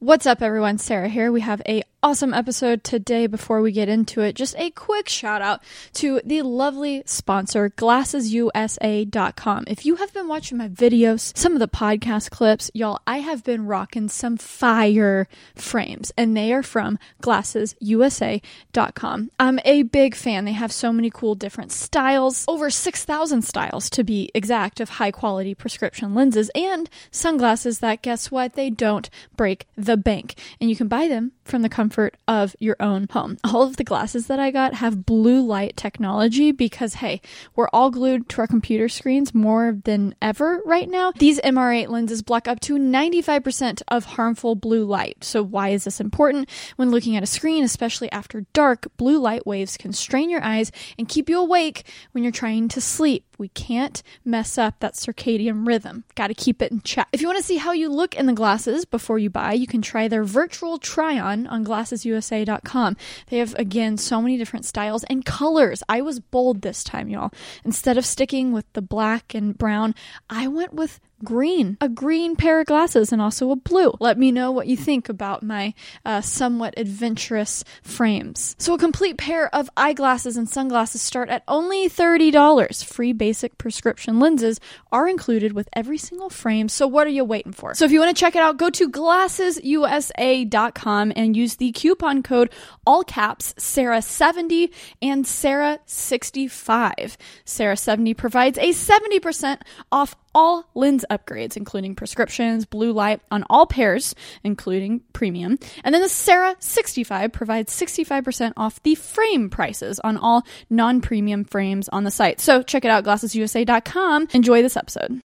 What's 0.00 0.26
up, 0.26 0.42
everyone? 0.42 0.78
Sarah 0.78 1.08
here. 1.08 1.32
We 1.32 1.40
have 1.40 1.60
a 1.66 1.82
awesome 2.02 2.32
episode 2.32 2.82
today. 2.84 3.26
Before 3.26 3.60
we 3.60 3.72
get 3.72 3.88
into 3.88 4.20
it, 4.20 4.34
just 4.34 4.54
a 4.56 4.70
quick 4.70 5.08
shout 5.08 5.42
out 5.42 5.60
to 5.94 6.20
the 6.24 6.42
lovely 6.42 7.02
sponsor, 7.06 7.70
GlassesUSA.com. 7.70 9.64
If 9.66 9.84
you 9.84 9.96
have 9.96 10.14
been 10.14 10.28
watching 10.28 10.58
my 10.58 10.68
videos, 10.68 11.36
some 11.36 11.54
of 11.54 11.58
the 11.58 11.66
podcast 11.66 12.30
clips, 12.30 12.70
y'all, 12.72 13.00
I 13.06 13.18
have 13.18 13.42
been 13.42 13.66
rocking 13.66 14.08
some 14.08 14.36
fire 14.36 15.26
frames, 15.56 16.12
and 16.16 16.36
they 16.36 16.52
are 16.52 16.62
from 16.62 17.00
GlassesUSA.com. 17.22 19.30
I'm 19.40 19.58
a 19.64 19.82
big 19.82 20.14
fan. 20.14 20.44
They 20.44 20.52
have 20.52 20.70
so 20.72 20.92
many 20.92 21.10
cool 21.10 21.34
different 21.34 21.72
styles, 21.72 22.44
over 22.46 22.70
6,000 22.70 23.42
styles 23.42 23.90
to 23.90 24.04
be 24.04 24.30
exact, 24.34 24.78
of 24.80 24.90
high 24.90 25.10
quality 25.10 25.54
prescription 25.54 26.14
lenses 26.14 26.50
and 26.54 26.88
sunglasses 27.10 27.80
that, 27.80 28.02
guess 28.02 28.30
what, 28.30 28.54
they 28.54 28.70
don't 28.70 29.10
break 29.36 29.66
the 29.76 29.96
bank. 29.96 30.38
And 30.60 30.70
you 30.70 30.76
can 30.76 30.86
buy 30.88 31.08
them 31.08 31.32
from 31.48 31.62
the 31.62 31.68
comfort 31.68 32.16
of 32.26 32.54
your 32.58 32.76
own 32.80 33.06
home. 33.10 33.38
All 33.44 33.62
of 33.62 33.76
the 33.76 33.84
glasses 33.84 34.26
that 34.26 34.38
I 34.38 34.50
got 34.50 34.74
have 34.74 35.06
blue 35.06 35.40
light 35.40 35.76
technology 35.76 36.52
because, 36.52 36.94
hey, 36.94 37.20
we're 37.56 37.68
all 37.72 37.90
glued 37.90 38.28
to 38.30 38.40
our 38.40 38.46
computer 38.46 38.88
screens 38.88 39.34
more 39.34 39.78
than 39.84 40.14
ever 40.20 40.60
right 40.64 40.88
now. 40.88 41.12
These 41.16 41.40
MR8 41.40 41.88
lenses 41.88 42.22
block 42.22 42.48
up 42.48 42.60
to 42.60 42.76
95% 42.76 43.82
of 43.88 44.04
harmful 44.04 44.54
blue 44.54 44.84
light. 44.84 45.24
So, 45.24 45.42
why 45.42 45.70
is 45.70 45.84
this 45.84 46.00
important? 46.00 46.48
When 46.76 46.90
looking 46.90 47.16
at 47.16 47.22
a 47.22 47.26
screen, 47.26 47.64
especially 47.64 48.10
after 48.12 48.42
dark, 48.52 48.86
blue 48.96 49.18
light 49.18 49.46
waves 49.46 49.76
can 49.76 49.92
strain 49.92 50.30
your 50.30 50.42
eyes 50.42 50.70
and 50.98 51.08
keep 51.08 51.28
you 51.28 51.38
awake 51.38 51.84
when 52.12 52.24
you're 52.24 52.32
trying 52.32 52.68
to 52.68 52.80
sleep. 52.80 53.24
We 53.38 53.48
can't 53.48 54.02
mess 54.24 54.58
up 54.58 54.80
that 54.80 54.94
circadian 54.94 55.66
rhythm. 55.66 56.04
Got 56.16 56.26
to 56.26 56.34
keep 56.34 56.60
it 56.60 56.72
in 56.72 56.80
check. 56.80 57.08
If 57.12 57.20
you 57.20 57.28
want 57.28 57.38
to 57.38 57.44
see 57.44 57.56
how 57.56 57.72
you 57.72 57.88
look 57.88 58.16
in 58.16 58.26
the 58.26 58.32
glasses 58.32 58.84
before 58.84 59.18
you 59.18 59.30
buy, 59.30 59.52
you 59.52 59.66
can 59.66 59.80
try 59.80 60.08
their 60.08 60.24
virtual 60.24 60.78
try 60.78 61.18
on 61.18 61.37
on 61.46 61.64
glassesusa.com. 61.64 62.96
They 63.28 63.38
have, 63.38 63.54
again, 63.54 63.96
so 63.96 64.20
many 64.20 64.36
different 64.36 64.64
styles 64.64 65.04
and 65.04 65.24
colors. 65.24 65.82
I 65.88 66.00
was 66.00 66.20
bold 66.20 66.62
this 66.62 66.82
time, 66.82 67.08
y'all. 67.08 67.32
Instead 67.64 67.96
of 67.98 68.04
sticking 68.04 68.52
with 68.52 68.70
the 68.72 68.82
black 68.82 69.34
and 69.34 69.56
brown, 69.56 69.94
I 70.28 70.48
went 70.48 70.74
with 70.74 71.00
green, 71.24 71.76
a 71.80 71.88
green 71.88 72.36
pair 72.36 72.60
of 72.60 72.66
glasses, 72.66 73.12
and 73.12 73.20
also 73.20 73.50
a 73.50 73.56
blue. 73.56 73.92
Let 74.00 74.16
me 74.18 74.30
know 74.30 74.52
what 74.52 74.66
you 74.66 74.76
think 74.76 75.08
about 75.08 75.42
my 75.42 75.72
uh, 76.04 76.20
somewhat 76.20 76.74
adventurous 76.76 77.64
frames. 77.82 78.54
So, 78.58 78.74
a 78.74 78.78
complete 78.78 79.16
pair 79.18 79.52
of 79.54 79.70
eyeglasses 79.76 80.36
and 80.36 80.48
sunglasses 80.48 81.02
start 81.02 81.28
at 81.28 81.42
only 81.48 81.88
$30. 81.88 82.84
Free 82.84 83.12
basic 83.12 83.58
prescription 83.58 84.20
lenses 84.20 84.60
are 84.92 85.08
included 85.08 85.52
with 85.52 85.68
every 85.72 85.98
single 85.98 86.30
frame. 86.30 86.68
So, 86.68 86.86
what 86.86 87.06
are 87.06 87.10
you 87.10 87.24
waiting 87.24 87.52
for? 87.52 87.74
So, 87.74 87.84
if 87.84 87.92
you 87.92 88.00
want 88.00 88.16
to 88.16 88.20
check 88.20 88.36
it 88.36 88.42
out, 88.42 88.56
go 88.56 88.70
to 88.70 88.88
glassesusa.com 88.88 91.12
and 91.16 91.36
use 91.36 91.56
the 91.56 91.72
coupon 91.72 92.22
code 92.22 92.50
all 92.86 93.02
caps 93.02 93.54
Sarah70 93.58 94.72
and 95.02 95.24
Sarah65. 95.24 97.16
Sarah70 97.44 98.16
provides 98.16 98.58
a 98.58 98.70
70% 98.70 99.60
off 99.92 100.16
all 100.38 100.64
lens 100.76 101.04
upgrades, 101.10 101.56
including 101.56 101.96
prescriptions, 101.96 102.64
blue 102.64 102.92
light 102.92 103.20
on 103.32 103.44
all 103.50 103.66
pairs, 103.66 104.14
including 104.44 105.00
premium. 105.12 105.58
And 105.82 105.92
then 105.92 106.00
the 106.00 106.08
Sarah 106.08 106.54
65 106.60 107.32
provides 107.32 107.76
65% 107.76 108.52
off 108.56 108.80
the 108.84 108.94
frame 108.94 109.50
prices 109.50 109.98
on 109.98 110.16
all 110.16 110.46
non 110.70 111.00
premium 111.00 111.42
frames 111.42 111.88
on 111.88 112.04
the 112.04 112.12
site. 112.12 112.40
So 112.40 112.62
check 112.62 112.84
it 112.84 112.90
out, 112.90 113.02
glassesusa.com. 113.02 114.28
Enjoy 114.32 114.62
this 114.62 114.76
episode. 114.76 115.20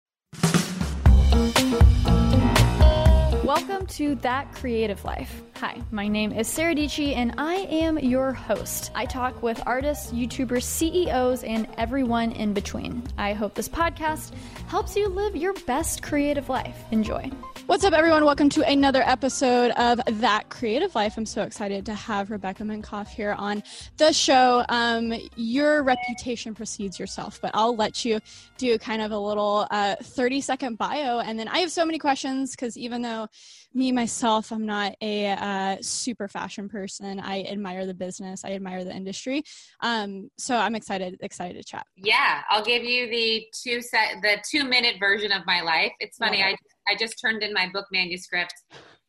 To 3.91 4.15
That 4.15 4.53
Creative 4.53 5.03
Life. 5.03 5.41
Hi, 5.57 5.81
my 5.91 6.07
name 6.07 6.31
is 6.31 6.47
Sarah 6.47 6.73
Dietschy, 6.73 7.13
and 7.13 7.35
I 7.37 7.55
am 7.55 7.99
your 7.99 8.31
host. 8.31 8.89
I 8.95 9.05
talk 9.05 9.43
with 9.43 9.61
artists, 9.65 10.13
YouTubers, 10.13 10.63
CEOs, 10.63 11.43
and 11.43 11.67
everyone 11.77 12.31
in 12.31 12.53
between. 12.53 13.03
I 13.17 13.33
hope 13.33 13.53
this 13.53 13.67
podcast 13.67 14.31
helps 14.67 14.95
you 14.95 15.09
live 15.09 15.35
your 15.35 15.53
best 15.67 16.03
creative 16.03 16.47
life. 16.47 16.85
Enjoy. 16.91 17.29
What's 17.65 17.83
up, 17.83 17.93
everyone? 17.93 18.23
Welcome 18.23 18.49
to 18.49 18.67
another 18.69 19.01
episode 19.01 19.71
of 19.71 19.99
That 20.21 20.49
Creative 20.49 20.93
Life. 20.95 21.17
I'm 21.17 21.25
so 21.25 21.43
excited 21.43 21.85
to 21.85 21.93
have 21.93 22.31
Rebecca 22.31 22.63
Minkoff 22.63 23.09
here 23.09 23.33
on 23.33 23.61
the 23.97 24.13
show. 24.13 24.65
Um, 24.69 25.13
your 25.35 25.83
reputation 25.83 26.55
precedes 26.55 26.97
yourself, 26.97 27.39
but 27.41 27.51
I'll 27.53 27.75
let 27.75 28.05
you 28.05 28.19
do 28.57 28.77
kind 28.79 29.01
of 29.01 29.11
a 29.11 29.19
little 29.19 29.67
uh, 29.69 29.95
30 30.01 30.41
second 30.41 30.77
bio. 30.77 31.19
And 31.19 31.37
then 31.37 31.49
I 31.49 31.59
have 31.59 31.71
so 31.71 31.85
many 31.85 31.99
questions 31.99 32.51
because 32.51 32.77
even 32.77 33.01
though 33.01 33.27
me 33.73 33.91
myself 33.91 34.51
i'm 34.51 34.65
not 34.65 34.95
a 35.01 35.27
uh, 35.27 35.77
super 35.81 36.27
fashion 36.27 36.67
person. 36.67 37.19
I 37.19 37.43
admire 37.43 37.85
the 37.85 37.93
business. 37.93 38.43
I 38.43 38.51
admire 38.51 38.83
the 38.83 38.95
industry. 38.95 39.43
Um, 39.81 40.29
so 40.37 40.55
i'm 40.55 40.75
excited 40.75 41.17
excited 41.21 41.57
to 41.57 41.63
chat. 41.63 41.85
Yeah 41.95 42.41
i'll 42.49 42.63
give 42.63 42.83
you 42.83 43.09
the 43.09 43.45
two 43.63 43.81
set 43.81 44.15
the 44.21 44.37
two 44.49 44.63
minute 44.63 44.95
version 44.99 45.31
of 45.31 45.45
my 45.45 45.61
life. 45.61 45.91
It's 45.99 46.17
funny 46.17 46.43
i 46.43 46.55
i 46.87 46.95
just 46.99 47.15
turned 47.23 47.43
in 47.43 47.53
my 47.53 47.69
book 47.71 47.85
manuscript 47.91 48.53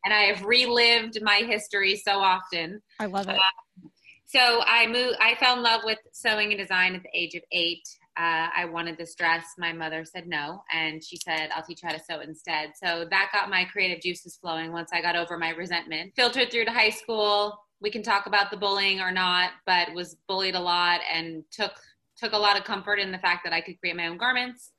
and 0.04 0.12
i 0.12 0.22
have 0.22 0.44
relived 0.44 1.18
my 1.22 1.42
history 1.46 1.96
so 1.96 2.18
often. 2.18 2.80
I 3.00 3.06
love 3.06 3.28
it. 3.28 3.36
Uh, 3.36 3.88
so 4.26 4.62
i 4.66 4.86
moved 4.86 5.16
i 5.20 5.34
fell 5.36 5.56
in 5.56 5.62
love 5.62 5.82
with 5.84 5.98
sewing 6.12 6.50
and 6.50 6.58
design 6.58 6.94
at 6.94 7.02
the 7.02 7.10
age 7.14 7.34
of 7.34 7.42
eight 7.52 7.82
uh, 8.18 8.48
I 8.54 8.66
wanted 8.66 8.98
this 8.98 9.14
dress. 9.14 9.44
My 9.58 9.72
mother 9.72 10.04
said 10.04 10.26
no, 10.26 10.62
and 10.72 11.02
she 11.02 11.16
said, 11.16 11.50
I'll 11.54 11.62
teach 11.62 11.82
you 11.82 11.88
how 11.88 11.94
to 11.94 12.02
sew 12.02 12.20
instead. 12.20 12.72
So 12.82 13.06
that 13.10 13.30
got 13.32 13.48
my 13.48 13.64
creative 13.64 14.02
juices 14.02 14.36
flowing 14.36 14.72
once 14.72 14.90
I 14.92 15.00
got 15.00 15.16
over 15.16 15.38
my 15.38 15.50
resentment. 15.50 16.12
Filtered 16.14 16.50
through 16.50 16.66
to 16.66 16.70
high 16.70 16.90
school. 16.90 17.58
We 17.80 17.90
can 17.90 18.02
talk 18.02 18.26
about 18.26 18.50
the 18.50 18.56
bullying 18.56 19.00
or 19.00 19.10
not, 19.10 19.52
but 19.66 19.92
was 19.94 20.16
bullied 20.28 20.54
a 20.54 20.60
lot 20.60 21.00
and 21.12 21.42
took 21.50 21.72
took 22.16 22.32
a 22.32 22.38
lot 22.38 22.58
of 22.58 22.64
comfort 22.64 22.98
in 22.98 23.10
the 23.10 23.18
fact 23.18 23.40
that 23.44 23.52
I 23.52 23.60
could 23.60 23.80
create 23.80 23.96
my 23.96 24.06
own 24.06 24.18
garments 24.18 24.70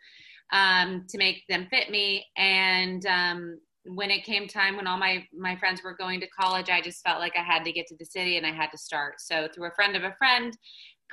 um, 0.51 1.05
to 1.09 1.17
make 1.17 1.43
them 1.49 1.67
fit 1.69 1.89
me. 1.89 2.25
And 2.37 3.05
um, 3.07 3.59
when 3.85 4.11
it 4.11 4.23
came 4.23 4.47
time 4.47 4.77
when 4.77 4.87
all 4.87 4.97
my 4.97 5.25
my 5.37 5.55
friends 5.57 5.81
were 5.83 5.95
going 5.95 6.19
to 6.21 6.27
college, 6.27 6.69
I 6.69 6.81
just 6.81 7.03
felt 7.03 7.19
like 7.19 7.35
I 7.35 7.43
had 7.43 7.65
to 7.65 7.71
get 7.71 7.87
to 7.87 7.95
the 7.97 8.05
city 8.05 8.37
and 8.37 8.45
I 8.45 8.51
had 8.51 8.71
to 8.71 8.77
start. 8.77 9.15
So 9.19 9.47
through 9.53 9.67
a 9.67 9.75
friend 9.75 9.95
of 9.95 10.03
a 10.03 10.15
friend, 10.17 10.55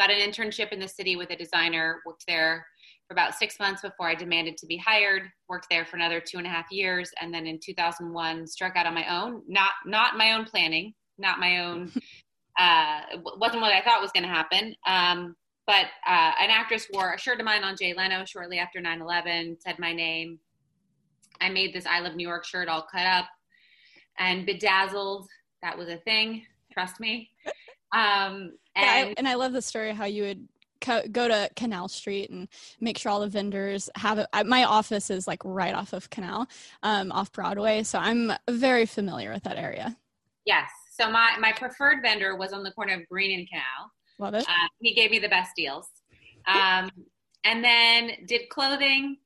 got 0.01 0.11
an 0.11 0.19
internship 0.19 0.73
in 0.73 0.81
the 0.81 0.89
city 0.89 1.15
with 1.15 1.29
a 1.29 1.37
designer, 1.37 2.01
worked 2.07 2.25
there 2.27 2.67
for 3.07 3.13
about 3.13 3.35
six 3.35 3.61
months 3.61 3.83
before 3.83 4.09
I 4.09 4.15
demanded 4.15 4.57
to 4.57 4.67
be 4.67 4.79
hired, 4.79 5.25
worked 5.47 5.67
there 5.69 5.85
for 5.85 5.97
another 5.97 6.21
two 6.21 6.39
and 6.39 6.47
a 6.47 6.51
half 6.51 6.73
years, 6.73 7.11
and 7.21 7.35
then 7.35 7.47
in 7.47 7.61
2001 7.63 8.47
struck 8.47 8.77
out 8.77 8.87
on 8.87 8.95
my 8.95 9.07
own, 9.15 9.43
not, 9.47 9.73
not 9.85 10.17
my 10.17 10.33
own 10.33 10.47
planning, 10.47 10.95
not 11.19 11.39
my 11.39 11.61
own, 11.67 11.93
uh, 12.59 13.01
wasn't 13.37 13.61
what 13.61 13.75
I 13.75 13.83
thought 13.83 14.01
was 14.01 14.13
going 14.13 14.23
to 14.23 14.29
happen. 14.31 14.75
Um, 14.87 15.37
but 15.67 15.87
uh, 16.09 16.33
an 16.41 16.49
actress 16.49 16.89
wore 16.95 17.13
a 17.13 17.19
shirt 17.19 17.39
of 17.39 17.45
mine 17.45 17.63
on 17.63 17.77
Jay 17.79 17.93
Leno 17.95 18.25
shortly 18.25 18.59
after 18.59 18.81
9-11, 18.81 19.61
said 19.61 19.79
my 19.79 19.93
name. 19.93 20.39
I 21.43 21.51
made 21.51 21.75
this 21.75 21.85
I 21.85 22.01
Love 22.01 22.17
New 22.17 22.27
York 22.27 22.47
shirt 22.47 22.69
all 22.69 22.87
cut 22.91 23.07
up 23.07 23.27
and 24.19 24.47
bedazzled. 24.47 25.29
That 25.63 25.77
was 25.77 25.89
a 25.89 25.99
thing. 25.99 26.47
Trust 26.73 27.01
me. 27.01 27.29
Um, 27.93 28.53
and, 28.81 29.07
yeah, 29.07 29.11
I, 29.11 29.15
and 29.19 29.29
I 29.29 29.35
love 29.35 29.53
the 29.53 29.63
story 29.63 29.93
how 29.93 30.05
you 30.05 30.23
would 30.25 30.49
co- 30.81 31.07
go 31.11 31.29
to 31.29 31.51
Canal 31.57 31.89
Street 31.89 32.31
and 32.31 32.49
make 32.81 32.99
sure 32.99 33.13
all 33.13 33.21
the 33.21 33.29
vendors 33.29 33.89
have 33.97 34.19
it. 34.19 34.27
My 34.47 34.65
office 34.65 35.11
is 35.11 35.27
like 35.27 35.41
right 35.45 35.75
off 35.75 35.93
of 35.93 36.11
Canal, 36.11 36.49
um, 36.83 37.13
off 37.13 37.33
Broadway, 37.33 37.83
so 37.83 37.99
I'm 37.99 38.33
very 38.49 38.87
familiar 38.87 39.33
with 39.33 39.45
that 39.45 39.57
area. 39.57 39.97
Yes. 40.45 40.71
So 40.93 41.11
my 41.11 41.37
my 41.39 41.53
preferred 41.53 42.03
vendor 42.03 42.37
was 42.37 42.53
on 42.53 42.63
the 42.63 42.73
corner 42.73 42.95
of 42.95 43.09
Greene 43.09 43.39
and 43.39 43.49
Canal. 43.49 43.91
Love 44.19 44.35
it. 44.35 44.47
Uh, 44.47 44.69
he 44.81 44.95
gave 44.95 45.11
me 45.11 45.19
the 45.19 45.29
best 45.29 45.53
deals. 45.57 45.89
Um, 46.47 46.91
and 47.45 47.65
then 47.65 48.13
did 48.27 48.49
clothing, 48.51 49.17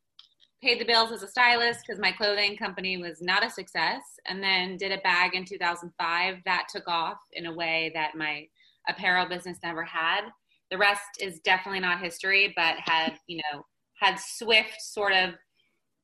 paid 0.63 0.81
the 0.81 0.85
bills 0.85 1.11
as 1.11 1.23
a 1.23 1.29
stylist 1.29 1.81
because 1.85 2.01
my 2.01 2.13
clothing 2.13 2.57
company 2.57 2.97
was 2.97 3.21
not 3.21 3.45
a 3.45 3.51
success. 3.51 4.03
And 4.27 4.43
then 4.43 4.77
did 4.77 4.93
a 4.93 4.99
bag 4.99 5.35
in 5.35 5.45
2005 5.45 6.37
that 6.45 6.67
took 6.71 6.87
off 6.87 7.19
in 7.33 7.47
a 7.47 7.53
way 7.53 7.91
that 7.95 8.15
my 8.15 8.47
apparel 8.89 9.29
business 9.29 9.59
never 9.63 9.83
had. 9.83 10.23
The 10.71 10.79
rest 10.79 11.21
is 11.21 11.41
definitely 11.41 11.81
not 11.81 12.01
history, 12.01 12.53
but 12.57 12.77
had, 12.79 13.19
you 13.27 13.39
know, 13.39 13.65
had 14.01 14.19
swift 14.19 14.81
sort 14.81 15.13
of, 15.13 15.35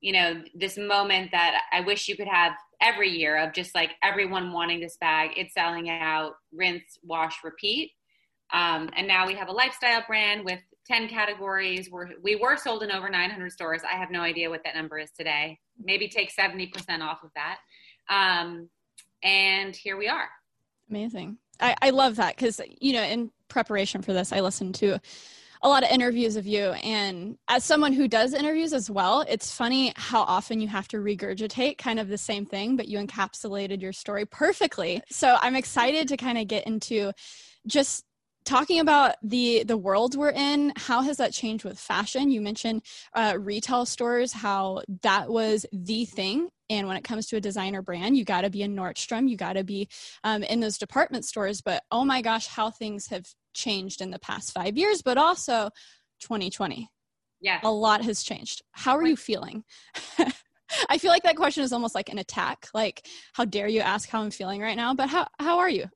you 0.00 0.12
know, 0.12 0.42
this 0.54 0.78
moment 0.78 1.30
that 1.32 1.62
I 1.72 1.80
wish 1.80 2.08
you 2.08 2.16
could 2.16 2.28
have 2.28 2.52
every 2.80 3.10
year 3.10 3.36
of 3.36 3.52
just 3.52 3.74
like 3.74 3.92
everyone 4.02 4.52
wanting 4.52 4.80
this 4.80 4.96
bag. 5.00 5.32
It's 5.36 5.54
selling 5.54 5.90
out, 5.90 6.32
rinse, 6.52 6.98
wash, 7.02 7.36
repeat. 7.44 7.92
Um, 8.52 8.90
and 8.96 9.06
now 9.06 9.26
we 9.26 9.34
have 9.34 9.48
a 9.48 9.52
lifestyle 9.52 10.02
brand 10.06 10.44
with 10.44 10.60
10 10.86 11.08
categories. 11.08 11.90
We're, 11.90 12.08
we 12.22 12.36
were 12.36 12.56
sold 12.56 12.82
in 12.82 12.90
over 12.90 13.08
900 13.08 13.52
stores. 13.52 13.82
I 13.84 13.96
have 13.96 14.10
no 14.10 14.20
idea 14.20 14.50
what 14.50 14.62
that 14.64 14.74
number 14.74 14.98
is 14.98 15.10
today. 15.12 15.58
Maybe 15.82 16.08
take 16.08 16.34
70% 16.34 16.72
off 17.00 17.22
of 17.22 17.30
that. 17.36 17.58
Um, 18.08 18.68
and 19.22 19.76
here 19.76 19.96
we 19.96 20.08
are. 20.08 20.28
Amazing. 20.88 21.38
I, 21.60 21.76
I 21.82 21.90
love 21.90 22.16
that 22.16 22.36
because, 22.36 22.60
you 22.80 22.92
know, 22.92 23.02
in 23.02 23.30
preparation 23.48 24.02
for 24.02 24.12
this, 24.12 24.32
I 24.32 24.40
listened 24.40 24.74
to 24.76 25.00
a 25.62 25.68
lot 25.68 25.82
of 25.82 25.90
interviews 25.90 26.36
of 26.36 26.46
you. 26.46 26.70
And 26.70 27.36
as 27.48 27.64
someone 27.64 27.92
who 27.92 28.08
does 28.08 28.32
interviews 28.32 28.72
as 28.72 28.90
well 28.90 29.24
it's 29.28 29.52
funny 29.52 29.92
how 29.96 30.22
often 30.22 30.60
you 30.60 30.68
have 30.68 30.88
to 30.88 30.96
regurgitate 30.96 31.76
kind 31.78 32.00
of 32.00 32.08
the 32.08 32.18
same 32.18 32.46
thing 32.46 32.76
but 32.76 32.88
you 32.88 32.98
encapsulated 32.98 33.82
your 33.82 33.92
story 33.92 34.24
perfectly. 34.24 35.02
So 35.10 35.36
i'm 35.40 35.56
excited 35.56 36.08
to 36.08 36.16
kind 36.16 36.38
of 36.38 36.48
get 36.48 36.66
into 36.66 37.12
just 37.66 38.04
talking 38.44 38.80
about 38.80 39.16
the 39.22 39.64
the 39.64 39.76
world 39.76 40.16
we're 40.16 40.30
in. 40.30 40.72
How 40.76 41.02
has 41.02 41.18
that 41.18 41.32
changed 41.32 41.64
with 41.64 41.78
fashion? 41.78 42.30
You 42.30 42.40
mentioned 42.40 42.82
uh, 43.14 43.36
retail 43.38 43.84
stores 43.86 44.32
how 44.32 44.82
that 45.02 45.30
was 45.30 45.66
the 45.72 46.04
thing 46.04 46.48
and 46.70 46.86
when 46.86 46.96
it 46.96 47.04
comes 47.04 47.26
to 47.26 47.36
a 47.36 47.40
designer 47.40 47.82
brand 47.82 48.16
you 48.16 48.24
got 48.24 48.42
to 48.42 48.50
be 48.50 48.62
in 48.62 48.74
nordstrom 48.74 49.28
you 49.28 49.36
got 49.36 49.54
to 49.54 49.64
be 49.64 49.88
um, 50.24 50.42
in 50.44 50.60
those 50.60 50.78
department 50.78 51.24
stores. 51.24 51.60
But 51.60 51.82
oh 51.90 52.04
my 52.04 52.22
gosh 52.22 52.46
how 52.46 52.70
things 52.70 53.08
have 53.08 53.26
changed 53.52 54.00
in 54.00 54.10
the 54.10 54.18
past 54.20 54.52
five 54.52 54.78
years 54.78 55.02
but 55.02 55.18
also 55.18 55.68
2020 56.20 56.88
yeah 57.40 57.60
a 57.62 57.70
lot 57.70 58.02
has 58.04 58.22
changed. 58.22 58.62
How 58.72 58.96
are 58.96 59.06
you 59.06 59.16
feeling? 59.16 59.64
I 60.88 60.98
feel 60.98 61.10
like 61.10 61.24
that 61.24 61.36
question 61.36 61.64
is 61.64 61.72
almost 61.72 61.96
like 61.96 62.10
an 62.10 62.18
attack. 62.18 62.68
Like 62.72 63.06
how 63.32 63.44
dare 63.44 63.66
you 63.66 63.80
ask 63.80 64.08
how 64.08 64.22
i'm 64.22 64.30
feeling 64.30 64.60
right 64.60 64.76
now 64.76 64.94
but 64.94 65.08
how, 65.10 65.26
how 65.38 65.58
are 65.58 65.70
you? 65.70 65.86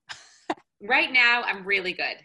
Right 0.87 1.11
now 1.11 1.43
i'm 1.47 1.65
really 1.65 1.95
good. 1.95 2.17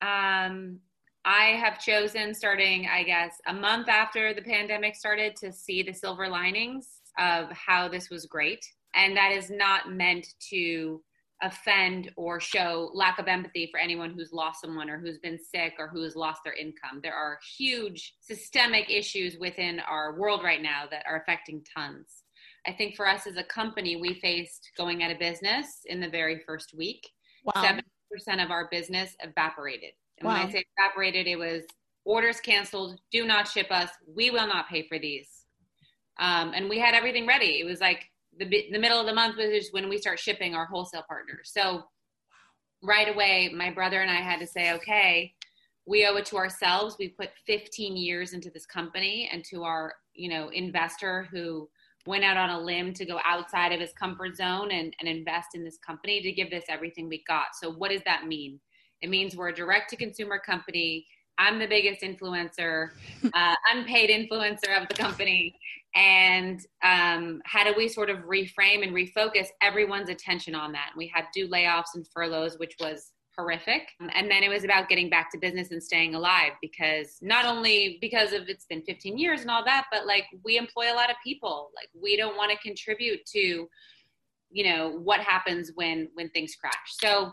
Um, 0.00 0.78
I 1.24 1.56
have 1.56 1.80
chosen 1.80 2.34
starting, 2.34 2.86
I 2.86 3.02
guess, 3.02 3.40
a 3.46 3.54
month 3.54 3.88
after 3.88 4.34
the 4.34 4.42
pandemic 4.42 4.94
started 4.94 5.34
to 5.36 5.50
see 5.50 5.82
the 5.82 5.92
silver 5.92 6.28
linings 6.28 6.86
of 7.18 7.50
how 7.50 7.88
this 7.88 8.10
was 8.10 8.26
great. 8.26 8.64
And 8.94 9.16
that 9.16 9.32
is 9.32 9.50
not 9.50 9.92
meant 9.92 10.26
to 10.50 11.02
offend 11.42 12.10
or 12.16 12.40
show 12.40 12.90
lack 12.94 13.18
of 13.18 13.26
empathy 13.26 13.68
for 13.70 13.78
anyone 13.78 14.14
who's 14.16 14.32
lost 14.32 14.60
someone 14.60 14.88
or 14.88 14.98
who's 14.98 15.18
been 15.18 15.38
sick 15.38 15.74
or 15.78 15.88
who 15.88 16.02
has 16.02 16.16
lost 16.16 16.40
their 16.44 16.54
income. 16.54 17.00
There 17.02 17.14
are 17.14 17.38
huge 17.56 18.14
systemic 18.20 18.88
issues 18.88 19.36
within 19.38 19.80
our 19.80 20.18
world 20.18 20.42
right 20.42 20.62
now 20.62 20.84
that 20.90 21.04
are 21.06 21.20
affecting 21.20 21.64
tons. 21.76 22.22
I 22.66 22.72
think 22.72 22.96
for 22.96 23.06
us 23.06 23.26
as 23.26 23.36
a 23.36 23.44
company, 23.44 23.96
we 23.96 24.20
faced 24.20 24.70
going 24.76 25.02
out 25.02 25.10
of 25.10 25.18
business 25.18 25.80
in 25.86 26.00
the 26.00 26.08
very 26.08 26.40
first 26.46 26.72
week. 26.74 27.06
Wow 27.44 27.52
70% 27.56 28.42
of 28.44 28.50
our 28.50 28.68
business 28.70 29.14
evaporated. 29.20 29.90
And 30.18 30.28
wow. 30.28 30.38
when 30.38 30.46
I 30.46 30.52
say 30.52 30.64
evaporated, 30.78 31.26
it 31.26 31.36
was 31.36 31.64
orders 32.04 32.40
canceled, 32.40 33.00
do 33.10 33.26
not 33.26 33.48
ship 33.48 33.66
us, 33.70 33.90
we 34.06 34.30
will 34.30 34.46
not 34.46 34.68
pay 34.68 34.86
for 34.88 34.98
these. 34.98 35.28
Um, 36.18 36.52
and 36.54 36.68
we 36.68 36.78
had 36.78 36.94
everything 36.94 37.26
ready. 37.26 37.60
It 37.60 37.64
was 37.64 37.80
like 37.80 38.10
the, 38.38 38.46
the 38.70 38.78
middle 38.78 39.00
of 39.00 39.06
the 39.06 39.14
month 39.14 39.36
was 39.36 39.50
just 39.50 39.72
when 39.72 39.88
we 39.88 39.98
start 39.98 40.18
shipping 40.18 40.54
our 40.54 40.66
wholesale 40.66 41.04
partners. 41.08 41.50
So 41.52 41.84
right 42.82 43.08
away, 43.08 43.52
my 43.54 43.70
brother 43.70 44.00
and 44.00 44.10
I 44.10 44.20
had 44.20 44.40
to 44.40 44.46
say, 44.46 44.72
okay, 44.72 45.34
we 45.86 46.06
owe 46.06 46.16
it 46.16 46.26
to 46.26 46.36
ourselves. 46.36 46.96
We 46.98 47.08
put 47.08 47.30
15 47.46 47.96
years 47.96 48.32
into 48.32 48.50
this 48.50 48.66
company 48.66 49.28
and 49.32 49.44
to 49.46 49.64
our, 49.64 49.94
you 50.14 50.28
know, 50.28 50.48
investor 50.48 51.28
who 51.30 51.68
went 52.06 52.24
out 52.24 52.36
on 52.36 52.50
a 52.50 52.60
limb 52.60 52.92
to 52.94 53.04
go 53.04 53.18
outside 53.24 53.72
of 53.72 53.80
his 53.80 53.92
comfort 53.92 54.36
zone 54.36 54.70
and, 54.70 54.94
and 55.00 55.08
invest 55.08 55.48
in 55.54 55.64
this 55.64 55.78
company 55.78 56.20
to 56.22 56.32
give 56.32 56.50
this 56.50 56.64
everything 56.68 57.08
we 57.08 57.22
got. 57.26 57.46
So, 57.60 57.72
what 57.72 57.90
does 57.90 58.02
that 58.04 58.26
mean? 58.26 58.60
It 59.00 59.10
means 59.10 59.36
we're 59.36 59.48
a 59.48 59.54
direct 59.54 59.90
to 59.90 59.96
consumer 59.96 60.38
company. 60.38 61.06
I'm 61.38 61.58
the 61.58 61.66
biggest 61.66 62.02
influencer, 62.02 62.90
uh, 63.34 63.54
unpaid 63.72 64.10
influencer 64.10 64.80
of 64.80 64.88
the 64.88 64.94
company. 64.94 65.54
And 65.94 66.60
um, 66.82 67.40
how 67.44 67.64
do 67.64 67.72
we 67.76 67.88
sort 67.88 68.10
of 68.10 68.18
reframe 68.18 68.82
and 68.82 68.92
refocus 68.92 69.46
everyone's 69.62 70.10
attention 70.10 70.54
on 70.54 70.72
that? 70.72 70.90
We 70.96 71.06
had 71.06 71.26
do 71.32 71.48
layoffs 71.48 71.94
and 71.94 72.06
furloughs, 72.12 72.58
which 72.58 72.74
was 72.80 73.12
horrific. 73.36 73.88
And 74.00 74.30
then 74.30 74.42
it 74.42 74.48
was 74.48 74.64
about 74.64 74.88
getting 74.88 75.10
back 75.10 75.30
to 75.32 75.38
business 75.38 75.70
and 75.70 75.82
staying 75.82 76.14
alive 76.14 76.52
because 76.60 77.18
not 77.20 77.44
only 77.44 77.98
because 78.00 78.32
of 78.32 78.48
it's 78.48 78.66
been 78.66 78.82
15 78.82 79.18
years 79.18 79.40
and 79.40 79.50
all 79.50 79.64
that, 79.64 79.86
but 79.90 80.06
like 80.06 80.24
we 80.44 80.56
employ 80.56 80.92
a 80.92 80.94
lot 80.94 81.10
of 81.10 81.16
people. 81.22 81.70
Like 81.74 81.88
we 82.00 82.16
don't 82.16 82.36
want 82.36 82.52
to 82.52 82.58
contribute 82.58 83.24
to, 83.26 83.68
you 84.50 84.64
know, 84.64 84.98
what 84.98 85.20
happens 85.20 85.72
when 85.74 86.08
when 86.14 86.28
things 86.30 86.54
crash. 86.54 86.74
So 86.88 87.32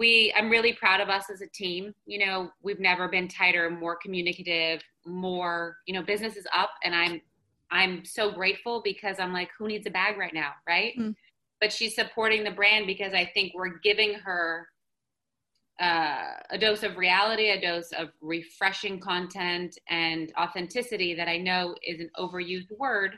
we 0.00 0.32
I'm 0.34 0.48
really 0.48 0.72
proud 0.72 1.00
of 1.00 1.10
us 1.10 1.26
as 1.30 1.42
a 1.42 1.46
team. 1.46 1.94
You 2.06 2.26
know, 2.26 2.50
we've 2.62 2.80
never 2.80 3.06
been 3.06 3.28
tighter, 3.28 3.70
more 3.70 3.96
communicative, 3.96 4.82
more, 5.06 5.76
you 5.86 5.92
know, 5.92 6.02
business 6.02 6.36
is 6.36 6.46
up 6.56 6.70
and 6.82 6.94
I'm 6.94 7.20
I'm 7.70 8.04
so 8.04 8.32
grateful 8.32 8.80
because 8.82 9.20
I'm 9.20 9.32
like, 9.32 9.50
who 9.56 9.68
needs 9.68 9.86
a 9.86 9.90
bag 9.90 10.18
right 10.18 10.34
now, 10.34 10.52
right? 10.66 10.94
Mm. 10.98 11.14
But 11.60 11.70
she's 11.72 11.94
supporting 11.94 12.42
the 12.42 12.50
brand 12.50 12.86
because 12.86 13.12
I 13.12 13.30
think 13.32 13.52
we're 13.54 13.78
giving 13.78 14.14
her 14.14 14.66
uh, 15.78 16.32
a 16.50 16.58
dose 16.58 16.82
of 16.82 16.96
reality, 16.96 17.50
a 17.50 17.60
dose 17.60 17.92
of 17.92 18.08
refreshing 18.22 19.00
content 19.00 19.78
and 19.88 20.32
authenticity 20.40 21.14
that 21.14 21.28
I 21.28 21.36
know 21.36 21.74
is 21.86 22.00
an 22.00 22.10
overused 22.18 22.72
word, 22.78 23.16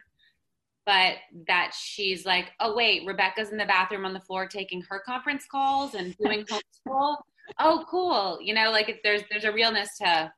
but 0.86 1.14
that 1.46 1.72
she's 1.78 2.26
like, 2.26 2.52
oh, 2.60 2.74
wait, 2.74 3.06
Rebecca's 3.06 3.50
in 3.50 3.58
the 3.58 3.64
bathroom 3.64 4.04
on 4.04 4.12
the 4.12 4.20
floor 4.20 4.46
taking 4.46 4.82
her 4.88 5.02
conference 5.04 5.44
calls 5.50 5.94
and 5.94 6.16
doing 6.18 6.44
homeschool. 6.86 7.16
oh, 7.58 7.84
cool. 7.88 8.38
You 8.42 8.54
know, 8.54 8.70
like 8.70 9.00
there's, 9.04 9.22
there's 9.30 9.44
a 9.44 9.52
realness 9.52 9.88
to 10.00 10.32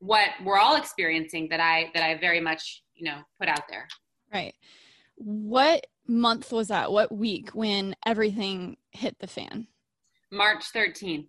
what 0.00 0.30
we're 0.44 0.58
all 0.58 0.76
experiencing 0.76 1.48
that 1.50 1.60
I, 1.60 1.90
that 1.94 2.02
I 2.02 2.18
very 2.18 2.40
much, 2.40 2.82
you 2.94 3.04
know, 3.04 3.18
put 3.38 3.48
out 3.48 3.62
there. 3.68 3.86
Right. 4.32 4.54
What 5.16 5.86
month 6.06 6.50
was 6.52 6.68
that? 6.68 6.90
What 6.90 7.12
week 7.12 7.50
when 7.50 7.94
everything 8.04 8.76
hit 8.92 9.18
the 9.20 9.26
fan? 9.26 9.68
March 10.32 10.64
13th 10.72 11.26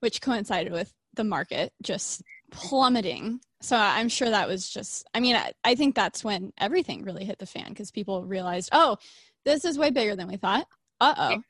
which 0.00 0.20
coincided 0.20 0.72
with 0.72 0.92
the 1.14 1.24
market 1.24 1.72
just 1.82 2.22
plummeting. 2.50 3.40
So 3.62 3.76
I'm 3.76 4.08
sure 4.08 4.30
that 4.30 4.48
was 4.48 4.68
just, 4.68 5.06
I 5.14 5.20
mean, 5.20 5.36
I, 5.36 5.52
I 5.64 5.74
think 5.74 5.94
that's 5.94 6.24
when 6.24 6.52
everything 6.58 7.04
really 7.04 7.24
hit 7.24 7.38
the 7.38 7.46
fan 7.46 7.68
because 7.68 7.90
people 7.90 8.24
realized, 8.24 8.70
oh, 8.72 8.96
this 9.44 9.64
is 9.64 9.78
way 9.78 9.90
bigger 9.90 10.16
than 10.16 10.28
we 10.28 10.36
thought. 10.36 10.66
Uh 11.00 11.14
oh. 11.16 11.42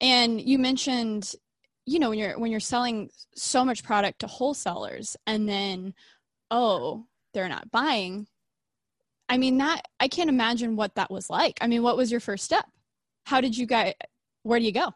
And 0.00 0.40
you 0.40 0.58
mentioned, 0.58 1.34
you 1.86 1.98
know, 1.98 2.10
when 2.10 2.18
you're 2.18 2.38
when 2.38 2.50
you're 2.50 2.60
selling 2.60 3.10
so 3.34 3.64
much 3.64 3.84
product 3.84 4.20
to 4.20 4.26
wholesalers 4.26 5.16
and 5.26 5.48
then, 5.48 5.94
oh, 6.50 7.06
they're 7.32 7.48
not 7.48 7.70
buying. 7.70 8.26
I 9.28 9.38
mean, 9.38 9.58
that 9.58 9.82
I 10.00 10.08
can't 10.08 10.28
imagine 10.28 10.76
what 10.76 10.94
that 10.96 11.10
was 11.10 11.30
like. 11.30 11.58
I 11.60 11.66
mean, 11.66 11.82
what 11.82 11.96
was 11.96 12.10
your 12.10 12.20
first 12.20 12.44
step? 12.44 12.66
How 13.24 13.40
did 13.40 13.56
you 13.56 13.66
guys? 13.66 13.94
Where 14.42 14.58
do 14.58 14.64
you 14.64 14.72
go? 14.72 14.92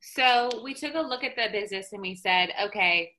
So 0.00 0.50
we 0.64 0.74
took 0.74 0.94
a 0.94 1.00
look 1.00 1.22
at 1.22 1.36
the 1.36 1.46
business 1.52 1.92
and 1.92 2.02
we 2.02 2.16
said, 2.16 2.52
okay, 2.64 3.12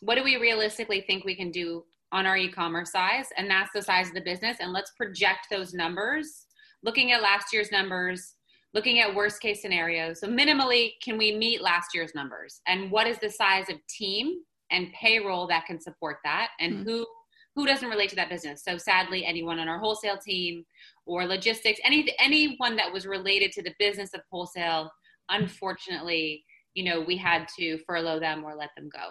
what 0.00 0.16
do 0.16 0.24
we 0.24 0.36
realistically 0.36 1.02
think 1.02 1.24
we 1.24 1.36
can 1.36 1.50
do 1.50 1.84
on 2.12 2.26
our 2.26 2.36
e-commerce 2.36 2.92
size? 2.92 3.26
And 3.36 3.50
that's 3.50 3.70
the 3.74 3.82
size 3.82 4.08
of 4.08 4.14
the 4.14 4.20
business. 4.20 4.58
And 4.60 4.72
let's 4.72 4.92
project 4.92 5.46
those 5.50 5.74
numbers, 5.74 6.46
looking 6.82 7.12
at 7.12 7.22
last 7.22 7.52
year's 7.52 7.70
numbers, 7.70 8.34
looking 8.74 9.00
at 9.00 9.14
worst 9.14 9.40
case 9.40 9.62
scenarios. 9.62 10.20
So 10.20 10.28
minimally, 10.28 10.92
can 11.02 11.18
we 11.18 11.36
meet 11.36 11.60
last 11.60 11.94
year's 11.94 12.14
numbers? 12.14 12.60
And 12.66 12.90
what 12.90 13.06
is 13.06 13.18
the 13.18 13.30
size 13.30 13.68
of 13.68 13.76
team 13.88 14.40
and 14.70 14.92
payroll 14.92 15.46
that 15.48 15.66
can 15.66 15.80
support 15.80 16.18
that? 16.24 16.50
And 16.60 16.74
mm-hmm. 16.74 16.88
who 16.88 17.06
who 17.54 17.66
doesn't 17.66 17.88
relate 17.88 18.08
to 18.10 18.16
that 18.16 18.28
business? 18.28 18.62
So 18.62 18.78
sadly, 18.78 19.26
anyone 19.26 19.58
on 19.58 19.66
our 19.66 19.80
wholesale 19.80 20.18
team 20.18 20.64
or 21.06 21.26
logistics, 21.26 21.80
any 21.82 22.14
anyone 22.20 22.76
that 22.76 22.92
was 22.92 23.04
related 23.06 23.50
to 23.52 23.62
the 23.62 23.74
business 23.78 24.14
of 24.14 24.20
wholesale 24.30 24.90
unfortunately, 25.28 26.44
you 26.74 26.84
know, 26.84 27.00
we 27.00 27.16
had 27.16 27.46
to 27.58 27.78
furlough 27.86 28.20
them 28.20 28.44
or 28.44 28.54
let 28.54 28.70
them 28.76 28.88
go. 28.92 29.08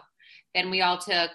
Then 0.57 0.71
we 0.71 0.81
all 0.81 0.97
took, 0.97 1.29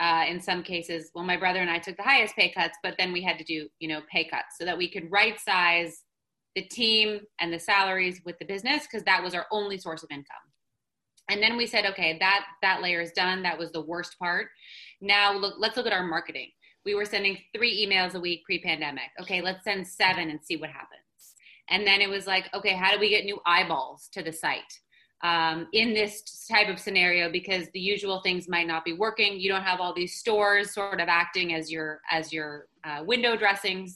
uh, 0.00 0.24
in 0.28 0.40
some 0.40 0.64
cases, 0.64 1.12
well, 1.14 1.22
my 1.22 1.36
brother 1.36 1.60
and 1.60 1.70
I 1.70 1.78
took 1.78 1.96
the 1.96 2.02
highest 2.02 2.34
pay 2.34 2.50
cuts, 2.50 2.76
but 2.82 2.96
then 2.98 3.12
we 3.12 3.22
had 3.22 3.38
to 3.38 3.44
do, 3.44 3.68
you 3.78 3.86
know, 3.86 4.00
pay 4.10 4.24
cuts 4.24 4.56
so 4.58 4.64
that 4.64 4.76
we 4.76 4.90
could 4.90 5.12
right 5.12 5.38
size 5.38 6.02
the 6.56 6.62
team 6.62 7.20
and 7.40 7.52
the 7.52 7.60
salaries 7.60 8.20
with 8.24 8.36
the 8.40 8.44
business 8.44 8.82
because 8.82 9.04
that 9.04 9.22
was 9.22 9.32
our 9.32 9.46
only 9.52 9.78
source 9.78 10.02
of 10.02 10.10
income. 10.10 10.36
And 11.30 11.40
then 11.40 11.56
we 11.56 11.68
said, 11.68 11.86
okay, 11.86 12.18
that 12.18 12.46
that 12.62 12.82
layer 12.82 13.00
is 13.00 13.12
done. 13.12 13.44
That 13.44 13.58
was 13.58 13.70
the 13.70 13.80
worst 13.80 14.18
part. 14.18 14.48
Now 15.00 15.32
look, 15.32 15.54
let's 15.58 15.76
look 15.76 15.86
at 15.86 15.92
our 15.92 16.04
marketing. 16.04 16.50
We 16.84 16.96
were 16.96 17.04
sending 17.04 17.38
three 17.54 17.86
emails 17.86 18.14
a 18.14 18.20
week 18.20 18.42
pre-pandemic. 18.44 19.10
Okay, 19.20 19.40
let's 19.40 19.62
send 19.62 19.86
seven 19.86 20.30
and 20.30 20.40
see 20.42 20.56
what 20.56 20.70
happens. 20.70 21.00
And 21.70 21.86
then 21.86 22.00
it 22.00 22.10
was 22.10 22.26
like, 22.26 22.52
okay, 22.52 22.74
how 22.74 22.92
do 22.92 22.98
we 22.98 23.08
get 23.08 23.24
new 23.24 23.38
eyeballs 23.46 24.08
to 24.14 24.22
the 24.22 24.32
site? 24.32 24.80
Um, 25.24 25.68
in 25.72 25.94
this 25.94 26.46
type 26.46 26.68
of 26.68 26.78
scenario 26.78 27.32
because 27.32 27.68
the 27.72 27.80
usual 27.80 28.20
things 28.20 28.46
might 28.46 28.66
not 28.66 28.84
be 28.84 28.92
working. 28.92 29.40
You 29.40 29.48
don't 29.48 29.62
have 29.62 29.80
all 29.80 29.94
these 29.94 30.16
stores 30.16 30.74
sort 30.74 31.00
of 31.00 31.08
acting 31.08 31.54
as 31.54 31.72
your 31.72 32.02
as 32.10 32.30
your 32.30 32.66
uh, 32.84 33.02
window 33.06 33.34
dressings. 33.34 33.94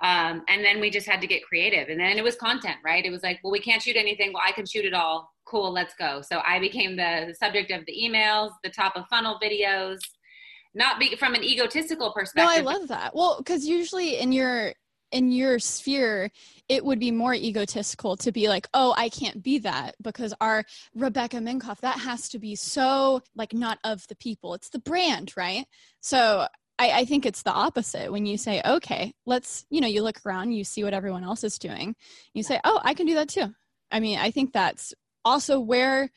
Um, 0.00 0.44
and 0.48 0.64
then 0.64 0.80
we 0.80 0.90
just 0.90 1.08
had 1.08 1.20
to 1.22 1.26
get 1.26 1.42
creative. 1.42 1.88
And 1.88 1.98
then 1.98 2.16
it 2.18 2.22
was 2.22 2.36
content 2.36 2.76
right? 2.84 3.04
It 3.04 3.10
was 3.10 3.24
like 3.24 3.40
well 3.42 3.50
we 3.50 3.58
can't 3.58 3.82
shoot 3.82 3.96
anything. 3.96 4.32
Well 4.32 4.44
i 4.46 4.52
can 4.52 4.64
shoot 4.64 4.84
it 4.84 4.94
all. 4.94 5.34
Cool 5.44 5.72
let's 5.72 5.94
go. 5.94 6.22
So 6.22 6.40
i 6.46 6.60
became 6.60 6.94
the, 6.94 7.24
the 7.26 7.34
subject 7.34 7.72
of 7.72 7.84
the 7.86 7.92
emails 7.92 8.52
the 8.62 8.70
top 8.70 8.94
of 8.94 9.08
funnel 9.08 9.40
videos. 9.42 9.98
Not 10.72 11.00
be 11.00 11.16
from 11.16 11.34
an 11.34 11.42
egotistical 11.42 12.12
perspective 12.12 12.64
no 12.64 12.70
i 12.70 12.78
love 12.78 12.86
that. 12.86 13.12
Well 13.12 13.38
because 13.38 13.66
usually 13.66 14.18
in 14.18 14.30
your 14.30 14.72
in 15.14 15.30
your 15.30 15.60
sphere, 15.60 16.28
it 16.68 16.84
would 16.84 16.98
be 16.98 17.12
more 17.12 17.32
egotistical 17.32 18.16
to 18.16 18.32
be 18.32 18.48
like, 18.48 18.66
oh, 18.74 18.92
I 18.98 19.08
can't 19.08 19.42
be 19.42 19.58
that 19.58 19.94
because 20.02 20.34
our 20.40 20.64
Rebecca 20.92 21.36
Minkoff, 21.36 21.80
that 21.80 22.00
has 22.00 22.28
to 22.30 22.40
be 22.40 22.56
so 22.56 23.22
like 23.36 23.54
not 23.54 23.78
of 23.84 24.06
the 24.08 24.16
people. 24.16 24.54
It's 24.54 24.70
the 24.70 24.80
brand, 24.80 25.32
right? 25.36 25.66
So 26.00 26.48
I, 26.80 26.90
I, 26.90 27.04
think 27.04 27.24
it's 27.24 27.44
the 27.44 27.52
opposite 27.52 28.10
when 28.10 28.26
you 28.26 28.36
say, 28.36 28.60
okay, 28.66 29.14
let's, 29.24 29.64
you 29.70 29.80
know, 29.80 29.86
you 29.86 30.02
look 30.02 30.18
around, 30.26 30.50
you 30.50 30.64
see 30.64 30.82
what 30.82 30.94
everyone 30.94 31.22
else 31.22 31.44
is 31.44 31.60
doing. 31.60 31.94
You 32.34 32.42
say, 32.42 32.58
oh, 32.64 32.80
I 32.82 32.94
can 32.94 33.06
do 33.06 33.14
that 33.14 33.28
too. 33.28 33.54
I 33.92 34.00
mean, 34.00 34.18
I 34.18 34.32
think 34.32 34.52
that's 34.52 34.92
also 35.24 35.60
where 35.60 36.10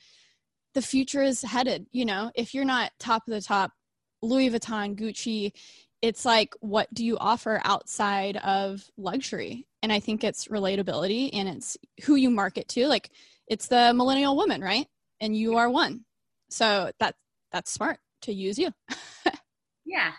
the 0.73 0.81
future 0.81 1.21
is 1.21 1.43
headed. 1.43 1.85
You 1.91 2.05
know, 2.05 2.31
if 2.33 2.55
you're 2.55 2.65
not 2.65 2.91
top 2.99 3.27
of 3.27 3.33
the 3.35 3.41
top, 3.41 3.71
Louis 4.23 4.49
Vuitton, 4.49 4.99
Gucci, 4.99 5.51
it's 6.01 6.25
like, 6.25 6.53
what 6.59 6.93
do 6.93 7.03
you 7.03 7.17
offer 7.17 7.61
outside 7.63 8.37
of 8.37 8.83
luxury? 8.97 9.65
And 9.81 9.91
I 9.91 9.99
think 9.99 10.23
it's 10.23 10.47
relatability 10.47 11.29
and 11.33 11.47
it's 11.49 11.77
who 12.03 12.15
you 12.15 12.29
market 12.29 12.67
to. 12.69 12.87
Like, 12.87 13.09
it's 13.47 13.67
the 13.67 13.93
millennial 13.93 14.35
woman, 14.35 14.61
right? 14.61 14.87
And 15.21 15.35
you 15.35 15.55
are 15.55 15.69
one. 15.69 16.05
So 16.49 16.91
that 16.99 17.15
that's 17.51 17.71
smart 17.71 17.99
to 18.23 18.33
use 18.33 18.57
you. 18.57 18.71
yeah, 19.85 20.11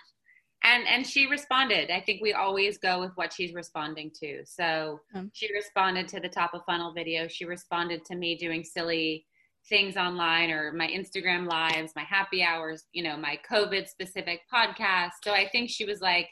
and 0.65 0.87
and 0.89 1.07
she 1.07 1.27
responded 1.27 1.91
i 1.91 2.01
think 2.01 2.21
we 2.21 2.33
always 2.33 2.79
go 2.79 3.01
with 3.01 3.13
what 3.15 3.33
she's 3.33 3.55
responding 3.55 4.11
to 4.11 4.45
so 4.45 5.01
um, 5.15 5.31
she 5.33 5.53
responded 5.53 6.09
to 6.09 6.21
the 6.21 6.29
top 6.29 6.53
of 6.55 6.63
funnel 6.65 6.93
video 6.93 7.29
she 7.29 7.45
responded 7.45 8.05
to 8.05 8.17
me 8.17 8.37
doing 8.37 8.65
silly 8.65 9.25
things 9.69 9.97
online 9.97 10.51
or 10.51 10.73
my 10.73 10.87
instagram 10.89 11.49
lives 11.49 11.93
my 11.95 12.03
happy 12.03 12.43
hours 12.43 12.85
you 12.93 13.03
know 13.03 13.17
my 13.17 13.39
covid 13.49 13.89
specific 13.89 14.41
podcast 14.53 15.11
so 15.23 15.33
i 15.33 15.49
think 15.49 15.69
she 15.71 15.85
was 15.85 16.01
like 16.01 16.29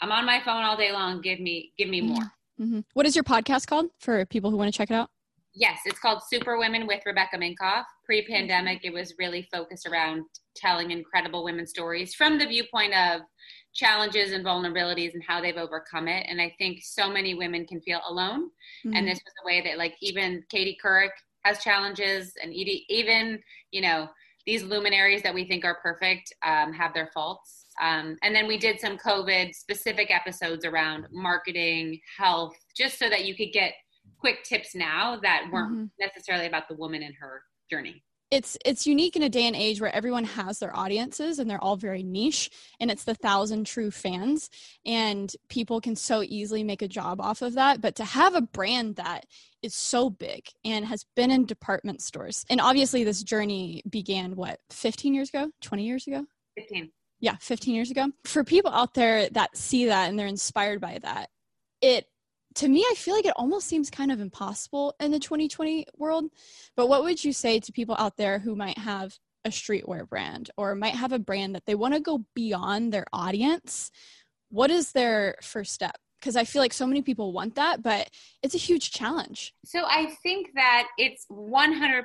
i'm 0.00 0.12
on 0.12 0.24
my 0.24 0.40
phone 0.44 0.62
all 0.62 0.76
day 0.76 0.92
long 0.92 1.20
give 1.20 1.40
me 1.40 1.72
give 1.78 1.88
me 1.88 2.00
more 2.00 2.32
mm-hmm. 2.60 2.80
what 2.94 3.06
is 3.06 3.14
your 3.14 3.24
podcast 3.24 3.66
called 3.66 3.86
for 3.98 4.24
people 4.26 4.50
who 4.50 4.56
want 4.56 4.72
to 4.72 4.76
check 4.76 4.90
it 4.90 4.94
out 4.94 5.10
yes 5.54 5.78
it's 5.84 5.98
called 5.98 6.20
super 6.28 6.58
women 6.58 6.86
with 6.86 7.00
rebecca 7.06 7.36
minkoff 7.36 7.84
pre-pandemic 8.04 8.80
it 8.82 8.92
was 8.92 9.14
really 9.18 9.46
focused 9.52 9.86
around 9.86 10.24
telling 10.56 10.90
incredible 10.90 11.44
women 11.44 11.66
stories 11.66 12.14
from 12.14 12.38
the 12.38 12.46
viewpoint 12.46 12.94
of 12.94 13.22
challenges 13.74 14.32
and 14.32 14.44
vulnerabilities 14.44 15.14
and 15.14 15.22
how 15.26 15.40
they've 15.40 15.56
overcome 15.56 16.08
it. 16.08 16.26
And 16.28 16.40
I 16.40 16.54
think 16.58 16.80
so 16.82 17.08
many 17.08 17.34
women 17.34 17.66
can 17.66 17.80
feel 17.80 18.00
alone. 18.08 18.50
Mm-hmm. 18.84 18.94
And 18.94 19.06
this 19.06 19.20
was 19.24 19.34
a 19.42 19.46
way 19.46 19.62
that, 19.64 19.78
like, 19.78 19.94
even 20.00 20.42
Katie 20.50 20.76
Couric 20.82 21.10
has 21.44 21.62
challenges, 21.62 22.32
and 22.42 22.52
even, 22.54 23.40
you 23.70 23.80
know, 23.80 24.08
these 24.46 24.62
luminaries 24.62 25.22
that 25.22 25.34
we 25.34 25.44
think 25.44 25.64
are 25.64 25.78
perfect 25.82 26.32
um, 26.44 26.72
have 26.72 26.94
their 26.94 27.10
faults. 27.12 27.66
Um, 27.80 28.16
and 28.22 28.34
then 28.34 28.46
we 28.46 28.58
did 28.58 28.80
some 28.80 28.98
COVID 28.98 29.54
specific 29.54 30.10
episodes 30.10 30.64
around 30.64 31.06
marketing, 31.10 32.00
health, 32.18 32.54
just 32.76 32.98
so 32.98 33.08
that 33.08 33.24
you 33.24 33.34
could 33.34 33.52
get 33.52 33.72
quick 34.18 34.44
tips 34.44 34.74
now 34.74 35.18
that 35.22 35.44
weren't 35.50 35.72
mm-hmm. 35.72 35.84
necessarily 35.98 36.46
about 36.46 36.68
the 36.68 36.74
woman 36.74 37.02
and 37.02 37.14
her 37.18 37.42
journey 37.70 38.02
it's 38.30 38.56
it's 38.64 38.86
unique 38.86 39.16
in 39.16 39.22
a 39.22 39.28
day 39.28 39.46
and 39.46 39.56
age 39.56 39.80
where 39.80 39.94
everyone 39.94 40.24
has 40.24 40.58
their 40.58 40.76
audiences 40.76 41.38
and 41.38 41.50
they're 41.50 41.62
all 41.62 41.76
very 41.76 42.02
niche 42.02 42.50
and 42.78 42.90
it's 42.90 43.04
the 43.04 43.14
thousand 43.14 43.66
true 43.66 43.90
fans 43.90 44.48
and 44.86 45.34
people 45.48 45.80
can 45.80 45.96
so 45.96 46.22
easily 46.22 46.62
make 46.62 46.82
a 46.82 46.88
job 46.88 47.20
off 47.20 47.42
of 47.42 47.54
that. 47.54 47.80
But 47.80 47.96
to 47.96 48.04
have 48.04 48.34
a 48.34 48.40
brand 48.40 48.96
that 48.96 49.26
is 49.62 49.74
so 49.74 50.10
big 50.10 50.44
and 50.64 50.84
has 50.84 51.04
been 51.16 51.30
in 51.30 51.44
department 51.44 52.02
stores 52.02 52.44
and 52.48 52.60
obviously 52.60 53.02
this 53.04 53.22
journey 53.22 53.82
began 53.88 54.36
what 54.36 54.60
15 54.70 55.12
years 55.12 55.30
ago? 55.30 55.50
20 55.60 55.84
years 55.84 56.06
ago? 56.06 56.24
15 56.56 56.90
yeah 57.20 57.36
15 57.40 57.74
years 57.74 57.90
ago. 57.90 58.10
For 58.24 58.44
people 58.44 58.70
out 58.70 58.94
there 58.94 59.28
that 59.30 59.56
see 59.56 59.86
that 59.86 60.08
and 60.08 60.18
they're 60.18 60.26
inspired 60.26 60.80
by 60.80 60.98
that 61.02 61.30
it 61.80 62.06
to 62.56 62.68
me, 62.68 62.84
I 62.90 62.94
feel 62.94 63.14
like 63.14 63.26
it 63.26 63.34
almost 63.36 63.66
seems 63.66 63.90
kind 63.90 64.10
of 64.10 64.20
impossible 64.20 64.94
in 65.00 65.10
the 65.10 65.18
2020 65.18 65.86
world. 65.96 66.26
But 66.76 66.88
what 66.88 67.02
would 67.04 67.22
you 67.22 67.32
say 67.32 67.60
to 67.60 67.72
people 67.72 67.96
out 67.98 68.16
there 68.16 68.38
who 68.38 68.56
might 68.56 68.78
have 68.78 69.16
a 69.44 69.50
streetwear 69.50 70.08
brand 70.08 70.50
or 70.56 70.74
might 70.74 70.94
have 70.94 71.12
a 71.12 71.18
brand 71.18 71.54
that 71.54 71.64
they 71.66 71.74
want 71.74 71.94
to 71.94 72.00
go 72.00 72.24
beyond 72.34 72.92
their 72.92 73.06
audience? 73.12 73.90
What 74.50 74.70
is 74.70 74.92
their 74.92 75.36
first 75.42 75.72
step? 75.72 75.96
Because 76.18 76.36
I 76.36 76.44
feel 76.44 76.60
like 76.60 76.74
so 76.74 76.86
many 76.86 77.00
people 77.00 77.32
want 77.32 77.54
that, 77.54 77.82
but 77.82 78.10
it's 78.42 78.54
a 78.54 78.58
huge 78.58 78.90
challenge. 78.90 79.54
So 79.64 79.84
I 79.86 80.14
think 80.22 80.48
that 80.54 80.88
it's 80.98 81.24
100% 81.30 82.04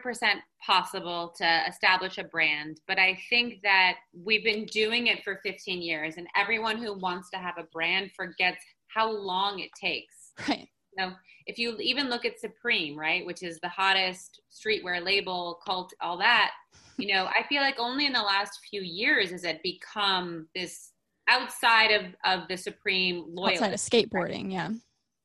possible 0.65 1.33
to 1.37 1.61
establish 1.67 2.17
a 2.17 2.23
brand, 2.23 2.79
but 2.87 2.97
I 2.97 3.17
think 3.29 3.61
that 3.63 3.95
we've 4.13 4.43
been 4.43 4.67
doing 4.67 5.07
it 5.07 5.21
for 5.25 5.41
15 5.43 5.81
years, 5.81 6.15
and 6.15 6.27
everyone 6.33 6.77
who 6.77 6.97
wants 6.97 7.29
to 7.31 7.37
have 7.37 7.55
a 7.57 7.63
brand 7.73 8.11
forgets 8.15 8.63
how 8.87 9.11
long 9.11 9.59
it 9.59 9.71
takes 9.77 10.24
Right. 10.47 10.67
You 10.97 11.05
know, 11.05 11.13
if 11.45 11.57
you 11.57 11.75
even 11.79 12.09
look 12.09 12.23
at 12.23 12.39
Supreme, 12.39 12.97
right, 12.97 13.25
which 13.25 13.43
is 13.43 13.59
the 13.59 13.67
hottest 13.67 14.41
streetwear 14.49 15.03
label, 15.03 15.59
cult, 15.65 15.93
all 16.01 16.17
that, 16.19 16.51
you 16.97 17.13
know, 17.13 17.25
I 17.25 17.43
feel 17.47 17.61
like 17.61 17.75
only 17.79 18.05
in 18.05 18.13
the 18.13 18.21
last 18.21 18.59
few 18.69 18.81
years 18.81 19.31
has 19.31 19.43
it 19.43 19.61
become 19.61 20.47
this 20.55 20.91
outside 21.27 21.91
of 21.91 22.15
of 22.23 22.47
the 22.47 22.57
Supreme 22.57 23.25
loyalty. 23.27 23.55
Outside 23.55 23.73
of 23.73 23.79
skateboarding, 23.79 24.43
right? 24.43 24.51
yeah. 24.51 24.69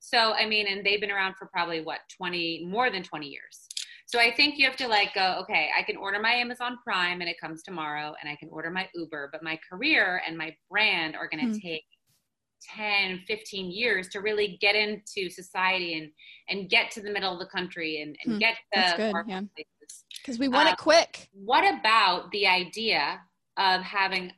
So 0.00 0.32
I 0.32 0.46
mean, 0.46 0.66
and 0.66 0.84
they've 0.84 1.00
been 1.00 1.10
around 1.10 1.36
for 1.38 1.46
probably 1.46 1.80
what 1.80 2.00
twenty 2.16 2.66
more 2.66 2.90
than 2.90 3.02
twenty 3.02 3.28
years. 3.28 3.68
So 4.06 4.18
I 4.18 4.34
think 4.34 4.58
you 4.58 4.66
have 4.66 4.76
to 4.78 4.88
like 4.88 5.14
go, 5.14 5.38
okay, 5.42 5.70
I 5.78 5.84
can 5.84 5.96
order 5.96 6.18
my 6.18 6.32
Amazon 6.32 6.78
Prime 6.82 7.20
and 7.20 7.30
it 7.30 7.38
comes 7.40 7.62
tomorrow, 7.62 8.14
and 8.20 8.28
I 8.28 8.34
can 8.34 8.48
order 8.50 8.70
my 8.70 8.88
Uber, 8.94 9.28
but 9.30 9.42
my 9.42 9.58
career 9.70 10.20
and 10.26 10.36
my 10.36 10.54
brand 10.68 11.14
are 11.14 11.28
going 11.28 11.52
to 11.52 11.56
mm. 11.56 11.62
take 11.62 11.84
10 12.76 13.22
15 13.26 13.70
years 13.70 14.08
to 14.08 14.20
really 14.20 14.58
get 14.60 14.74
into 14.74 15.30
society 15.30 15.98
and 15.98 16.10
and 16.48 16.70
get 16.70 16.90
to 16.90 17.00
the 17.00 17.10
middle 17.10 17.32
of 17.32 17.38
the 17.38 17.46
country 17.46 18.02
and, 18.02 18.16
and 18.24 18.34
hmm, 18.34 18.38
get 18.38 18.56
the 18.72 19.24
yeah. 19.26 19.40
because 20.22 20.38
we 20.38 20.48
want 20.48 20.68
um, 20.68 20.74
it 20.74 20.78
quick 20.78 21.28
what 21.32 21.62
about 21.78 22.30
the 22.32 22.46
idea 22.46 23.20
of 23.56 23.80
having 23.82 24.32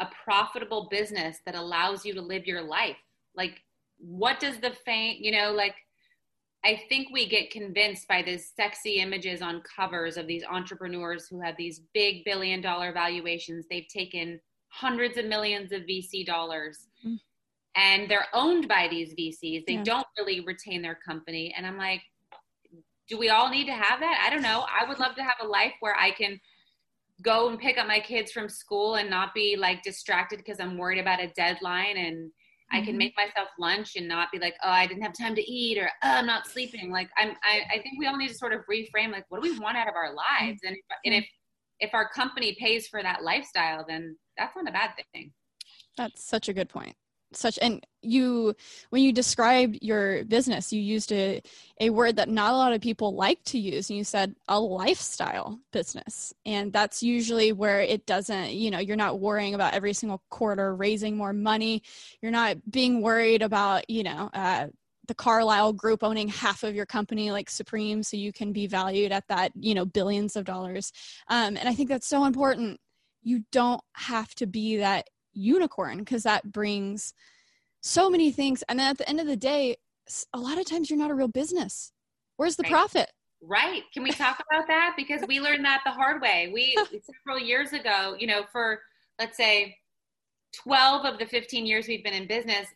a 0.00 0.06
profitable 0.24 0.88
business 0.90 1.38
that 1.46 1.54
allows 1.54 2.04
you 2.04 2.12
to 2.14 2.20
live 2.20 2.46
your 2.46 2.62
life 2.62 2.96
like 3.36 3.60
what 3.98 4.40
does 4.40 4.58
the 4.58 4.72
fame 4.84 5.16
you 5.20 5.32
know 5.32 5.52
like 5.52 5.74
I 6.66 6.80
think 6.88 7.08
we 7.12 7.28
get 7.28 7.50
convinced 7.50 8.08
by 8.08 8.22
these 8.22 8.50
sexy 8.56 8.94
images 8.94 9.42
on 9.42 9.62
covers 9.76 10.16
of 10.16 10.26
these 10.26 10.44
entrepreneurs 10.44 11.26
who 11.28 11.38
have 11.42 11.58
these 11.58 11.82
big 11.92 12.24
billion 12.24 12.62
dollar 12.62 12.90
valuations. 12.90 13.66
They've 13.68 13.86
taken 13.86 14.40
hundreds 14.68 15.18
of 15.18 15.26
millions 15.26 15.72
of 15.72 15.82
VC 15.82 16.24
dollars. 16.24 16.86
Mm 17.06 17.18
and 17.76 18.08
they're 18.08 18.26
owned 18.32 18.68
by 18.68 18.88
these 18.88 19.14
VCs. 19.14 19.64
They 19.66 19.74
yeah. 19.74 19.82
don't 19.82 20.06
really 20.18 20.40
retain 20.40 20.82
their 20.82 20.98
company. 21.06 21.54
And 21.56 21.66
I'm 21.66 21.76
like, 21.76 22.02
do 23.08 23.18
we 23.18 23.28
all 23.30 23.50
need 23.50 23.66
to 23.66 23.72
have 23.72 24.00
that? 24.00 24.22
I 24.24 24.30
don't 24.30 24.42
know. 24.42 24.64
I 24.68 24.88
would 24.88 24.98
love 24.98 25.14
to 25.16 25.22
have 25.22 25.36
a 25.42 25.46
life 25.46 25.72
where 25.80 25.96
I 25.96 26.10
can 26.12 26.40
go 27.22 27.48
and 27.48 27.58
pick 27.58 27.78
up 27.78 27.86
my 27.86 28.00
kids 28.00 28.32
from 28.32 28.48
school 28.48 28.94
and 28.96 29.10
not 29.10 29.34
be 29.34 29.56
like 29.56 29.82
distracted 29.82 30.38
because 30.38 30.58
I'm 30.60 30.78
worried 30.78 30.98
about 30.98 31.22
a 31.22 31.28
deadline 31.36 31.96
and 31.96 32.30
I 32.72 32.78
can 32.78 32.90
mm-hmm. 32.90 32.98
make 32.98 33.14
myself 33.16 33.48
lunch 33.58 33.92
and 33.96 34.08
not 34.08 34.32
be 34.32 34.38
like, 34.38 34.54
oh, 34.64 34.70
I 34.70 34.86
didn't 34.86 35.02
have 35.02 35.12
time 35.16 35.34
to 35.34 35.42
eat 35.42 35.78
or 35.78 35.86
oh, 36.02 36.08
I'm 36.08 36.26
not 36.26 36.46
sleeping. 36.46 36.90
Like 36.90 37.10
I'm, 37.18 37.30
I, 37.42 37.60
I 37.74 37.82
think 37.82 37.98
we 37.98 38.06
all 38.06 38.16
need 38.16 38.28
to 38.28 38.34
sort 38.34 38.52
of 38.52 38.60
reframe 38.70 39.12
like, 39.12 39.26
what 39.28 39.42
do 39.42 39.50
we 39.50 39.58
want 39.58 39.76
out 39.76 39.88
of 39.88 39.94
our 39.94 40.14
lives? 40.14 40.60
And 40.64 40.76
and 41.04 41.14
if, 41.14 41.26
if 41.80 41.90
our 41.92 42.08
company 42.08 42.56
pays 42.58 42.86
for 42.86 43.02
that 43.02 43.22
lifestyle, 43.22 43.84
then 43.86 44.16
that's 44.38 44.56
not 44.56 44.68
a 44.68 44.72
bad 44.72 44.90
thing. 45.12 45.32
That's 45.96 46.24
such 46.24 46.48
a 46.48 46.52
good 46.52 46.68
point 46.68 46.96
such 47.36 47.58
and 47.60 47.84
you 48.02 48.54
when 48.90 49.02
you 49.02 49.12
described 49.12 49.78
your 49.80 50.24
business 50.24 50.72
you 50.72 50.80
used 50.80 51.10
a, 51.12 51.40
a 51.80 51.90
word 51.90 52.16
that 52.16 52.28
not 52.28 52.52
a 52.52 52.56
lot 52.56 52.72
of 52.72 52.80
people 52.80 53.14
like 53.14 53.42
to 53.44 53.58
use 53.58 53.90
and 53.90 53.96
you 53.96 54.04
said 54.04 54.34
a 54.48 54.58
lifestyle 54.58 55.58
business. 55.72 56.32
And 56.46 56.72
that's 56.72 57.02
usually 57.02 57.52
where 57.52 57.80
it 57.80 58.06
doesn't 58.06 58.52
you 58.52 58.70
know 58.70 58.78
you're 58.78 58.96
not 58.96 59.20
worrying 59.20 59.54
about 59.54 59.74
every 59.74 59.92
single 59.92 60.22
quarter 60.30 60.74
raising 60.74 61.16
more 61.16 61.32
money. 61.32 61.82
You're 62.20 62.32
not 62.32 62.56
being 62.70 63.02
worried 63.02 63.42
about 63.42 63.88
you 63.88 64.02
know 64.02 64.30
uh, 64.34 64.68
the 65.06 65.14
carlyle 65.14 65.72
group 65.72 66.02
owning 66.02 66.28
half 66.28 66.62
of 66.62 66.74
your 66.74 66.86
company 66.86 67.30
like 67.30 67.50
supreme 67.50 68.02
so 68.02 68.16
you 68.16 68.32
can 68.32 68.52
be 68.52 68.66
valued 68.66 69.12
at 69.12 69.28
that 69.28 69.52
you 69.54 69.74
know 69.74 69.84
billions 69.84 70.36
of 70.36 70.44
dollars. 70.44 70.92
Um, 71.28 71.56
and 71.56 71.68
i 71.68 71.74
think 71.74 71.88
that's 71.88 72.08
so 72.08 72.24
important. 72.24 72.80
You 73.22 73.44
don't 73.52 73.82
have 73.94 74.34
to 74.36 74.46
be 74.46 74.76
that 74.78 75.08
unicorn 75.34 75.98
because 75.98 76.22
that 76.22 76.50
brings 76.52 77.14
so 77.80 78.08
many 78.08 78.30
things. 78.30 78.62
And 78.68 78.78
then 78.78 78.90
at 78.90 78.98
the 78.98 79.08
end 79.08 79.20
of 79.20 79.26
the 79.26 79.36
day, 79.36 79.76
a 80.32 80.38
lot 80.38 80.58
of 80.58 80.66
times 80.66 80.90
you're 80.90 80.98
not 80.98 81.10
a 81.10 81.14
real 81.14 81.28
business. 81.28 81.92
Where's 82.36 82.56
the 82.56 82.62
right. 82.64 82.72
profit? 82.72 83.10
Right. 83.42 83.82
Can 83.92 84.02
we 84.02 84.10
talk 84.10 84.42
about 84.50 84.66
that? 84.68 84.94
Because 84.96 85.22
we 85.28 85.40
learned 85.40 85.64
that 85.64 85.82
the 85.84 85.92
hard 85.92 86.22
way. 86.22 86.50
We 86.52 86.76
several 87.26 87.38
years 87.42 87.72
ago, 87.72 88.16
you 88.18 88.26
know, 88.26 88.44
for 88.50 88.80
let's 89.18 89.36
say 89.36 89.76
12 90.62 91.04
of 91.04 91.18
the 91.18 91.26
15 91.26 91.66
years 91.66 91.86
we've 91.86 92.04
been 92.04 92.14
in 92.14 92.26
business, 92.26 92.66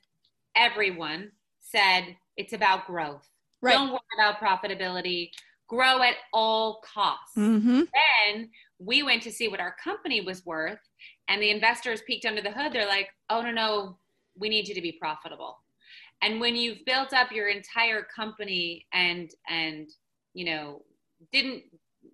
everyone 0.57 1.31
said 1.61 2.17
it's 2.37 2.53
about 2.53 2.87
growth. 2.87 3.27
Right. 3.63 3.73
Don't 3.73 3.91
worry 3.91 4.01
about 4.19 4.41
profitability. 4.41 5.31
Grow 5.69 6.03
at 6.03 6.15
all 6.33 6.81
costs. 6.83 7.37
Mm-hmm. 7.37 7.83
Then 8.31 8.51
we 8.79 9.03
went 9.03 9.23
to 9.23 9.33
see 9.33 9.49
what 9.49 9.61
our 9.61 9.75
company 9.83 10.21
was 10.21 10.45
worth 10.47 10.79
and 11.29 11.43
the 11.43 11.51
investors 11.51 12.03
peeked 12.07 12.25
under 12.27 12.43
the 12.43 12.51
hood 12.51 12.73
they're 12.73 12.87
like 12.87 13.09
oh 13.31 13.43
no 13.43 13.51
no 13.51 13.97
we 14.39 14.49
need 14.49 14.69
you 14.69 14.75
to 14.75 14.81
be 14.81 14.93
profitable. 14.93 15.59
And 16.23 16.41
when 16.41 16.57
you've 16.57 16.85
built 16.85 17.13
up 17.13 17.31
your 17.31 17.49
entire 17.49 18.03
company 18.03 18.87
and 18.93 19.31
and 19.49 19.89
you 20.35 20.45
know 20.45 20.83
didn't 21.33 21.65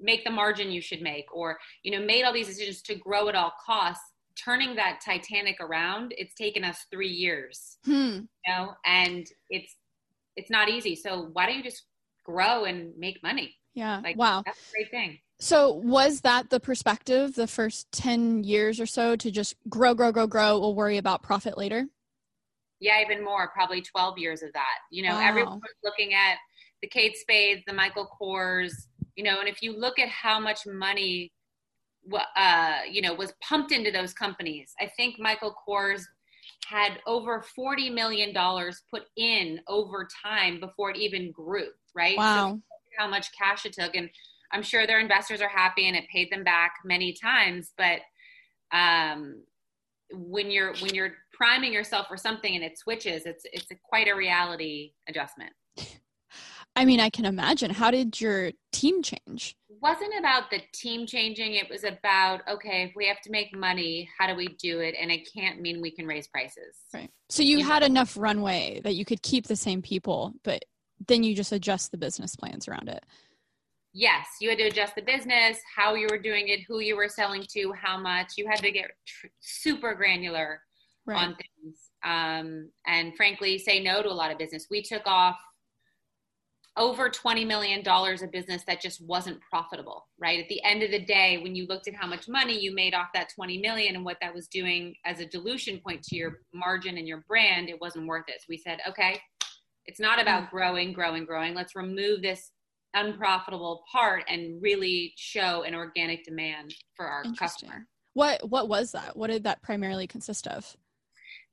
make 0.01 0.25
the 0.25 0.31
margin 0.31 0.71
you 0.71 0.81
should 0.81 1.01
make 1.01 1.27
or 1.33 1.59
you 1.83 1.91
know 1.91 2.05
made 2.05 2.25
all 2.25 2.33
these 2.33 2.47
decisions 2.47 2.83
to 2.83 2.95
grow 2.95 3.29
at 3.29 3.35
all 3.35 3.53
costs 3.65 4.05
turning 4.37 4.75
that 4.75 5.01
titanic 5.05 5.57
around 5.61 6.13
it's 6.19 6.35
taken 6.35 6.65
us 6.65 6.87
three 6.91 7.09
years. 7.09 7.79
Hmm. 7.85 8.21
you 8.47 8.49
know 8.49 8.75
and 8.85 9.27
it's 9.49 9.77
it's 10.37 10.51
not 10.51 10.69
easy. 10.69 10.97
So 10.97 11.31
why 11.33 11.47
don't 11.47 11.57
you 11.57 11.63
just 11.63 11.85
grow 12.25 12.65
and 12.65 12.97
make 12.99 13.23
money? 13.23 13.57
Yeah. 13.75 14.01
Like 14.03 14.17
wow. 14.17 14.43
that's 14.45 14.59
a 14.59 14.73
great 14.73 14.91
thing 14.91 15.19
so 15.39 15.73
was 15.73 16.21
that 16.23 16.51
the 16.51 16.61
perspective 16.61 17.35
the 17.35 17.47
first 17.47 17.91
10 17.93 18.45
years 18.45 18.81
or 18.81 18.87
so 18.87 19.17
to 19.17 19.31
just 19.31 19.57
grow 19.69 19.95
grow 19.95 20.13
grow 20.13 20.27
grow? 20.27 20.59
We'll 20.59 20.75
worry 20.75 20.99
about 20.99 21.23
profit 21.23 21.59
later? 21.59 21.87
Yeah 22.81 23.01
even 23.01 23.25
more 23.25 23.49
probably 23.49 23.83
12 23.83 24.19
years 24.19 24.43
of 24.43 24.53
that. 24.53 24.79
You 24.91 25.05
know 25.05 25.15
wow. 25.15 25.35
was 25.35 25.61
looking 25.83 26.15
at 26.15 26.37
the 26.83 26.89
kate 26.89 27.17
spades 27.17 27.63
the 27.67 27.73
michael 27.73 28.07
kors 28.21 28.73
you 29.17 29.25
know 29.25 29.41
and 29.41 29.49
if 29.49 29.63
you 29.63 29.75
look 29.75 29.99
at 29.99 30.09
how 30.09 30.39
much 30.39 30.67
money 30.67 31.33
uh, 32.37 32.81
you 32.91 33.01
know 33.01 33.15
was 33.15 33.33
pumped 33.41 33.73
into 33.73 33.91
those 33.91 34.13
companies 34.13 34.75
i 34.83 34.91
think 34.99 35.19
michael 35.19 35.55
kors 35.67 36.03
had 36.67 36.99
over 37.07 37.43
40 37.57 37.89
million 37.89 38.35
dollars 38.35 38.83
put 38.91 39.05
in 39.17 39.61
over 39.67 40.07
time 40.23 40.61
before 40.61 40.91
it 40.91 40.99
even 40.99 41.33
grew 41.33 41.69
right? 41.95 42.17
Wow. 42.17 42.49
so 42.49 42.61
how 42.99 43.09
much 43.09 43.29
cash 43.37 43.65
it 43.65 43.73
took. 43.73 43.95
And 43.95 44.11
i'm 44.55 44.63
sure 44.63 44.87
their 44.87 45.01
investors 45.01 45.41
are 45.41 45.49
happy 45.49 45.87
and 45.87 45.97
it 45.97 46.05
paid 46.13 46.31
them 46.31 46.45
back 46.45 46.73
many 46.85 47.13
times 47.13 47.73
but 47.77 48.01
um, 48.73 49.43
when 50.13 50.51
you're 50.51 50.75
when 50.77 50.95
you're 50.95 51.13
priming 51.33 51.73
yourself 51.73 52.07
for 52.09 52.17
something 52.17 52.55
and 52.55 52.65
it 52.65 52.79
switches 52.79 53.27
it's 53.27 53.45
it's 53.53 53.71
a, 53.71 53.75
quite 53.89 54.09
a 54.09 54.15
reality 54.15 54.93
adjustment 55.09 55.53
I 56.77 56.85
mean, 56.85 56.99
I 56.99 57.09
can 57.09 57.25
imagine. 57.25 57.71
How 57.71 57.91
did 57.91 58.21
your 58.21 58.51
team 58.73 59.03
change? 59.03 59.57
It 59.71 59.77
wasn't 59.81 60.13
about 60.19 60.51
the 60.51 60.61
team 60.73 61.07
changing. 61.07 61.55
It 61.55 61.71
was 61.71 61.85
about, 61.85 62.41
okay, 62.49 62.83
if 62.83 62.93
we 62.97 63.07
have 63.07 63.21
to 63.23 63.31
make 63.31 63.57
money, 63.57 64.09
how 64.19 64.27
do 64.27 64.35
we 64.35 64.49
do 64.61 64.81
it? 64.81 64.97
And 65.01 65.11
it 65.11 65.29
can't 65.33 65.61
mean 65.61 65.81
we 65.81 65.93
can 65.93 66.07
raise 66.07 66.27
prices. 66.27 66.77
Right. 66.93 67.11
So 67.29 67.45
you, 67.45 67.59
you 67.59 67.65
had 67.65 67.83
know? 67.83 67.87
enough 67.87 68.17
runway 68.17 68.81
that 68.83 68.95
you 68.95 69.05
could 69.05 69.23
keep 69.23 69.47
the 69.47 69.57
same 69.57 69.83
people, 69.83 70.33
but 70.43 70.65
then 71.07 71.23
you 71.23 71.37
just 71.37 71.53
adjust 71.53 71.93
the 71.93 71.99
business 71.99 72.35
plans 72.35 72.67
around 72.67 72.89
it. 72.89 73.05
Yes, 73.97 74.27
you 74.41 74.49
had 74.49 74.59
to 74.59 74.65
adjust 74.65 74.97
the 74.97 75.03
business, 75.03 75.59
how 75.77 75.95
you 75.95 76.09
were 76.11 76.19
doing 76.19 76.49
it, 76.49 76.61
who 76.67 76.81
you 76.81 76.97
were 76.97 77.09
selling 77.09 77.45
to, 77.53 77.73
how 77.81 77.97
much. 77.97 78.33
You 78.37 78.49
had 78.49 78.59
to 78.59 78.73
get 78.73 78.91
tr- 79.07 79.29
super 79.41 79.95
granular 79.95 80.61
right. 81.07 81.17
on 81.17 81.37
things. 81.37 81.79
Um, 82.05 82.71
and 82.89 83.17
frankly, 83.17 83.57
say 83.57 83.81
no 83.81 84.03
to 84.03 84.09
a 84.09 84.13
lot 84.13 84.33
of 84.33 84.39
business. 84.39 84.67
We 84.69 84.83
took 84.83 85.07
off 85.07 85.39
over 86.77 87.09
$20 87.09 87.47
million 87.47 87.87
of 87.87 88.33
business 88.33 88.65
that 88.67 88.81
just 88.81 89.01
wasn't 89.07 89.41
profitable, 89.49 90.09
right? 90.19 90.41
At 90.41 90.49
the 90.49 90.63
end 90.65 90.83
of 90.83 90.91
the 90.91 91.05
day, 91.05 91.39
when 91.41 91.55
you 91.55 91.67
looked 91.69 91.87
at 91.87 91.95
how 91.95 92.09
much 92.09 92.29
money 92.29 92.59
you 92.59 92.75
made 92.75 92.95
off 92.95 93.09
that 93.15 93.29
20 93.33 93.61
million 93.61 93.95
and 93.95 94.05
what 94.05 94.17
that 94.21 94.35
was 94.35 94.49
doing 94.49 94.93
as 95.05 95.21
a 95.21 95.27
dilution 95.27 95.81
point 95.87 96.03
to 96.03 96.17
your 96.17 96.41
margin 96.53 96.99
and 96.99 97.07
your 97.07 97.25
brand, 97.29 97.69
it 97.69 97.81
wasn't 97.81 98.09
worth 98.09 98.25
it. 98.27 98.41
So 98.41 98.47
we 98.49 98.59
said, 98.59 98.81
okay, 98.89 99.21
it's 99.87 100.01
not 100.01 100.21
about 100.21 100.51
growing, 100.51 100.93
growing, 100.93 101.25
growing. 101.25 101.55
Let's 101.55 101.77
remove 101.77 102.23
this 102.23 102.51
unprofitable 102.95 103.85
part 103.91 104.25
and 104.29 104.63
really 104.63 105.13
show 105.17 105.63
an 105.63 105.75
organic 105.75 106.25
demand 106.25 106.75
for 106.97 107.07
our 107.07 107.25
customer. 107.39 107.87
What 108.15 108.49
what 108.49 108.69
was 108.69 108.93
that? 108.93 109.17
What 109.17 109.31
did 109.31 109.45
that 109.45 109.63
primarily 109.63 110.07
consist 110.07 110.47
of? 110.47 110.77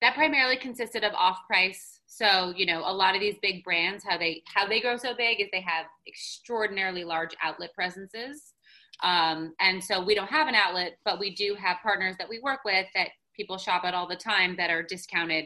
That 0.01 0.15
primarily 0.15 0.57
consisted 0.57 1.03
of 1.03 1.13
off 1.13 1.39
price 1.47 2.01
so, 2.13 2.53
you 2.57 2.65
know, 2.65 2.81
a 2.85 2.91
lot 2.91 3.15
of 3.15 3.21
these 3.21 3.37
big 3.41 3.63
brands, 3.63 4.03
how 4.03 4.17
they 4.17 4.43
how 4.45 4.67
they 4.67 4.81
grow 4.81 4.97
so 4.97 5.15
big 5.15 5.39
is 5.39 5.47
they 5.53 5.61
have 5.61 5.85
extraordinarily 6.05 7.05
large 7.05 7.33
outlet 7.41 7.73
presences. 7.73 8.53
Um, 9.01 9.53
and 9.61 9.81
so 9.81 10.03
we 10.03 10.13
don't 10.13 10.29
have 10.29 10.49
an 10.49 10.53
outlet, 10.53 10.97
but 11.05 11.19
we 11.19 11.33
do 11.33 11.55
have 11.55 11.77
partners 11.81 12.17
that 12.19 12.27
we 12.27 12.41
work 12.41 12.59
with 12.65 12.85
that 12.95 13.11
people 13.33 13.57
shop 13.57 13.85
at 13.85 13.93
all 13.93 14.09
the 14.09 14.17
time 14.17 14.57
that 14.57 14.69
are 14.69 14.83
discounted 14.83 15.45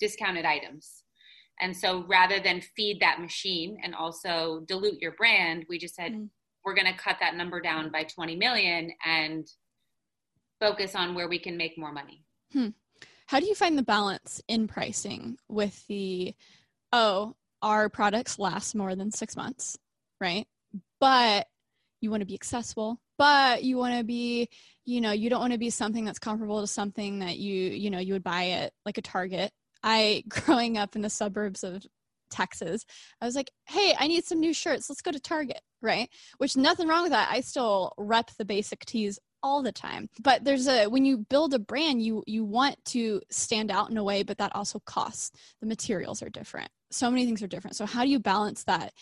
discounted 0.00 0.46
items. 0.46 1.01
And 1.62 1.76
so 1.76 2.04
rather 2.08 2.40
than 2.40 2.60
feed 2.76 3.00
that 3.00 3.20
machine 3.20 3.78
and 3.84 3.94
also 3.94 4.64
dilute 4.66 5.00
your 5.00 5.12
brand, 5.12 5.64
we 5.68 5.78
just 5.78 5.94
said 5.94 6.12
mm. 6.12 6.28
we're 6.64 6.74
going 6.74 6.92
to 6.92 6.98
cut 6.98 7.18
that 7.20 7.36
number 7.36 7.60
down 7.60 7.90
by 7.92 8.02
20 8.02 8.34
million 8.34 8.90
and 9.06 9.46
focus 10.58 10.96
on 10.96 11.14
where 11.14 11.28
we 11.28 11.38
can 11.38 11.56
make 11.56 11.78
more 11.78 11.92
money. 11.92 12.24
Hmm. 12.52 12.68
How 13.26 13.40
do 13.40 13.46
you 13.46 13.54
find 13.54 13.78
the 13.78 13.84
balance 13.84 14.42
in 14.48 14.66
pricing 14.66 15.38
with 15.48 15.86
the, 15.86 16.34
oh, 16.92 17.36
our 17.62 17.88
products 17.88 18.38
last 18.38 18.74
more 18.74 18.96
than 18.96 19.12
six 19.12 19.36
months, 19.36 19.78
right? 20.20 20.46
But 21.00 21.46
you 22.00 22.10
want 22.10 22.22
to 22.22 22.26
be 22.26 22.34
accessible, 22.34 23.00
but 23.18 23.62
you 23.62 23.76
want 23.76 23.96
to 23.96 24.04
be, 24.04 24.48
you 24.84 25.00
know, 25.00 25.12
you 25.12 25.30
don't 25.30 25.40
want 25.40 25.52
to 25.52 25.58
be 25.58 25.70
something 25.70 26.04
that's 26.04 26.18
comparable 26.18 26.60
to 26.60 26.66
something 26.66 27.20
that 27.20 27.38
you, 27.38 27.70
you 27.70 27.90
know, 27.90 28.00
you 28.00 28.14
would 28.14 28.24
buy 28.24 28.48
at 28.48 28.72
like 28.84 28.98
a 28.98 29.02
Target. 29.02 29.52
I, 29.82 30.24
growing 30.28 30.78
up 30.78 30.96
in 30.96 31.02
the 31.02 31.10
suburbs 31.10 31.64
of 31.64 31.84
Texas, 32.30 32.84
I 33.20 33.26
was 33.26 33.36
like, 33.36 33.50
hey, 33.66 33.94
I 33.98 34.06
need 34.06 34.24
some 34.24 34.40
new 34.40 34.54
shirts. 34.54 34.88
Let's 34.88 35.02
go 35.02 35.12
to 35.12 35.20
Target, 35.20 35.60
right? 35.80 36.08
Which 36.38 36.56
nothing 36.56 36.88
wrong 36.88 37.02
with 37.02 37.12
that. 37.12 37.28
I 37.30 37.40
still 37.40 37.92
rep 37.98 38.30
the 38.38 38.44
basic 38.44 38.84
tees 38.84 39.18
all 39.42 39.62
the 39.62 39.72
time 39.72 40.08
but 40.20 40.44
there's 40.44 40.68
a 40.68 40.86
when 40.86 41.04
you 41.04 41.18
build 41.18 41.52
a 41.52 41.58
brand 41.58 42.00
you 42.00 42.22
you 42.26 42.44
want 42.44 42.76
to 42.84 43.20
stand 43.30 43.70
out 43.70 43.90
in 43.90 43.96
a 43.96 44.04
way 44.04 44.22
but 44.22 44.38
that 44.38 44.54
also 44.54 44.78
costs 44.86 45.32
the 45.60 45.66
materials 45.66 46.22
are 46.22 46.28
different 46.28 46.70
so 46.90 47.10
many 47.10 47.26
things 47.26 47.42
are 47.42 47.48
different 47.48 47.74
so 47.74 47.84
how 47.84 48.04
do 48.04 48.10
you 48.10 48.20
balance 48.20 48.64
that 48.64 48.92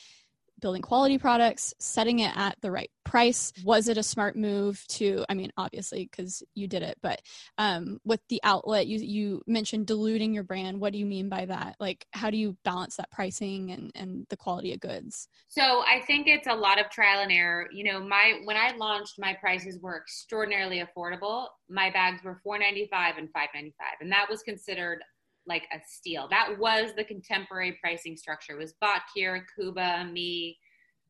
building 0.61 0.83
quality 0.83 1.19
products, 1.19 1.75
setting 1.79 2.21
it 2.21 2.37
at 2.37 2.57
the 2.61 2.71
right 2.71 2.91
price. 3.05 3.53
Was 3.65 3.89
it 3.89 3.99
a 3.99 4.03
smart 4.03 4.37
move 4.37 4.85
to, 4.89 5.25
I 5.29 5.35
mean, 5.35 5.51
obviously, 5.57 6.09
because 6.11 6.43
you 6.55 6.69
did 6.69 6.83
it, 6.83 6.99
but 7.03 7.21
um, 7.59 7.99
with 8.05 8.21
the 8.29 8.41
outlet, 8.45 8.87
you, 8.87 8.99
you 8.99 9.43
mentioned 9.47 9.87
diluting 9.87 10.33
your 10.33 10.45
brand. 10.45 10.81
What 10.81 10.93
do 10.93 10.99
you 10.99 11.07
mean 11.07 11.29
by 11.29 11.47
that? 11.47 11.77
Like, 11.81 12.07
how 12.13 12.31
do 12.31 12.37
you 12.37 12.57
balance 12.65 12.97
that 12.97 13.11
pricing 13.11 13.73
and, 13.73 13.91
and 13.95 14.27
the 14.29 14.37
quality 14.37 14.73
of 14.73 14.81
goods? 14.81 15.29
So 15.49 15.83
I 15.87 16.03
think 16.07 16.29
it's 16.29 16.47
a 16.47 16.55
lot 16.55 16.81
of 16.81 16.91
trial 16.91 17.21
and 17.23 17.33
error. 17.33 17.67
You 17.73 17.85
know, 17.85 18.01
my, 18.01 18.41
when 18.45 18.57
I 18.57 18.77
launched, 18.77 19.15
my 19.19 19.35
prices 19.35 19.79
were 19.81 19.97
extraordinarily 19.97 20.83
affordable. 20.83 21.47
My 21.69 21.91
bags 21.91 22.23
were 22.23 22.41
four 22.43 22.59
ninety 22.59 22.89
five 22.91 23.17
and 23.17 23.29
five 23.33 23.49
ninety 23.55 23.75
five, 23.79 23.97
and 24.01 24.11
that 24.13 24.29
was 24.29 24.43
considered 24.43 25.03
like 25.51 25.65
a 25.73 25.79
steal. 25.87 26.29
That 26.31 26.59
was 26.59 26.93
the 26.97 27.05
contemporary 27.05 27.77
pricing 27.83 28.17
structure. 28.17 28.55
It 28.55 28.59
was 28.59 28.75
Botkier, 28.83 29.43
Kooba, 29.59 30.11
me, 30.11 30.57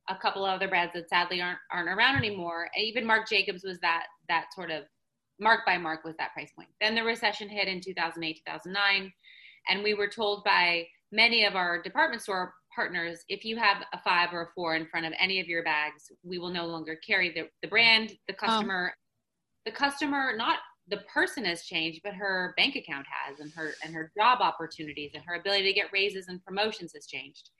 a 0.08 0.16
couple 0.16 0.44
of 0.44 0.52
other 0.52 0.66
brands 0.66 0.94
that 0.94 1.08
sadly 1.08 1.40
aren't 1.40 1.58
aren't 1.70 1.90
around 1.90 2.16
anymore. 2.16 2.68
Even 2.76 3.06
Marc 3.06 3.28
Jacobs 3.28 3.62
was 3.62 3.78
that 3.80 4.06
that 4.28 4.46
sort 4.52 4.70
of 4.70 4.84
Marc 5.38 5.64
by 5.64 5.78
Marc 5.78 6.04
was 6.04 6.16
that 6.16 6.32
price 6.32 6.50
point. 6.56 6.70
Then 6.80 6.94
the 6.94 7.04
recession 7.04 7.48
hit 7.48 7.68
in 7.68 7.80
2008, 7.80 8.40
2009, 8.46 9.12
and 9.68 9.82
we 9.82 9.94
were 9.94 10.08
told 10.08 10.42
by 10.42 10.86
many 11.12 11.44
of 11.44 11.54
our 11.54 11.82
department 11.82 12.22
store 12.22 12.54
partners, 12.74 13.20
if 13.28 13.44
you 13.44 13.56
have 13.56 13.78
a 13.92 14.00
five 14.02 14.30
or 14.32 14.42
a 14.42 14.48
four 14.54 14.76
in 14.76 14.86
front 14.86 15.06
of 15.06 15.12
any 15.18 15.40
of 15.40 15.48
your 15.48 15.62
bags, 15.64 16.10
we 16.22 16.38
will 16.38 16.50
no 16.50 16.66
longer 16.66 16.96
carry 17.06 17.32
the, 17.32 17.48
the 17.62 17.68
brand, 17.68 18.12
the 18.28 18.34
oh. 18.34 18.46
customer, 18.46 18.92
oh. 18.94 18.98
the 19.66 19.72
customer, 19.72 20.34
not 20.36 20.58
the 20.90 20.98
person 21.12 21.44
has 21.44 21.62
changed, 21.62 22.00
but 22.02 22.14
her 22.14 22.52
bank 22.56 22.74
account 22.74 23.06
has, 23.08 23.38
and 23.38 23.52
her 23.52 23.72
and 23.84 23.94
her 23.94 24.10
job 24.16 24.40
opportunities 24.40 25.12
and 25.14 25.22
her 25.24 25.34
ability 25.34 25.64
to 25.64 25.72
get 25.72 25.92
raises 25.92 26.28
and 26.28 26.44
promotions 26.44 26.92
has 26.94 27.06
changed. 27.06 27.50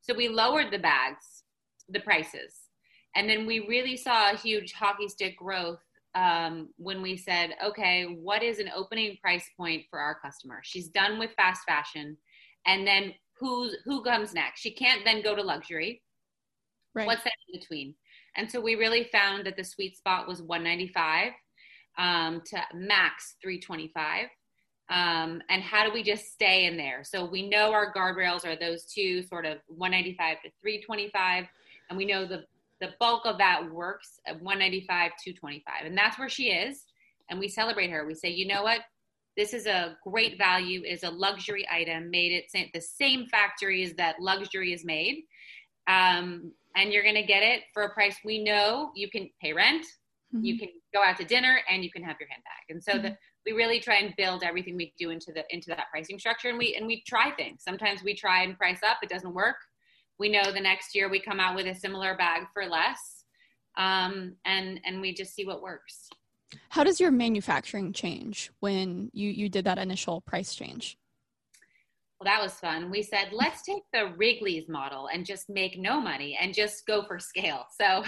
So 0.00 0.14
we 0.14 0.28
lowered 0.28 0.72
the 0.72 0.78
bags, 0.78 1.42
the 1.88 2.00
prices, 2.00 2.54
and 3.16 3.28
then 3.28 3.44
we 3.46 3.60
really 3.60 3.96
saw 3.96 4.30
a 4.30 4.36
huge 4.36 4.72
hockey 4.72 5.08
stick 5.08 5.36
growth 5.36 5.80
um, 6.14 6.68
when 6.76 7.02
we 7.02 7.16
said, 7.16 7.56
okay, 7.62 8.04
what 8.04 8.42
is 8.42 8.58
an 8.58 8.70
opening 8.74 9.16
price 9.20 9.50
point 9.56 9.82
for 9.90 9.98
our 9.98 10.18
customer? 10.20 10.60
She's 10.62 10.88
done 10.88 11.18
with 11.18 11.32
fast 11.36 11.62
fashion, 11.66 12.16
and 12.66 12.86
then 12.86 13.14
who's 13.38 13.76
who 13.84 14.02
comes 14.04 14.32
next? 14.32 14.60
She 14.60 14.70
can't 14.70 15.04
then 15.04 15.22
go 15.22 15.34
to 15.34 15.42
luxury. 15.42 16.02
Right. 16.94 17.06
What's 17.06 17.24
that 17.24 17.34
in 17.52 17.60
between? 17.60 17.94
And 18.36 18.50
so 18.50 18.60
we 18.60 18.74
really 18.76 19.04
found 19.04 19.44
that 19.46 19.56
the 19.56 19.64
sweet 19.64 19.96
spot 19.96 20.28
was 20.28 20.40
195 20.40 21.32
um, 21.98 22.42
to 22.46 22.60
max 22.74 23.36
325. 23.42 24.26
Um, 24.88 25.42
and 25.48 25.62
how 25.62 25.84
do 25.84 25.92
we 25.92 26.02
just 26.02 26.32
stay 26.32 26.66
in 26.66 26.76
there? 26.76 27.02
So 27.02 27.24
we 27.24 27.48
know 27.48 27.72
our 27.72 27.92
guardrails 27.92 28.46
are 28.46 28.56
those 28.56 28.84
two 28.84 29.22
sort 29.24 29.44
of 29.44 29.58
195 29.66 30.42
to 30.42 30.50
325, 30.62 31.44
and 31.88 31.96
we 31.96 32.04
know 32.04 32.26
the 32.26 32.44
the 32.80 32.90
bulk 33.00 33.24
of 33.24 33.38
that 33.38 33.72
works 33.72 34.20
at 34.26 34.34
195 34.34 35.12
225, 35.24 35.86
and 35.86 35.96
that's 35.96 36.18
where 36.18 36.28
she 36.28 36.50
is. 36.50 36.84
And 37.30 37.40
we 37.40 37.48
celebrate 37.48 37.90
her. 37.90 38.06
We 38.06 38.14
say, 38.14 38.28
you 38.28 38.46
know 38.46 38.62
what? 38.62 38.80
This 39.34 39.54
is 39.54 39.66
a 39.66 39.96
great 40.04 40.36
value. 40.38 40.82
It 40.84 40.88
is 40.88 41.02
a 41.02 41.10
luxury 41.10 41.66
item 41.70 42.10
made 42.10 42.44
at 42.54 42.66
the 42.72 42.80
same 42.80 43.26
factories 43.26 43.94
that 43.94 44.20
luxury 44.20 44.72
is 44.72 44.84
made, 44.84 45.24
um, 45.88 46.52
and 46.76 46.92
you're 46.92 47.02
going 47.02 47.16
to 47.16 47.22
get 47.22 47.42
it 47.42 47.62
for 47.72 47.84
a 47.84 47.94
price 47.94 48.16
we 48.24 48.44
know 48.44 48.90
you 48.94 49.10
can 49.10 49.30
pay 49.42 49.52
rent, 49.52 49.84
mm-hmm. 50.36 50.44
you 50.44 50.58
can 50.58 50.68
go 50.92 51.02
out 51.04 51.16
to 51.18 51.24
dinner 51.24 51.60
and 51.70 51.84
you 51.84 51.90
can 51.90 52.02
have 52.02 52.16
your 52.20 52.28
handbag. 52.28 52.70
And 52.70 52.82
so 52.82 52.92
mm-hmm. 52.92 53.02
the, 53.02 53.16
we 53.44 53.52
really 53.52 53.80
try 53.80 53.96
and 53.96 54.14
build 54.16 54.42
everything 54.42 54.76
we 54.76 54.92
do 54.98 55.10
into 55.10 55.32
the 55.32 55.44
into 55.50 55.68
that 55.68 55.86
pricing 55.90 56.18
structure. 56.18 56.48
And 56.48 56.58
we 56.58 56.74
and 56.76 56.86
we 56.86 57.02
try 57.06 57.30
things. 57.30 57.62
Sometimes 57.62 58.02
we 58.02 58.14
try 58.14 58.42
and 58.42 58.56
price 58.56 58.80
up. 58.88 58.98
It 59.02 59.08
doesn't 59.08 59.34
work. 59.34 59.56
We 60.18 60.28
know 60.28 60.50
the 60.52 60.60
next 60.60 60.94
year 60.94 61.10
we 61.10 61.20
come 61.20 61.40
out 61.40 61.56
with 61.56 61.66
a 61.66 61.74
similar 61.74 62.16
bag 62.16 62.46
for 62.52 62.66
less. 62.66 63.24
Um, 63.76 64.36
and 64.44 64.80
and 64.84 65.00
we 65.00 65.14
just 65.14 65.34
see 65.34 65.44
what 65.44 65.62
works. 65.62 66.08
How 66.70 66.84
does 66.84 67.00
your 67.00 67.10
manufacturing 67.10 67.92
change 67.92 68.50
when 68.60 69.10
you 69.12 69.30
you 69.30 69.48
did 69.48 69.64
that 69.64 69.78
initial 69.78 70.20
price 70.20 70.54
change 70.54 70.96
well, 72.18 72.32
that 72.32 72.42
was 72.42 72.54
fun. 72.54 72.90
We 72.90 73.02
said, 73.02 73.28
let's 73.32 73.62
take 73.62 73.82
the 73.92 74.14
Wrigley's 74.16 74.68
model 74.70 75.08
and 75.12 75.26
just 75.26 75.50
make 75.50 75.78
no 75.78 76.00
money 76.00 76.38
and 76.40 76.54
just 76.54 76.86
go 76.86 77.04
for 77.04 77.18
scale. 77.18 77.66
So 77.78 78.04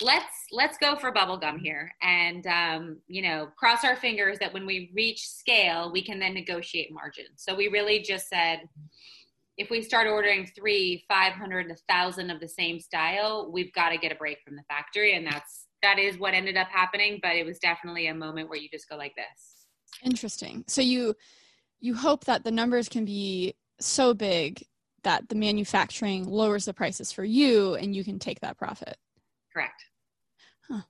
let's 0.00 0.46
let's 0.52 0.78
go 0.78 0.94
for 0.96 1.12
bubblegum 1.12 1.58
here 1.58 1.90
and 2.02 2.46
um, 2.46 2.98
you 3.08 3.20
know, 3.20 3.48
cross 3.56 3.84
our 3.84 3.96
fingers 3.96 4.38
that 4.38 4.54
when 4.54 4.64
we 4.64 4.92
reach 4.94 5.28
scale, 5.28 5.90
we 5.92 6.04
can 6.04 6.20
then 6.20 6.34
negotiate 6.34 6.92
margin. 6.92 7.26
So 7.36 7.54
we 7.54 7.66
really 7.66 8.00
just 8.00 8.28
said 8.28 8.60
if 9.58 9.70
we 9.70 9.82
start 9.82 10.06
ordering 10.06 10.46
three, 10.56 11.04
five 11.08 11.32
hundred, 11.32 11.70
a 11.70 11.76
thousand 11.92 12.30
of 12.30 12.40
the 12.40 12.48
same 12.48 12.78
style, 12.78 13.50
we've 13.52 13.72
got 13.72 13.90
to 13.90 13.98
get 13.98 14.12
a 14.12 14.16
break 14.16 14.38
from 14.44 14.54
the 14.54 14.62
factory. 14.68 15.16
And 15.16 15.26
that's 15.26 15.66
that 15.82 15.98
is 15.98 16.16
what 16.16 16.32
ended 16.32 16.56
up 16.56 16.68
happening, 16.68 17.18
but 17.22 17.32
it 17.32 17.44
was 17.44 17.58
definitely 17.58 18.06
a 18.06 18.14
moment 18.14 18.48
where 18.48 18.58
you 18.58 18.68
just 18.68 18.88
go 18.88 18.96
like 18.96 19.14
this. 19.16 19.66
Interesting. 20.04 20.64
So 20.68 20.80
you 20.80 21.14
you 21.82 21.94
hope 21.94 22.24
that 22.24 22.44
the 22.44 22.50
numbers 22.50 22.88
can 22.88 23.04
be 23.04 23.54
so 23.80 24.14
big 24.14 24.64
that 25.02 25.28
the 25.28 25.34
manufacturing 25.34 26.24
lowers 26.24 26.64
the 26.64 26.72
prices 26.72 27.10
for 27.10 27.24
you 27.24 27.74
and 27.74 27.94
you 27.94 28.04
can 28.04 28.20
take 28.20 28.40
that 28.40 28.56
profit. 28.56 28.96
Correct. 29.52 29.84
Huh. 30.70 30.82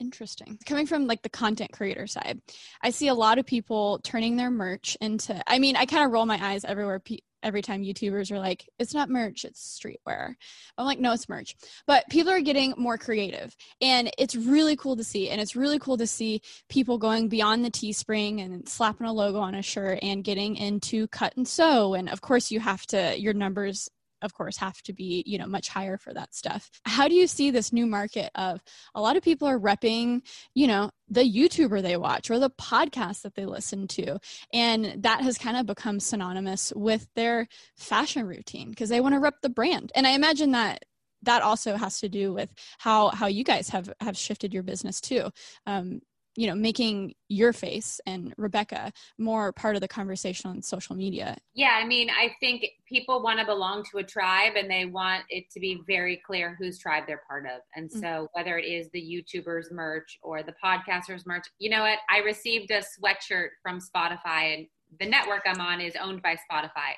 Interesting. 0.00 0.58
Coming 0.64 0.86
from 0.86 1.06
like 1.06 1.22
the 1.22 1.28
content 1.28 1.72
creator 1.72 2.06
side, 2.06 2.40
I 2.82 2.88
see 2.88 3.08
a 3.08 3.14
lot 3.14 3.38
of 3.38 3.44
people 3.44 4.00
turning 4.02 4.36
their 4.36 4.50
merch 4.50 4.96
into 5.00 5.40
I 5.46 5.58
mean, 5.58 5.76
I 5.76 5.84
kind 5.84 6.06
of 6.06 6.10
roll 6.10 6.26
my 6.26 6.38
eyes 6.42 6.64
everywhere 6.64 7.00
pe- 7.00 7.18
every 7.44 7.62
time 7.62 7.84
YouTubers 7.84 8.32
are 8.32 8.38
like, 8.40 8.68
it's 8.78 8.94
not 8.94 9.10
merch, 9.10 9.44
it's 9.44 9.78
streetwear. 9.80 10.34
I'm 10.76 10.86
like, 10.86 10.98
no, 10.98 11.12
it's 11.12 11.28
merch. 11.28 11.54
But 11.86 12.08
people 12.10 12.32
are 12.32 12.40
getting 12.40 12.74
more 12.76 12.98
creative. 12.98 13.54
And 13.80 14.10
it's 14.18 14.34
really 14.34 14.74
cool 14.74 14.96
to 14.96 15.04
see. 15.04 15.30
And 15.30 15.40
it's 15.40 15.54
really 15.54 15.78
cool 15.78 15.98
to 15.98 16.06
see 16.06 16.40
people 16.68 16.98
going 16.98 17.28
beyond 17.28 17.64
the 17.64 17.70
Teespring 17.70 18.44
and 18.44 18.68
slapping 18.68 19.06
a 19.06 19.12
logo 19.12 19.38
on 19.38 19.54
a 19.54 19.62
shirt 19.62 20.00
and 20.02 20.24
getting 20.24 20.56
into 20.56 21.06
cut 21.08 21.36
and 21.36 21.46
sew. 21.46 21.94
And 21.94 22.08
of 22.08 22.20
course, 22.20 22.50
you 22.50 22.58
have 22.60 22.84
to, 22.86 23.18
your 23.20 23.34
numbers 23.34 23.88
of 24.24 24.34
course 24.34 24.56
have 24.56 24.82
to 24.82 24.92
be 24.92 25.22
you 25.26 25.38
know 25.38 25.46
much 25.46 25.68
higher 25.68 25.96
for 25.96 26.12
that 26.14 26.34
stuff. 26.34 26.70
How 26.84 27.08
do 27.08 27.14
you 27.14 27.26
see 27.26 27.50
this 27.50 27.72
new 27.72 27.86
market 27.86 28.30
of 28.34 28.62
a 28.94 29.00
lot 29.00 29.16
of 29.16 29.22
people 29.22 29.46
are 29.46 29.58
repping 29.58 30.22
you 30.54 30.66
know 30.66 30.90
the 31.08 31.22
youtuber 31.22 31.82
they 31.82 31.96
watch 31.96 32.30
or 32.30 32.38
the 32.38 32.50
podcast 32.50 33.22
that 33.22 33.34
they 33.34 33.46
listen 33.46 33.86
to 33.86 34.18
and 34.52 35.02
that 35.02 35.20
has 35.20 35.36
kind 35.38 35.56
of 35.56 35.66
become 35.66 36.00
synonymous 36.00 36.72
with 36.74 37.06
their 37.14 37.46
fashion 37.76 38.26
routine 38.26 38.70
because 38.70 38.88
they 38.88 39.00
want 39.00 39.14
to 39.14 39.20
rep 39.20 39.40
the 39.42 39.48
brand. 39.48 39.92
And 39.94 40.06
i 40.06 40.10
imagine 40.10 40.52
that 40.52 40.84
that 41.24 41.42
also 41.42 41.76
has 41.76 42.00
to 42.00 42.08
do 42.08 42.32
with 42.32 42.52
how 42.78 43.10
how 43.10 43.26
you 43.26 43.44
guys 43.44 43.68
have 43.70 43.92
have 44.00 44.16
shifted 44.16 44.54
your 44.54 44.62
business 44.62 45.00
too. 45.00 45.30
Um, 45.66 46.00
you 46.36 46.46
know 46.46 46.54
making 46.54 47.14
your 47.28 47.52
face 47.52 48.00
and 48.06 48.34
rebecca 48.36 48.92
more 49.18 49.52
part 49.52 49.74
of 49.74 49.80
the 49.80 49.88
conversation 49.88 50.50
on 50.50 50.62
social 50.62 50.94
media. 50.96 51.36
Yeah 51.54 51.78
i 51.80 51.86
mean 51.86 52.10
i 52.10 52.32
think 52.40 52.64
people 52.88 53.22
want 53.22 53.38
to 53.38 53.44
belong 53.44 53.84
to 53.90 53.98
a 53.98 54.04
tribe 54.04 54.52
and 54.56 54.70
they 54.70 54.84
want 54.84 55.24
it 55.28 55.50
to 55.50 55.60
be 55.60 55.80
very 55.86 56.20
clear 56.24 56.56
whose 56.58 56.78
tribe 56.78 57.04
they're 57.06 57.22
part 57.28 57.44
of. 57.44 57.60
And 57.74 57.90
mm-hmm. 57.90 58.00
so 58.00 58.06
mm-hmm. 58.06 58.24
whether 58.32 58.58
it 58.58 58.66
is 58.66 58.88
the 58.92 59.00
youtubers 59.00 59.72
merch 59.72 60.18
or 60.22 60.42
the 60.42 60.54
podcasters 60.64 61.26
merch 61.26 61.46
you 61.58 61.70
know 61.70 61.82
what? 61.82 61.98
I 62.10 62.18
received 62.18 62.70
a 62.70 62.82
sweatshirt 62.82 63.48
from 63.62 63.80
spotify 63.80 64.54
and 64.54 64.66
the 65.00 65.06
network 65.06 65.42
i'm 65.44 65.60
on 65.60 65.80
is 65.80 65.96
owned 66.00 66.22
by 66.22 66.36
spotify. 66.50 66.92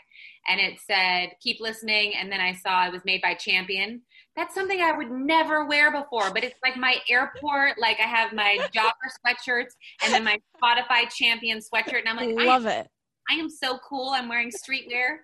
And 0.48 0.60
it 0.60 0.78
said 0.86 1.30
keep 1.40 1.60
listening. 1.60 2.14
And 2.14 2.30
then 2.30 2.40
i 2.40 2.52
saw 2.52 2.86
it 2.86 2.92
was 2.92 3.02
made 3.04 3.22
by 3.22 3.34
champion 3.34 4.02
that's 4.36 4.54
something 4.54 4.80
I 4.80 4.92
would 4.92 5.10
never 5.10 5.64
wear 5.64 5.90
before, 5.90 6.30
but 6.32 6.44
it's 6.44 6.58
like 6.62 6.76
my 6.76 6.96
airport, 7.08 7.78
like 7.78 7.98
I 8.00 8.06
have 8.06 8.32
my 8.32 8.58
jogger 8.74 8.90
sweatshirts 9.24 9.72
and 10.04 10.12
then 10.12 10.24
my 10.24 10.38
Spotify 10.62 11.08
champion 11.10 11.58
sweatshirt. 11.58 12.00
And 12.00 12.08
I'm 12.08 12.16
like, 12.16 12.38
I 12.38 12.44
love 12.44 12.66
I, 12.66 12.72
it. 12.72 12.88
I 13.30 13.34
am 13.34 13.48
so 13.48 13.78
cool. 13.78 14.10
I'm 14.10 14.28
wearing 14.28 14.50
streetwear. 14.50 15.18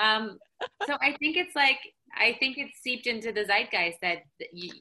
Um, 0.00 0.38
so 0.86 0.96
I 1.00 1.16
think 1.18 1.36
it's 1.36 1.54
like, 1.54 1.78
I 2.16 2.36
think 2.40 2.58
it's 2.58 2.80
seeped 2.80 3.06
into 3.06 3.32
the 3.32 3.44
zeitgeist 3.44 3.98
that 4.02 4.18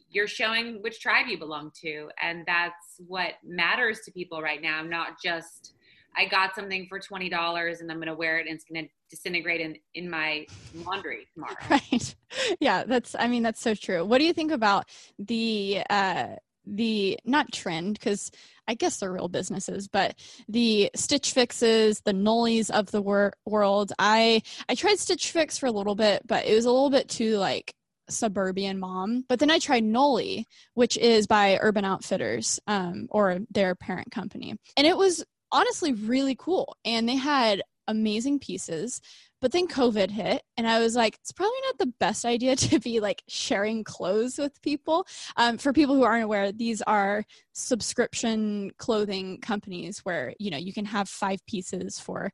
you're 0.10 0.28
showing 0.28 0.82
which 0.82 1.00
tribe 1.00 1.28
you 1.28 1.38
belong 1.38 1.72
to. 1.82 2.10
And 2.22 2.44
that's 2.48 3.00
what 3.06 3.34
matters 3.44 4.00
to 4.06 4.12
people 4.12 4.42
right 4.42 4.62
now, 4.62 4.82
not 4.82 5.22
just 5.24 5.74
I 6.18 6.26
got 6.26 6.56
something 6.56 6.88
for 6.90 7.00
twenty 7.00 7.30
dollars 7.30 7.82
and 7.82 7.92
I'm 7.92 8.00
gonna 8.00 8.16
wear 8.16 8.40
it 8.40 8.48
and 8.48 8.56
it's 8.56 8.66
gonna 8.66 8.88
disintegrate 9.10 9.62
in, 9.62 9.78
in 9.93 10.10
my 10.10 10.46
laundry 10.76 11.28
tomorrow. 11.34 11.56
Right. 11.70 12.15
Yeah, 12.60 12.84
that's 12.84 13.15
I 13.17 13.28
mean 13.28 13.43
that's 13.43 13.62
so 13.62 13.74
true. 13.74 14.04
What 14.06 14.20
do 14.20 14.26
you 14.26 14.34
think 14.34 14.52
about 14.52 14.86
the 15.17 15.84
uh 15.89 16.28
the 16.67 17.17
not 17.24 17.52
trend 17.52 17.93
because 17.93 18.32
I 18.67 18.74
guess 18.74 18.98
they're 18.98 19.12
real 19.12 19.30
businesses, 19.30 19.88
but 19.88 20.15
the 20.50 20.91
Stitch 20.96 21.32
Fixes, 21.32 22.02
the 22.02 22.12
Nuulys 22.13 22.70
of 22.70 22.91
the 22.91 23.02
wor- 23.02 23.34
world. 23.46 23.93
I 23.98 24.41
I 24.67 24.76
tried 24.76 25.00
Stitch 25.00 25.32
Fix 25.32 25.58
for 25.58 25.67
a 25.67 25.72
little 25.72 25.96
bit, 25.96 26.24
but 26.28 26.46
it 26.46 26.54
was 26.54 26.65
a 26.65 26.72
little 26.72 26.89
bit 26.89 27.08
too 27.08 27.38
like 27.38 27.74
suburban 28.10 28.80
mom. 28.80 29.24
But 29.28 29.39
then 29.39 29.52
I 29.52 29.60
tried 29.60 29.84
Nuuly, 29.84 30.46
which 30.74 30.98
is 30.98 31.28
by 31.28 31.58
Urban 31.62 31.86
Outfitters, 31.86 32.60
um, 32.67 33.08
or 33.10 33.39
their 33.50 33.76
parent 33.76 34.12
company, 34.12 34.56
and 34.76 34.86
it 34.86 34.98
was 34.98 35.24
honestly 35.52 35.93
really 35.93 36.36
cool. 36.38 36.76
And 36.84 37.08
they 37.08 37.15
had 37.15 37.62
amazing 37.88 38.39
pieces. 38.39 39.02
But 39.39 39.52
then 39.52 39.67
COVID 39.67 40.10
hit, 40.10 40.41
and 40.58 40.67
I 40.67 40.80
was 40.80 40.95
like, 40.95 41.15
it's 41.21 41.32
probably 41.32 41.60
not 41.65 41.78
the 41.78 41.93
best 42.00 42.26
idea 42.26 42.56
to 42.58 42.80
be 42.80 43.00
like 43.00 43.23
sharing 43.28 43.84
clothes 43.84 44.38
with 44.38 44.62
people. 44.62 45.06
Um, 45.36 45.58
for 45.58 45.73
people 45.73 45.95
who 45.95 46.04
aren't 46.04 46.23
aware, 46.23 46.52
these 46.52 46.82
are 46.84 47.23
subscription 47.54 48.71
clothing 48.78 49.39
companies 49.41 50.00
where 50.00 50.34
you 50.39 50.52
know 50.52 50.58
you 50.58 50.73
can 50.73 50.86
have 50.86 51.10
five 51.10 51.39
pieces 51.47 52.00
for 52.00 52.32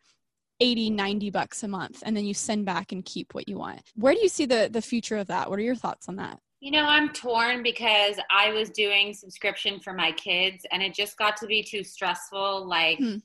80 0.59 0.91
90 0.91 1.29
bucks 1.31 1.63
a 1.63 1.67
month 1.67 2.03
and 2.05 2.15
then 2.15 2.25
you 2.25 2.33
send 2.33 2.65
back 2.65 2.91
and 2.91 3.03
keep 3.05 3.33
what 3.33 3.47
you 3.47 3.57
want 3.57 3.81
where 3.95 4.13
do 4.13 4.19
you 4.19 4.29
see 4.29 4.45
the 4.45 4.69
the 4.71 4.81
future 4.81 5.17
of 5.17 5.27
that 5.27 5.49
what 5.49 5.57
are 5.57 5.63
your 5.63 5.75
thoughts 5.75 6.07
on 6.07 6.17
that 6.17 6.39
you 6.63 6.71
know, 6.71 6.85
I'm 6.85 7.09
torn 7.09 7.61
because 7.61 8.15
I 8.31 8.53
was 8.53 8.69
doing 8.69 9.13
subscription 9.13 9.81
for 9.81 9.91
my 9.91 10.13
kids 10.13 10.65
and 10.71 10.81
it 10.81 10.93
just 10.93 11.17
got 11.17 11.35
to 11.37 11.45
be 11.45 11.61
too 11.61 11.83
stressful. 11.83 12.65
Like, 12.65 12.99
hmm. 12.99 13.17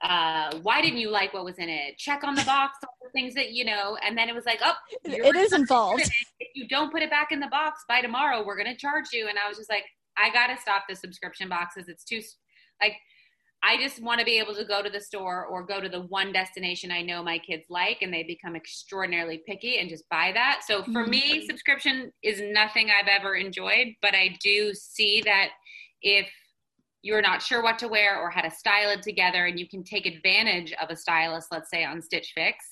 Uh, 0.00 0.56
why 0.62 0.80
didn't 0.80 0.98
you 0.98 1.10
like 1.10 1.34
what 1.34 1.44
was 1.44 1.58
in 1.58 1.68
it? 1.68 1.98
Check 1.98 2.22
on 2.22 2.34
the 2.34 2.44
box, 2.44 2.78
all 2.82 2.94
the 3.02 3.10
things 3.10 3.34
that, 3.34 3.52
you 3.52 3.64
know, 3.64 3.96
and 4.06 4.16
then 4.16 4.28
it 4.28 4.34
was 4.34 4.46
like, 4.46 4.60
oh, 4.64 4.74
it 5.04 5.36
is 5.36 5.52
involved. 5.52 6.08
If 6.38 6.48
you 6.54 6.68
don't 6.68 6.92
put 6.92 7.02
it 7.02 7.10
back 7.10 7.32
in 7.32 7.40
the 7.40 7.48
box 7.48 7.84
by 7.88 8.00
tomorrow, 8.00 8.44
we're 8.44 8.56
going 8.56 8.72
to 8.72 8.76
charge 8.76 9.06
you. 9.12 9.28
And 9.28 9.38
I 9.38 9.48
was 9.48 9.58
just 9.58 9.70
like, 9.70 9.84
I 10.16 10.30
got 10.30 10.48
to 10.48 10.60
stop 10.60 10.84
the 10.88 10.94
subscription 10.94 11.48
boxes. 11.48 11.88
It's 11.88 12.04
too, 12.04 12.20
like, 12.80 12.94
I 13.62 13.76
just 13.76 14.00
want 14.00 14.20
to 14.20 14.24
be 14.24 14.38
able 14.38 14.54
to 14.54 14.64
go 14.64 14.82
to 14.82 14.90
the 14.90 15.00
store 15.00 15.44
or 15.46 15.64
go 15.64 15.80
to 15.80 15.88
the 15.88 16.02
one 16.02 16.32
destination 16.32 16.92
I 16.92 17.02
know 17.02 17.24
my 17.24 17.38
kids 17.38 17.64
like 17.68 18.02
and 18.02 18.14
they 18.14 18.22
become 18.22 18.54
extraordinarily 18.54 19.42
picky 19.46 19.78
and 19.78 19.88
just 19.88 20.08
buy 20.08 20.30
that. 20.32 20.60
So 20.64 20.84
for 20.84 21.02
mm-hmm. 21.02 21.10
me, 21.10 21.46
subscription 21.46 22.12
is 22.22 22.40
nothing 22.40 22.88
I've 22.90 23.08
ever 23.08 23.34
enjoyed, 23.34 23.94
but 24.00 24.14
I 24.14 24.36
do 24.40 24.72
see 24.74 25.22
that 25.24 25.48
if 26.02 26.28
you're 27.02 27.22
not 27.22 27.42
sure 27.42 27.62
what 27.62 27.78
to 27.78 27.88
wear 27.88 28.20
or 28.20 28.30
how 28.30 28.40
to 28.40 28.50
style 28.50 28.90
it 28.90 29.02
together 29.02 29.46
and 29.46 29.58
you 29.58 29.68
can 29.68 29.84
take 29.84 30.06
advantage 30.06 30.72
of 30.82 30.90
a 30.90 30.96
stylist, 30.96 31.48
let's 31.52 31.70
say 31.70 31.84
on 31.84 32.02
Stitch 32.02 32.32
Fix, 32.34 32.64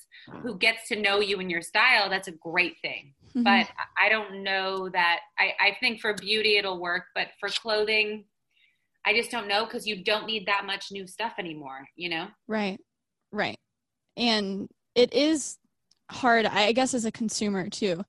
who 0.43 0.59
gets 0.59 0.89
to 0.89 1.01
know 1.01 1.21
you 1.21 1.39
and 1.39 1.51
your 1.51 1.63
style, 1.63 2.11
that's 2.11 2.29
a 2.29 2.33
great 2.33 2.77
thing. 2.83 3.15
Mm-hmm. 3.29 3.45
But 3.45 3.69
I 4.03 4.09
don't 4.09 4.43
know 4.43 4.89
that 4.89 5.21
I, 5.39 5.53
I 5.61 5.77
think 5.81 6.01
for 6.01 6.15
beauty 6.15 6.57
it'll 6.57 6.81
work, 6.81 7.05
but 7.15 7.29
for 7.39 7.49
clothing, 7.49 8.25
I 9.05 9.15
just 9.15 9.31
don't 9.31 9.47
know 9.47 9.65
because 9.65 9.87
you 9.87 10.03
don't 10.03 10.27
need 10.27 10.47
that 10.47 10.67
much 10.67 10.87
new 10.91 11.07
stuff 11.07 11.35
anymore, 11.39 11.87
you 11.95 12.09
know? 12.09 12.27
Right, 12.49 12.81
right. 13.31 13.59
And 14.17 14.69
it 14.97 15.13
is 15.13 15.59
hard, 16.11 16.47
I 16.47 16.73
guess, 16.73 16.95
as 16.95 17.05
a 17.05 17.13
consumer 17.13 17.69
too. 17.69 18.03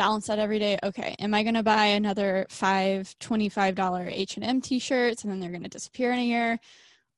Balance 0.00 0.28
that 0.28 0.38
every 0.38 0.58
day. 0.58 0.78
Okay, 0.82 1.14
am 1.18 1.34
I 1.34 1.42
going 1.42 1.56
to 1.56 1.62
buy 1.62 1.84
another 1.84 2.46
five 2.48 3.14
$25 3.20 4.10
H&M 4.10 4.62
t-shirts 4.62 5.22
and 5.22 5.30
then 5.30 5.40
they're 5.40 5.50
going 5.50 5.62
to 5.62 5.68
disappear 5.68 6.10
in 6.10 6.18
a 6.18 6.24
year? 6.24 6.58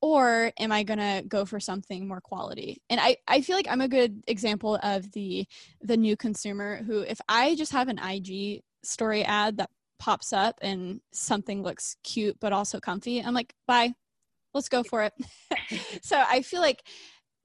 Or 0.00 0.50
am 0.58 0.72
I 0.72 0.82
going 0.82 0.98
to 0.98 1.22
go 1.28 1.44
for 1.44 1.60
something 1.60 2.08
more 2.08 2.20
quality? 2.20 2.82
And 2.90 2.98
I, 3.00 3.18
I 3.28 3.42
feel 3.42 3.54
like 3.54 3.68
I'm 3.70 3.82
a 3.82 3.86
good 3.86 4.24
example 4.26 4.80
of 4.82 5.12
the 5.12 5.46
the 5.80 5.96
new 5.96 6.16
consumer 6.16 6.82
who 6.82 7.02
if 7.02 7.20
I 7.28 7.54
just 7.54 7.70
have 7.70 7.86
an 7.86 8.00
IG 8.00 8.62
story 8.82 9.22
ad 9.22 9.58
that 9.58 9.70
pops 10.00 10.32
up 10.32 10.58
and 10.60 11.00
something 11.12 11.62
looks 11.62 11.94
cute 12.02 12.36
but 12.40 12.52
also 12.52 12.80
comfy, 12.80 13.20
I'm 13.20 13.32
like, 13.32 13.54
bye, 13.68 13.92
let's 14.54 14.68
go 14.68 14.82
for 14.82 15.04
it. 15.04 15.12
so 16.02 16.20
I 16.20 16.42
feel 16.42 16.60
like 16.60 16.82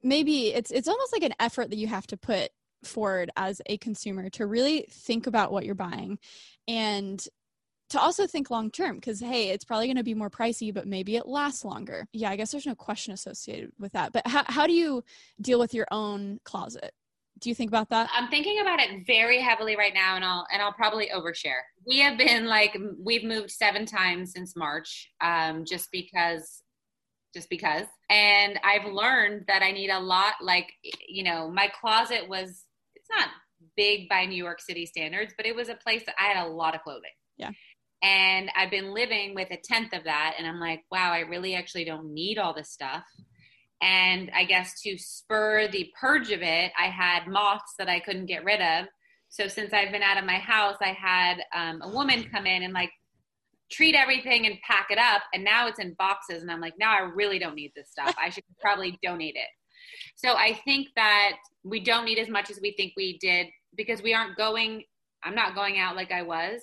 maybe 0.02 0.48
it's 0.48 0.72
it's 0.72 0.88
almost 0.88 1.14
like 1.14 1.24
an 1.24 1.36
effort 1.40 1.70
that 1.70 1.78
you 1.78 1.86
have 1.86 2.08
to 2.08 2.18
put 2.18 2.50
forward 2.84 3.32
as 3.36 3.62
a 3.68 3.78
consumer 3.78 4.30
to 4.30 4.46
really 4.46 4.88
think 4.90 5.28
about 5.28 5.52
what 5.52 5.66
you're 5.66 5.76
buying 5.76 6.20
and 6.68 7.28
to 7.90 8.00
also 8.00 8.28
think 8.28 8.50
long 8.50 8.70
term 8.70 8.96
because 8.96 9.20
hey 9.20 9.50
it's 9.50 9.66
probably 9.66 9.88
going 9.88 9.98
to 9.98 10.04
be 10.04 10.14
more 10.14 10.30
pricey 10.30 10.74
but 10.74 10.88
maybe 10.88 11.16
it 11.16 11.28
lasts 11.28 11.64
longer. 11.64 12.08
Yeah 12.14 12.30
i 12.30 12.36
guess 12.36 12.52
there's 12.52 12.66
no 12.66 12.76
question 12.76 13.14
associated 13.14 13.72
with 13.80 13.94
that 13.94 14.14
but 14.14 14.28
how, 14.28 14.44
how 14.48 14.68
do 14.68 14.74
you 14.74 15.04
deal 15.42 15.60
with 15.60 15.74
your 15.74 15.88
own 15.92 16.40
closet? 16.44 16.92
Do 17.40 17.50
you 17.50 17.56
think 17.56 17.70
about 17.70 17.90
that? 17.90 18.10
I'm 18.16 18.30
thinking 18.30 18.62
about 18.62 18.80
it 18.80 19.06
very 19.06 19.40
heavily 19.40 19.76
right 19.76 19.94
now 19.94 20.16
and 20.16 20.26
i'll 20.26 20.46
and 20.52 20.62
i'll 20.62 20.74
probably 20.74 21.10
overshare. 21.16 21.62
We 21.86 22.00
have 22.00 22.18
been 22.18 22.48
like 22.48 22.78
we've 23.00 23.24
moved 23.24 23.52
seven 23.52 23.86
times 23.86 24.34
since 24.34 24.56
march 24.56 25.10
um, 25.22 25.64
just 25.66 25.90
because 25.92 26.64
just 27.34 27.50
because. 27.50 27.86
And 28.10 28.60
i've 28.64 28.92
learned 28.92 29.46
that 29.48 29.62
i 29.62 29.72
need 29.72 29.90
a 29.90 30.00
lot 30.00 30.34
like 30.42 30.72
you 31.08 31.24
know 31.24 31.50
my 31.50 31.70
closet 31.80 32.28
was 32.28 32.64
not 33.18 33.30
big 33.76 34.08
by 34.10 34.26
new 34.26 34.36
york 34.36 34.62
city 34.62 34.86
standards 34.86 35.34
but 35.38 35.46
it 35.46 35.56
was 35.56 35.70
a 35.70 35.76
place 35.76 36.04
that 36.06 36.16
i 36.20 36.28
had 36.28 36.46
a 36.46 36.50
lot 36.50 36.76
of 36.76 36.82
clothing 36.82 37.12
yeah 37.38 37.52
and 38.04 38.52
I've 38.56 38.70
been 38.70 38.94
living 38.94 39.34
with 39.34 39.50
a 39.52 39.58
tenth 39.58 39.94
of 39.94 40.04
that. 40.04 40.36
And 40.38 40.48
I'm 40.48 40.60
like, 40.60 40.84
wow, 40.92 41.12
I 41.12 41.20
really 41.20 41.56
actually 41.56 41.86
don't 41.86 42.14
need 42.14 42.38
all 42.38 42.54
this 42.54 42.70
stuff. 42.70 43.04
And 43.82 44.32
I 44.36 44.44
guess 44.44 44.82
to 44.82 44.98
spur 44.98 45.68
the 45.68 45.92
purge 46.00 46.32
of 46.32 46.42
it, 46.42 46.72
I 46.80 46.86
had 46.86 47.28
moths 47.28 47.74
that 47.78 47.90
I 47.90 48.00
couldn't 48.00 48.26
get 48.26 48.44
rid 48.44 48.62
of. 48.62 48.88
So 49.30 49.48
since 49.48 49.74
I've 49.74 49.92
been 49.92 50.04
out 50.04 50.18
of 50.18 50.26
my 50.26 50.38
house, 50.38 50.78
I 50.82 50.94
had 50.94 51.38
um, 51.56 51.82
a 51.82 51.90
woman 51.90 52.30
come 52.32 52.46
in 52.46 52.64
and 52.64 52.74
like 52.74 52.92
treat 53.72 53.96
everything 53.96 54.46
and 54.46 54.56
pack 54.66 54.88
it 54.90 54.98
up. 54.98 55.24
And 55.34 55.44
now 55.44 55.68
it's 55.68 55.80
in 55.80 55.96
boxes. 55.98 56.42
And 56.42 56.52
I'm 56.52 56.62
like, 56.62 56.76
now 56.80 56.94
I 56.94 57.02
really 57.02 57.40
don't 57.40 57.56
need 57.56 57.72
this 57.76 57.90
stuff. 57.90 58.16
I 58.20 58.30
should 58.30 58.44
probably 58.62 58.98
donate 59.04 59.36
it. 59.36 59.50
So 60.16 60.34
I 60.34 60.60
think 60.66 60.90
that 60.96 61.38
we 61.64 61.80
don't 61.80 62.06
need 62.06 62.20
as 62.20 62.30
much 62.30 62.50
as 62.50 62.60
we 62.62 62.74
think 62.74 62.94
we 62.96 63.18
did 63.20 63.48
because 63.76 64.02
we 64.02 64.14
aren't 64.14 64.38
going, 64.38 64.84
I'm 65.24 65.36
not 65.36 65.56
going 65.56 65.80
out 65.80 65.96
like 65.96 66.12
I 66.12 66.22
was 66.22 66.62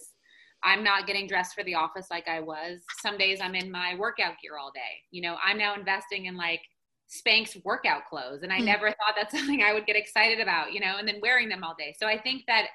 I'm 0.65 0.83
not 0.83 1.07
getting 1.07 1.27
dressed 1.27 1.55
for 1.55 1.63
the 1.63 1.75
office 1.75 2.07
like 2.11 2.27
I 2.27 2.41
was. 2.41 2.81
Some 3.03 3.19
days 3.19 3.39
I'm 3.43 3.55
in 3.55 3.71
my 3.71 3.95
workout 3.99 4.35
gear 4.43 4.57
all 4.59 4.73
day. 4.75 4.81
You 5.11 5.21
know, 5.21 5.37
I'm 5.45 5.59
now 5.59 5.75
investing 5.75 6.25
in 6.25 6.37
like 6.37 6.63
Spanx 7.15 7.63
workout 7.65 8.07
clothes, 8.09 8.43
and 8.43 8.53
I 8.53 8.61
mm. 8.61 8.65
never 8.65 8.89
thought 8.89 9.15
that's 9.15 9.35
something 9.39 9.63
I 9.63 9.75
would 9.75 9.87
get 9.87 9.95
excited 9.95 10.41
about, 10.41 10.73
you 10.73 10.81
know, 10.81 10.97
and 10.99 11.07
then 11.07 11.21
wearing 11.21 11.51
them 11.51 11.63
all 11.63 11.75
day. 11.79 11.95
So 12.01 12.07
I 12.07 12.19
think 12.19 12.45
that 12.49 12.69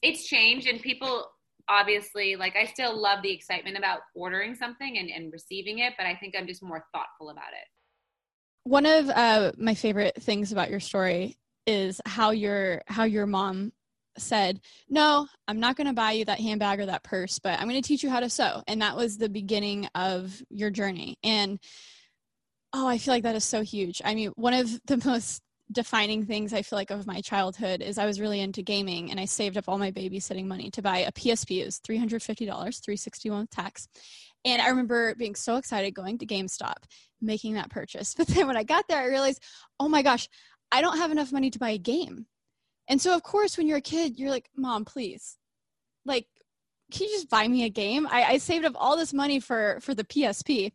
it's 0.00 0.26
changed, 0.26 0.66
and 0.66 0.80
people 0.80 1.26
obviously 1.68 2.34
like 2.34 2.56
I 2.56 2.64
still 2.64 3.00
love 3.00 3.22
the 3.22 3.32
excitement 3.32 3.76
about 3.76 4.00
ordering 4.16 4.56
something 4.56 4.98
and, 4.98 5.10
and 5.10 5.32
receiving 5.32 5.78
it, 5.78 5.92
but 5.96 6.06
I 6.06 6.16
think 6.16 6.34
I'm 6.36 6.46
just 6.46 6.62
more 6.62 6.86
thoughtful 6.92 7.30
about 7.30 7.52
it. 7.52 7.68
One 8.64 8.86
of 8.86 9.08
uh, 9.08 9.52
my 9.58 9.74
favorite 9.74 10.22
things 10.22 10.52
about 10.52 10.70
your 10.70 10.80
story 10.80 11.36
is 11.66 12.00
how 12.06 12.30
your 12.30 12.82
how 12.86 13.04
your 13.04 13.26
mom 13.26 13.72
said, 14.18 14.60
No, 14.88 15.26
I'm 15.48 15.60
not 15.60 15.76
going 15.76 15.86
to 15.86 15.92
buy 15.92 16.12
you 16.12 16.24
that 16.26 16.40
handbag 16.40 16.80
or 16.80 16.86
that 16.86 17.02
purse, 17.02 17.38
but 17.38 17.58
I'm 17.58 17.68
going 17.68 17.80
to 17.80 17.86
teach 17.86 18.02
you 18.02 18.10
how 18.10 18.20
to 18.20 18.30
sew. 18.30 18.62
And 18.66 18.82
that 18.82 18.96
was 18.96 19.16
the 19.16 19.28
beginning 19.28 19.88
of 19.94 20.42
your 20.50 20.70
journey. 20.70 21.16
And 21.22 21.58
oh, 22.72 22.86
I 22.86 22.98
feel 22.98 23.14
like 23.14 23.24
that 23.24 23.36
is 23.36 23.44
so 23.44 23.62
huge. 23.62 24.00
I 24.04 24.14
mean, 24.14 24.32
one 24.36 24.54
of 24.54 24.80
the 24.86 25.02
most 25.04 25.42
defining 25.70 26.26
things 26.26 26.52
I 26.52 26.62
feel 26.62 26.78
like 26.78 26.90
of 26.90 27.06
my 27.06 27.20
childhood 27.20 27.80
is 27.80 27.96
I 27.96 28.06
was 28.06 28.20
really 28.20 28.40
into 28.40 28.62
gaming 28.62 29.10
and 29.10 29.18
I 29.18 29.24
saved 29.24 29.56
up 29.56 29.68
all 29.68 29.78
my 29.78 29.90
babysitting 29.90 30.46
money 30.46 30.70
to 30.72 30.82
buy 30.82 30.98
a 30.98 31.12
PSP. 31.12 31.62
It 31.62 31.64
was 31.64 31.80
$350, 31.80 32.36
361 32.36 33.40
with 33.40 33.50
tax. 33.50 33.88
And 34.44 34.60
I 34.60 34.68
remember 34.68 35.14
being 35.14 35.34
so 35.34 35.56
excited 35.56 35.94
going 35.94 36.18
to 36.18 36.26
GameStop, 36.26 36.84
making 37.20 37.54
that 37.54 37.70
purchase. 37.70 38.14
But 38.18 38.26
then 38.28 38.46
when 38.46 38.56
I 38.56 38.64
got 38.64 38.88
there, 38.88 39.00
I 39.00 39.06
realized, 39.06 39.42
oh 39.78 39.88
my 39.88 40.02
gosh, 40.02 40.28
I 40.70 40.80
don't 40.80 40.98
have 40.98 41.10
enough 41.10 41.32
money 41.32 41.50
to 41.50 41.58
buy 41.58 41.70
a 41.70 41.78
game. 41.78 42.26
And 42.88 43.00
so, 43.00 43.14
of 43.14 43.22
course, 43.22 43.56
when 43.56 43.68
you're 43.68 43.78
a 43.78 43.82
kid, 43.82 44.18
you're 44.18 44.30
like, 44.30 44.48
Mom, 44.56 44.84
please, 44.84 45.36
like, 46.04 46.26
can 46.90 47.08
you 47.08 47.14
just 47.14 47.30
buy 47.30 47.46
me 47.46 47.64
a 47.64 47.70
game? 47.70 48.06
I, 48.10 48.24
I 48.24 48.38
saved 48.38 48.64
up 48.64 48.74
all 48.76 48.96
this 48.96 49.14
money 49.14 49.40
for 49.40 49.78
for 49.80 49.94
the 49.94 50.04
PSP, 50.04 50.72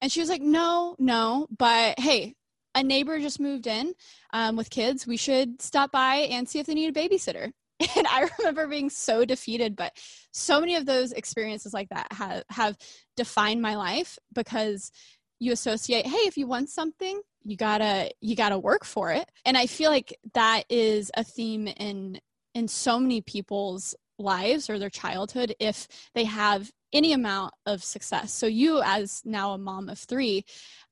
and 0.00 0.12
she 0.12 0.20
was 0.20 0.28
like, 0.28 0.42
No, 0.42 0.96
no, 0.98 1.46
but 1.56 1.98
hey, 1.98 2.34
a 2.74 2.82
neighbor 2.82 3.18
just 3.18 3.40
moved 3.40 3.66
in 3.66 3.94
um, 4.32 4.56
with 4.56 4.68
kids. 4.70 5.06
We 5.06 5.16
should 5.16 5.62
stop 5.62 5.92
by 5.92 6.16
and 6.16 6.48
see 6.48 6.58
if 6.58 6.66
they 6.66 6.74
need 6.74 6.94
a 6.94 7.00
babysitter. 7.00 7.52
And 7.96 8.06
I 8.06 8.28
remember 8.38 8.66
being 8.66 8.90
so 8.90 9.24
defeated, 9.24 9.76
but 9.76 9.92
so 10.32 10.60
many 10.60 10.76
of 10.76 10.86
those 10.86 11.12
experiences 11.12 11.74
like 11.74 11.88
that 11.90 12.06
have 12.12 12.44
have 12.48 12.76
defined 13.16 13.62
my 13.62 13.76
life 13.76 14.18
because 14.34 14.90
you 15.40 15.52
associate 15.52 16.06
hey 16.06 16.26
if 16.28 16.36
you 16.36 16.46
want 16.46 16.70
something 16.70 17.20
you 17.44 17.56
gotta 17.56 18.10
you 18.20 18.34
gotta 18.36 18.58
work 18.58 18.84
for 18.84 19.12
it. 19.12 19.28
And 19.44 19.56
i 19.56 19.66
feel 19.66 19.90
like 19.90 20.16
that 20.34 20.64
is 20.70 21.10
a 21.16 21.24
theme 21.24 21.66
in 21.68 22.20
in 22.54 22.68
so 22.68 22.98
many 22.98 23.20
people's 23.20 23.94
lives 24.18 24.70
or 24.70 24.78
their 24.78 24.90
childhood 24.90 25.54
if 25.58 25.88
they 26.14 26.24
have 26.24 26.70
any 26.92 27.12
amount 27.12 27.52
of 27.66 27.82
success. 27.82 28.32
So 28.32 28.46
you 28.46 28.80
as 28.82 29.20
now 29.24 29.52
a 29.52 29.58
mom 29.58 29.88
of 29.88 29.98
three 29.98 30.44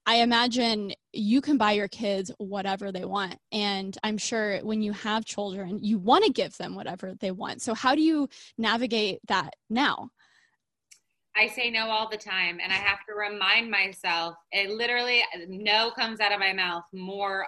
i 0.07 0.17
imagine 0.17 0.93
you 1.12 1.41
can 1.41 1.57
buy 1.57 1.73
your 1.73 1.88
kids 1.88 2.31
whatever 2.38 2.93
they 2.93 3.05
want 3.05 3.37
and 3.53 3.99
i'm 4.03 4.19
sure 4.19 4.59
when 4.61 4.83
you 4.83 4.93
have 4.93 5.25
children 5.25 5.79
you 5.83 5.99
want 5.99 6.25
to 6.25 6.33
give 6.33 6.57
them 6.57 6.75
whatever 6.75 7.15
they 7.21 7.31
want 7.31 7.62
so 7.62 7.75
how 7.75 7.95
do 7.95 8.03
you 8.03 8.29
navigate 8.59 9.21
that 9.29 9.55
now 9.71 10.09
I 11.35 11.47
say 11.47 11.71
no 11.71 11.88
all 11.88 12.11
the 12.11 12.19
time, 12.19 12.59
and 12.62 12.71
I 12.71 12.77
have 12.77 12.99
to 13.09 13.15
remind 13.15 13.71
myself. 13.71 14.35
It 14.51 14.69
literally 14.69 15.23
no 15.49 15.91
comes 15.91 16.21
out 16.21 16.31
of 16.31 16.38
my 16.38 16.53
mouth 16.53 16.85
more 16.93 17.47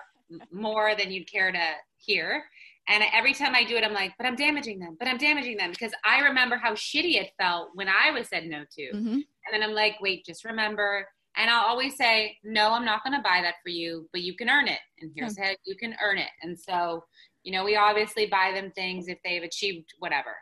more 0.50 0.94
than 0.96 1.10
you'd 1.10 1.30
care 1.30 1.52
to 1.52 1.72
hear. 1.98 2.44
And 2.88 3.02
every 3.14 3.32
time 3.32 3.54
I 3.54 3.64
do 3.64 3.76
it, 3.76 3.84
I'm 3.84 3.94
like, 3.94 4.12
but 4.18 4.26
I'm 4.26 4.36
damaging 4.36 4.78
them, 4.78 4.96
but 4.98 5.08
I'm 5.08 5.16
damaging 5.16 5.56
them 5.56 5.70
because 5.70 5.92
I 6.04 6.20
remember 6.20 6.56
how 6.56 6.72
shitty 6.74 7.14
it 7.14 7.30
felt 7.38 7.70
when 7.74 7.88
I 7.88 8.10
was 8.10 8.28
said 8.28 8.44
no 8.46 8.64
to. 8.76 8.82
Mm-hmm. 8.82 9.12
And 9.14 9.52
then 9.52 9.62
I'm 9.62 9.74
like, 9.74 9.96
wait, 10.00 10.24
just 10.24 10.44
remember. 10.44 11.06
And 11.36 11.50
I'll 11.50 11.66
always 11.66 11.96
say, 11.96 12.36
no, 12.44 12.72
I'm 12.72 12.84
not 12.84 13.02
going 13.02 13.16
to 13.16 13.22
buy 13.22 13.40
that 13.42 13.56
for 13.62 13.70
you, 13.70 14.08
but 14.12 14.22
you 14.22 14.36
can 14.36 14.48
earn 14.48 14.68
it. 14.68 14.78
And 15.00 15.10
here's 15.16 15.36
how 15.36 15.50
you 15.66 15.76
can 15.76 15.94
earn 16.02 16.18
it. 16.18 16.30
And 16.42 16.58
so, 16.58 17.04
you 17.42 17.52
know, 17.52 17.64
we 17.64 17.76
obviously 17.76 18.26
buy 18.26 18.52
them 18.54 18.70
things 18.70 19.08
if 19.08 19.18
they've 19.24 19.42
achieved 19.42 19.94
whatever 19.98 20.36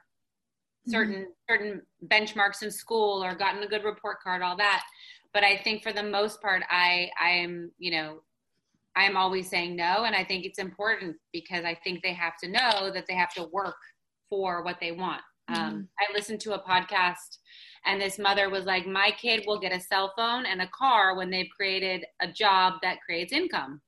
certain 0.88 1.14
mm-hmm. 1.14 1.30
certain 1.48 1.82
benchmarks 2.06 2.62
in 2.62 2.70
school 2.70 3.24
or 3.24 3.34
gotten 3.34 3.62
a 3.62 3.68
good 3.68 3.84
report 3.84 4.20
card 4.22 4.42
all 4.42 4.56
that 4.56 4.82
but 5.32 5.44
i 5.44 5.56
think 5.58 5.82
for 5.82 5.92
the 5.92 6.02
most 6.02 6.40
part 6.42 6.62
i 6.70 7.08
i 7.20 7.30
am 7.30 7.70
you 7.78 7.90
know 7.90 8.20
i'm 8.96 9.16
always 9.16 9.48
saying 9.48 9.76
no 9.76 10.04
and 10.04 10.14
i 10.16 10.24
think 10.24 10.44
it's 10.44 10.58
important 10.58 11.16
because 11.32 11.64
i 11.64 11.74
think 11.84 12.02
they 12.02 12.12
have 12.12 12.36
to 12.36 12.48
know 12.48 12.90
that 12.92 13.04
they 13.06 13.14
have 13.14 13.32
to 13.32 13.48
work 13.52 13.76
for 14.28 14.64
what 14.64 14.78
they 14.80 14.92
want 14.92 15.22
mm-hmm. 15.50 15.60
um, 15.60 15.88
i 16.00 16.12
listened 16.12 16.40
to 16.40 16.54
a 16.54 16.62
podcast 16.62 17.38
and 17.84 18.00
this 18.00 18.18
mother 18.18 18.48
was 18.48 18.64
like 18.64 18.86
my 18.86 19.10
kid 19.20 19.44
will 19.46 19.58
get 19.58 19.72
a 19.72 19.80
cell 19.80 20.12
phone 20.16 20.46
and 20.46 20.62
a 20.62 20.68
car 20.68 21.16
when 21.16 21.30
they've 21.30 21.50
created 21.54 22.04
a 22.20 22.30
job 22.30 22.74
that 22.82 22.98
creates 23.04 23.32
income. 23.32 23.80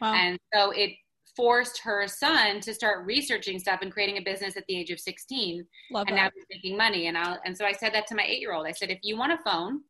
Wow. 0.00 0.14
and 0.14 0.38
so 0.52 0.72
it 0.72 0.90
forced 1.36 1.78
her 1.78 2.06
son 2.06 2.60
to 2.60 2.74
start 2.74 3.06
researching 3.06 3.58
stuff 3.58 3.80
and 3.82 3.92
creating 3.92 4.18
a 4.18 4.20
business 4.20 4.56
at 4.56 4.64
the 4.68 4.76
age 4.76 4.90
of 4.90 5.00
16 5.00 5.64
Love 5.90 6.06
and 6.08 6.16
that. 6.16 6.22
now 6.24 6.30
he's 6.34 6.44
making 6.50 6.76
money 6.76 7.06
and 7.06 7.16
I 7.16 7.36
and 7.44 7.56
so 7.56 7.64
I 7.64 7.72
said 7.72 7.94
that 7.94 8.06
to 8.08 8.14
my 8.14 8.22
8-year-old 8.22 8.66
I 8.66 8.72
said 8.72 8.90
if 8.90 8.98
you 9.02 9.16
want 9.16 9.32
a 9.32 9.38
phone 9.44 9.80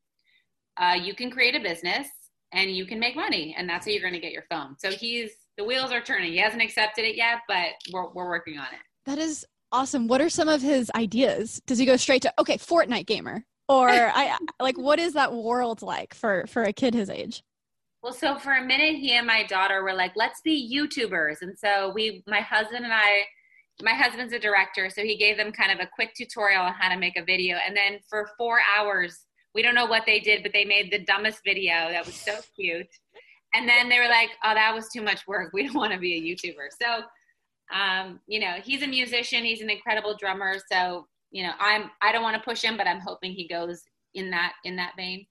uh, 0.78 0.94
you 0.94 1.14
can 1.14 1.30
create 1.30 1.54
a 1.54 1.60
business 1.60 2.08
and 2.52 2.70
you 2.70 2.86
can 2.86 2.98
make 2.98 3.16
money 3.16 3.54
and 3.58 3.68
that's 3.68 3.86
how 3.86 3.92
you're 3.92 4.02
going 4.02 4.14
to 4.14 4.20
get 4.20 4.32
your 4.32 4.44
phone. 4.50 4.76
So 4.78 4.90
he's 4.90 5.30
the 5.58 5.64
wheels 5.64 5.92
are 5.92 6.00
turning. 6.00 6.32
He 6.32 6.38
hasn't 6.38 6.62
accepted 6.62 7.04
it 7.04 7.16
yet 7.16 7.38
but 7.48 7.68
we're, 7.92 8.10
we're 8.12 8.28
working 8.28 8.58
on 8.58 8.66
it. 8.66 8.80
That 9.06 9.18
is 9.18 9.44
awesome. 9.72 10.06
What 10.06 10.20
are 10.20 10.30
some 10.30 10.48
of 10.48 10.62
his 10.62 10.90
ideas? 10.94 11.60
Does 11.66 11.78
he 11.78 11.86
go 11.86 11.96
straight 11.96 12.22
to 12.22 12.32
okay 12.38 12.58
Fortnite 12.58 13.06
gamer 13.06 13.44
or 13.72 13.88
I 14.14 14.36
like 14.60 14.78
what 14.78 14.98
is 14.98 15.14
that 15.14 15.32
world 15.32 15.82
like 15.82 16.14
for 16.14 16.44
for 16.46 16.62
a 16.62 16.72
kid 16.72 16.94
his 16.94 17.10
age 17.10 17.42
well, 18.02 18.12
so 18.12 18.36
for 18.36 18.54
a 18.54 18.64
minute, 18.64 18.96
he 18.96 19.12
and 19.12 19.26
my 19.26 19.44
daughter 19.44 19.84
were 19.84 19.94
like, 19.94 20.12
let's 20.16 20.40
be 20.40 20.68
YouTubers. 20.74 21.36
And 21.40 21.56
so 21.56 21.92
we, 21.94 22.24
my 22.26 22.40
husband 22.40 22.84
and 22.84 22.92
I, 22.92 23.22
my 23.80 23.92
husband's 23.92 24.32
a 24.32 24.40
director, 24.40 24.90
so 24.90 25.02
he 25.02 25.16
gave 25.16 25.36
them 25.36 25.52
kind 25.52 25.70
of 25.70 25.78
a 25.78 25.88
quick 25.94 26.12
tutorial 26.16 26.62
on 26.62 26.72
how 26.72 26.88
to 26.88 26.98
make 26.98 27.16
a 27.16 27.24
video. 27.24 27.58
And 27.64 27.76
then 27.76 28.00
for 28.10 28.30
four 28.36 28.58
hours, 28.76 29.26
we 29.54 29.62
don't 29.62 29.76
know 29.76 29.86
what 29.86 30.02
they 30.04 30.18
did, 30.18 30.42
but 30.42 30.52
they 30.52 30.64
made 30.64 30.90
the 30.90 31.04
dumbest 31.04 31.42
video 31.44 31.90
that 31.90 32.04
was 32.04 32.16
so 32.16 32.34
cute. 32.56 32.88
And 33.54 33.68
then 33.68 33.88
they 33.88 34.00
were 34.00 34.08
like, 34.08 34.30
oh, 34.42 34.54
that 34.54 34.74
was 34.74 34.88
too 34.92 35.02
much 35.02 35.24
work. 35.28 35.50
We 35.54 35.64
don't 35.64 35.76
want 35.76 35.92
to 35.92 35.98
be 36.00 36.14
a 36.14 36.20
YouTuber. 36.20 36.70
So, 36.80 37.04
um, 37.72 38.18
you 38.26 38.40
know, 38.40 38.56
he's 38.64 38.82
a 38.82 38.88
musician, 38.88 39.44
he's 39.44 39.60
an 39.60 39.70
incredible 39.70 40.16
drummer. 40.18 40.56
So, 40.70 41.06
you 41.32 41.42
know, 41.42 41.52
I'm, 41.58 41.90
I 42.00 42.12
don't 42.12 42.22
want 42.22 42.36
to 42.36 42.42
push 42.42 42.62
him, 42.62 42.76
but 42.76 42.86
I'm 42.86 43.00
hoping 43.00 43.32
he 43.32 43.48
goes 43.48 43.82
in 44.14 44.30
that, 44.30 44.52
in 44.64 44.76
that 44.76 44.92
vein. 44.96 45.26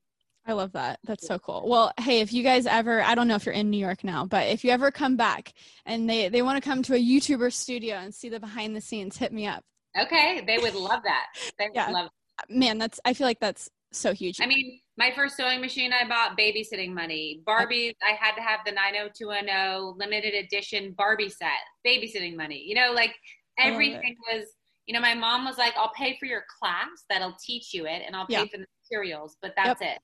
I 0.46 0.54
love 0.54 0.72
that. 0.72 1.00
That's 1.04 1.28
so 1.28 1.38
cool. 1.38 1.64
Well, 1.68 1.94
hey, 2.00 2.22
if 2.22 2.34
you 2.34 2.42
guys 2.42 2.66
ever, 2.66 3.02
I 3.04 3.14
don't 3.14 3.28
know 3.28 3.36
if 3.36 3.46
you're 3.46 3.54
in 3.54 3.70
New 3.70 3.78
York 3.78 4.04
now, 4.04 4.26
but 4.26 4.48
if 4.48 4.64
you 4.64 4.72
ever 4.72 4.90
come 4.90 5.16
back 5.16 5.54
and 5.86 6.10
they, 6.10 6.30
they 6.30 6.42
want 6.42 6.62
to 6.62 6.68
come 6.68 6.82
to 6.84 6.96
a 6.96 7.00
YouTuber 7.00 7.54
studio 7.54 7.98
and 7.98 8.14
see 8.14 8.28
the 8.28 8.40
behind 8.40 8.76
the 8.76 8.82
scenes, 8.82 9.18
hit 9.18 9.32
me 9.32 9.46
up. 9.46 9.64
Okay. 10.00 10.44
They 10.46 10.58
would 10.58 10.74
love 10.74 11.04
that. 11.04 11.28
They 11.60 11.70
yeah. 11.76 11.88
would 11.88 11.94
love 11.94 12.10
that. 12.40 12.56
Man, 12.56 12.80
that's, 12.80 13.00
I 13.06 13.14
feel 13.14 13.28
like 13.28 13.40
that's 13.40 13.70
so 13.92 14.14
huge. 14.14 14.40
I 14.42 14.48
mean, 14.48 14.80
my 14.98 15.12
first 15.16 15.38
sewing 15.38 15.62
machine 15.62 15.94
I 15.94 16.08
bought 16.08 16.38
babysitting 16.38 16.94
money. 16.94 17.42
Barbies, 17.48 17.94
I 18.04 18.14
had 18.20 18.36
to 18.36 18.42
have 18.42 18.62
the 18.66 18.72
90210 18.72 19.98
limited 19.98 20.34
edition 20.34 20.94
Barbie 20.98 21.30
set, 21.30 21.50
babysitting 21.86 22.36
money. 22.36 22.64
You 22.66 22.76
know, 22.76 22.94
like 22.94 23.14
everything 23.60 24.16
was 24.32 24.46
you 24.88 24.94
know, 24.94 25.00
my 25.00 25.14
mom 25.14 25.46
was 25.46 25.58
like, 25.58 25.74
I'll 25.78 25.92
pay 25.96 26.18
for 26.20 26.26
your 26.26 26.44
class 26.60 26.88
that'll 27.10 27.36
teach 27.44 27.74
you 27.74 27.86
it 27.86 28.02
and 28.06 28.16
I'll 28.16 28.28
pay 28.28 28.34
Yeah. 28.34 28.46
for 28.46 28.58
the 28.58 28.66
materials, 28.90 29.38
but 29.42 29.54
that's 29.56 29.82
it. 29.82 30.00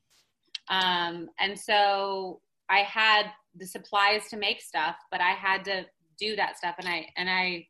Um, 0.70 1.30
and 1.40 1.58
so 1.60 2.42
I 2.70 2.80
had 2.80 3.28
the 3.56 3.66
supplies 3.66 4.28
to 4.30 4.38
make 4.38 4.62
stuff, 4.62 4.96
but 5.12 5.22
I 5.22 5.32
had 5.32 5.64
to 5.66 5.86
do 6.20 6.36
that 6.36 6.58
stuff. 6.58 6.76
And 6.80 6.88
I, 6.88 7.08
and 7.18 7.30
I, 7.30 7.68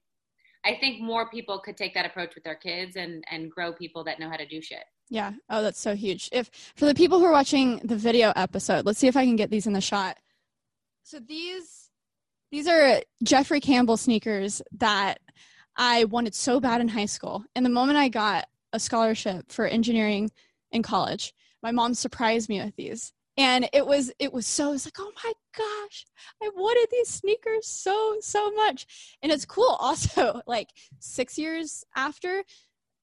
I 0.65 0.77
think 0.79 1.01
more 1.01 1.29
people 1.29 1.59
could 1.59 1.77
take 1.77 1.93
that 1.93 2.05
approach 2.05 2.35
with 2.35 2.43
their 2.43 2.55
kids 2.55 2.95
and, 2.95 3.23
and 3.31 3.49
grow 3.49 3.71
people 3.73 4.03
that 4.05 4.19
know 4.19 4.29
how 4.29 4.37
to 4.37 4.47
do 4.47 4.61
shit. 4.61 4.83
Yeah. 5.09 5.33
Oh, 5.49 5.61
that's 5.61 5.79
so 5.79 5.95
huge. 5.95 6.29
If 6.33 6.49
for 6.75 6.85
the 6.85 6.95
people 6.95 7.19
who 7.19 7.25
are 7.25 7.31
watching 7.31 7.77
the 7.83 7.95
video 7.95 8.33
episode, 8.35 8.85
let's 8.85 8.99
see 8.99 9.07
if 9.07 9.15
I 9.15 9.23
can 9.25 9.37
get 9.37 9.49
these 9.49 9.65
in 9.65 9.73
the 9.73 9.79
shot. 9.81 10.17
So 11.03 11.19
these 11.19 11.89
these 12.51 12.67
are 12.67 13.01
Jeffrey 13.23 13.61
Campbell 13.61 13.95
sneakers 13.97 14.61
that 14.73 15.19
I 15.77 16.05
wanted 16.05 16.33
so 16.33 16.59
bad 16.59 16.81
in 16.81 16.87
high 16.87 17.05
school. 17.05 17.45
And 17.55 17.65
the 17.65 17.69
moment 17.69 17.97
I 17.97 18.09
got 18.09 18.47
a 18.73 18.79
scholarship 18.79 19.51
for 19.51 19.65
engineering 19.65 20.31
in 20.71 20.83
college, 20.83 21.33
my 21.61 21.71
mom 21.71 21.93
surprised 21.93 22.49
me 22.49 22.59
with 22.59 22.75
these. 22.75 23.13
And 23.37 23.69
it 23.71 23.85
was 23.85 24.11
it 24.17 24.33
was 24.33 24.47
so 24.47 24.73
it's 24.73 24.85
like, 24.85 24.99
oh 24.99 25.11
my 25.23 25.33
gosh, 25.55 26.05
I 26.41 26.49
wanted 26.55 26.87
these 26.91 27.09
sneakers 27.09 27.67
so, 27.67 28.17
so 28.19 28.51
much. 28.51 28.87
And 29.21 29.31
it's 29.31 29.45
cool 29.45 29.69
also, 29.79 30.41
like 30.47 30.69
six 30.99 31.37
years 31.37 31.85
after, 31.95 32.43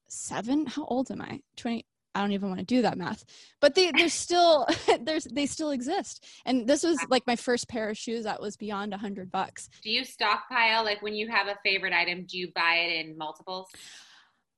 seven, 0.09 0.65
how 0.65 0.83
old 0.85 1.09
am 1.09 1.21
I? 1.21 1.39
20 1.55 1.85
I 2.15 2.21
don't 2.21 2.31
even 2.31 2.47
want 2.47 2.59
to 2.59 2.65
do 2.65 2.81
that 2.81 2.97
math, 2.97 3.25
but 3.59 3.75
they 3.75 3.91
they're 3.91 4.09
still 4.09 4.65
there's 5.01 5.25
they 5.25 5.45
still 5.45 5.71
exist. 5.71 6.25
And 6.45 6.65
this 6.65 6.83
was 6.83 6.97
like 7.09 7.27
my 7.27 7.35
first 7.35 7.67
pair 7.67 7.89
of 7.89 7.97
shoes 7.97 8.23
that 8.23 8.41
was 8.41 8.55
beyond 8.55 8.93
a 8.93 8.97
hundred 8.97 9.29
bucks. 9.31 9.69
Do 9.83 9.91
you 9.91 10.05
stockpile? 10.05 10.83
Like 10.83 11.01
when 11.01 11.13
you 11.13 11.27
have 11.29 11.47
a 11.47 11.57
favorite 11.63 11.93
item, 11.93 12.25
do 12.25 12.37
you 12.37 12.51
buy 12.55 12.75
it 12.75 13.05
in 13.05 13.17
multiples? 13.17 13.67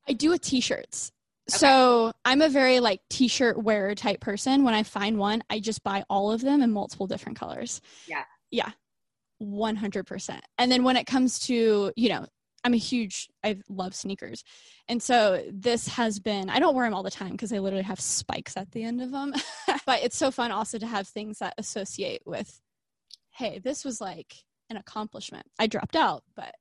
I 0.07 0.13
do 0.13 0.29
with 0.29 0.41
t-shirts. 0.41 1.11
So 1.49 2.11
I'm 2.25 2.41
a 2.41 2.49
very 2.49 2.79
like 2.79 3.01
t-shirt 3.09 3.61
wearer 3.61 3.95
type 3.95 4.19
person. 4.19 4.63
When 4.63 4.73
I 4.73 4.83
find 4.83 5.17
one, 5.17 5.43
I 5.49 5.59
just 5.59 5.83
buy 5.83 6.03
all 6.09 6.31
of 6.31 6.41
them 6.41 6.61
in 6.61 6.71
multiple 6.71 7.07
different 7.07 7.39
colors. 7.39 7.81
Yeah. 8.07 8.23
Yeah. 8.51 8.71
100%. 9.41 10.39
And 10.57 10.71
then 10.71 10.83
when 10.83 10.97
it 10.97 11.05
comes 11.05 11.39
to, 11.41 11.91
you 11.95 12.09
know, 12.09 12.25
I'm 12.67 12.73
a 12.73 12.77
huge 12.77 13.29
I 13.45 13.59
love 13.69 13.95
sneakers. 13.95 14.43
And 14.89 15.01
so 15.01 15.41
this 15.49 15.87
has 15.87 16.19
been 16.19 16.49
I 16.49 16.59
don't 16.59 16.75
wear 16.75 16.85
them 16.85 16.93
all 16.93 17.01
the 17.01 17.09
time 17.09 17.31
because 17.31 17.49
they 17.49 17.59
literally 17.61 17.85
have 17.85 18.01
spikes 18.01 18.57
at 18.57 18.71
the 18.71 18.83
end 18.83 19.01
of 19.01 19.11
them. 19.11 19.33
but 19.85 20.03
it's 20.03 20.17
so 20.17 20.31
fun 20.31 20.51
also 20.51 20.77
to 20.77 20.85
have 20.85 21.07
things 21.07 21.39
that 21.39 21.53
associate 21.57 22.23
with 22.25 22.59
hey, 23.31 23.59
this 23.59 23.85
was 23.85 24.01
like 24.01 24.35
an 24.69 24.75
accomplishment. 24.75 25.45
I 25.57 25.67
dropped 25.67 25.95
out, 25.95 26.23
but 26.35 26.55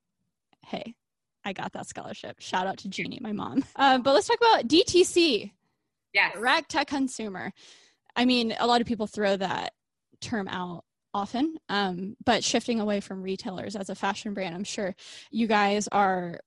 hey, 0.65 0.95
I 1.45 1.53
got 1.53 1.73
that 1.73 1.89
scholarship. 1.89 2.37
Shout 2.39 2.69
out 2.69 2.79
to 2.79 2.89
Jeannie, 2.89 3.19
my 3.21 3.33
mom. 3.33 3.65
Um, 3.77 4.03
but 4.03 4.15
let's 4.15 4.29
talk 4.29 4.39
about 4.41 4.69
DTC, 4.69 5.51
Yes. 6.13 6.37
Tech 6.69 6.87
Consumer. 6.87 7.53
I 8.15 8.27
mean, 8.27 8.55
a 8.61 8.67
lot 8.69 8.81
of 8.81 8.87
people 8.87 9.09
throw 9.09 9.37
that 9.37 9.73
term 10.21 10.47
out 10.47 10.85
often, 11.17 11.57
um, 11.71 12.15
but 12.25 12.45
shifting 12.45 12.79
away 12.79 13.01
from 13.01 13.23
retailers 13.23 13.75
as 13.75 13.89
a 13.89 13.95
fashion 13.95 14.35
brand, 14.35 14.55
I'm 14.55 14.65
sure 14.65 14.95
you 15.31 15.47
guys 15.47 15.89
are 15.91 16.39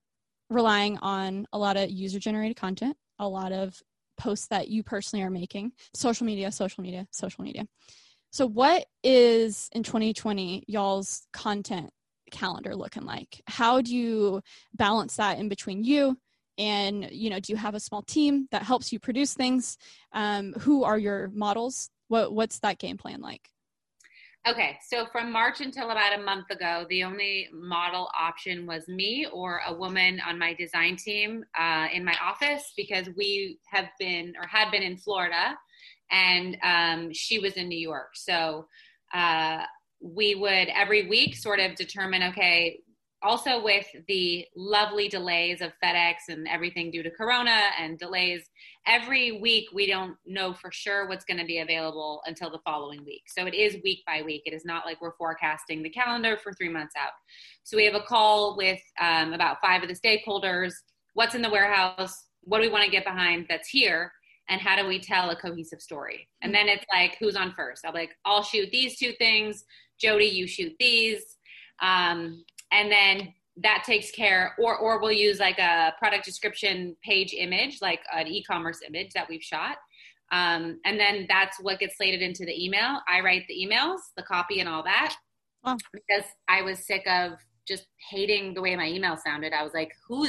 relying 0.50 0.98
on 1.00 1.48
a 1.52 1.58
lot 1.58 1.76
of 1.76 1.90
user 1.90 2.20
generated 2.20 2.56
content, 2.56 2.96
a 3.18 3.28
lot 3.28 3.52
of 3.52 3.82
posts 4.18 4.48
that 4.48 4.68
you 4.68 4.84
personally 4.84 5.24
are 5.24 5.32
making, 5.32 5.72
social 5.96 6.26
media, 6.26 6.52
social 6.52 6.84
media, 6.84 7.08
social 7.12 7.44
media. 7.44 7.66
So, 8.32 8.46
what 8.46 8.86
is 9.04 9.70
in 9.72 9.82
2020 9.82 10.66
y'all's 10.68 11.26
content 11.34 11.90
calendar 12.30 12.76
looking 12.76 13.06
like? 13.06 13.42
How 13.48 13.82
do 13.82 13.96
you 13.96 14.42
balance 14.76 15.16
that 15.16 15.40
in 15.40 15.50
between 15.50 15.84
you 15.84 16.16
and 16.60 17.10
you 17.12 17.32
know 17.32 17.40
do 17.40 17.54
you 17.54 17.58
have 17.58 17.74
a 17.74 17.80
small 17.80 18.04
team 18.04 18.48
that 18.52 18.62
helps 18.62 18.92
you 18.92 19.00
produce 19.00 19.34
things 19.34 19.78
um, 20.14 20.54
who 20.60 20.84
are 20.84 21.00
your 21.00 21.30
models 21.34 21.90
what 22.10 22.34
what's 22.34 22.60
that 22.60 22.78
game 22.78 22.98
plan 22.98 23.22
like 23.22 23.50
Okay, 24.48 24.80
so 24.88 25.06
from 25.12 25.34
March 25.34 25.60
until 25.60 25.92
about 25.92 26.18
a 26.18 26.24
month 26.24 26.50
ago, 26.50 26.86
the 26.90 27.04
only 27.04 27.50
model 27.54 28.10
option 28.18 28.66
was 28.66 28.88
me 28.88 29.28
or 29.34 29.60
a 29.68 29.74
woman 29.74 30.22
on 30.26 30.40
my 30.40 30.54
design 30.54 30.96
team 30.96 31.44
uh, 31.60 31.88
in 31.94 32.06
my 32.06 32.16
office 32.24 32.72
because 32.78 33.10
we 33.18 33.60
have 33.70 33.90
been 34.00 34.34
or 34.42 34.48
had 34.48 34.72
been 34.72 34.82
in 34.82 34.96
Florida 34.96 35.58
and 36.10 36.58
um, 36.64 37.14
she 37.14 37.38
was 37.40 37.54
in 37.54 37.68
New 37.68 37.78
York. 37.78 38.12
So 38.16 38.66
uh, 39.14 39.64
we 40.02 40.36
would 40.36 40.70
every 40.70 41.10
week 41.10 41.36
sort 41.36 41.60
of 41.60 41.76
determine 41.76 42.24
okay, 42.24 42.80
also 43.22 43.62
with 43.62 43.88
the 44.08 44.46
lovely 44.56 45.10
delays 45.10 45.60
of 45.60 45.74
FedEx 45.84 46.14
and 46.30 46.48
everything 46.48 46.92
due 46.92 47.04
to 47.04 47.12
Corona 47.12 47.64
and 47.78 48.00
delays, 48.00 48.50
every 48.90 49.34
week 49.34 49.68
we 49.72 49.86
don't 49.86 50.18
know 50.26 50.52
for 50.52 50.72
sure 50.72 51.08
what's 51.08 51.24
going 51.24 51.40
to 51.40 51.46
be 51.46 51.60
available 51.60 52.24
until 52.26 52.50
the 52.50 52.58
following 52.66 53.06
week. 53.06 53.22
So 53.28 53.46
it 53.46 53.54
is 53.54 53.78
week 53.84 54.00
by 54.06 54.24
week. 54.24 54.42
It 54.48 54.54
is 54.54 54.66
not 54.66 54.84
like 54.84 55.00
we're 55.00 55.16
forecasting 55.16 55.84
the 55.84 55.92
calendar 55.92 56.38
for 56.38 56.52
three 56.54 56.70
months 56.70 56.96
out. 56.98 57.12
So 57.64 57.78
we 57.78 57.86
have 57.86 57.94
a 57.94 58.02
call 58.02 58.58
with 58.58 58.82
um, 59.00 59.34
about 59.34 59.62
five 59.62 59.84
of 59.84 59.90
the 59.90 59.96
stakeholders. 59.96 60.74
What's 61.14 61.36
in 61.36 61.44
the 61.44 61.52
warehouse? 61.52 62.16
What 62.42 62.58
do 62.58 62.64
we 62.64 62.70
want 62.70 62.84
to 62.84 62.92
get 62.92 63.06
behind 63.06 63.46
that's 63.48 63.70
here? 63.70 64.12
And 64.50 64.60
how 64.60 64.76
do 64.76 64.88
we 64.88 65.00
tell 65.00 65.30
a 65.30 65.36
cohesive 65.36 65.82
story? 65.82 66.28
And 66.42 66.52
then 66.52 66.68
it's 66.68 66.86
like, 66.92 67.16
who's 67.20 67.36
on 67.36 67.54
first? 67.54 67.86
I'll 67.86 67.94
like, 67.94 68.16
I'll 68.26 68.42
shoot 68.42 68.70
these 68.72 68.98
two 68.98 69.14
things. 69.20 69.64
Jody, 70.02 70.26
you 70.26 70.48
shoot 70.48 70.74
these. 70.80 71.38
Um, 71.80 72.44
and 72.72 72.92
then 72.92 73.34
that 73.62 73.84
takes 73.86 74.12
care 74.12 74.56
or 74.60 74.78
or 74.78 75.02
we'll 75.02 75.12
use 75.12 75.40
like 75.40 75.60
a 75.60 75.94
product 76.00 76.26
description 76.26 76.96
page 77.04 77.34
image 77.34 77.80
like 77.82 78.02
an 78.14 78.28
e-commerce 78.28 78.80
image 78.88 79.12
that 79.14 79.28
we've 79.30 79.44
shot. 79.44 79.78
Um, 80.32 80.80
and 80.86 81.00
then 81.00 81.26
that's 81.28 81.60
what 81.60 81.80
gets 81.80 81.98
slated 81.98 82.22
into 82.22 82.46
the 82.46 82.64
email. 82.64 83.00
I 83.08 83.22
write 83.22 83.46
the 83.48 83.56
emails 83.56 83.98
the 84.16 84.24
copy 84.24 84.60
and 84.60 84.70
all 84.70 84.84
that. 84.84 85.16
Wow. 85.66 85.76
because 85.92 86.24
i 86.48 86.62
was 86.62 86.88
sick 86.88 87.06
of 87.06 87.34
just 87.68 87.88
hating 88.10 88.54
the 88.54 88.62
way 88.62 88.78
my 88.78 88.88
email 88.88 89.18
sounded. 89.18 89.52
I 89.54 89.64
was 89.64 89.74
like 89.74 89.92
who 90.08 90.26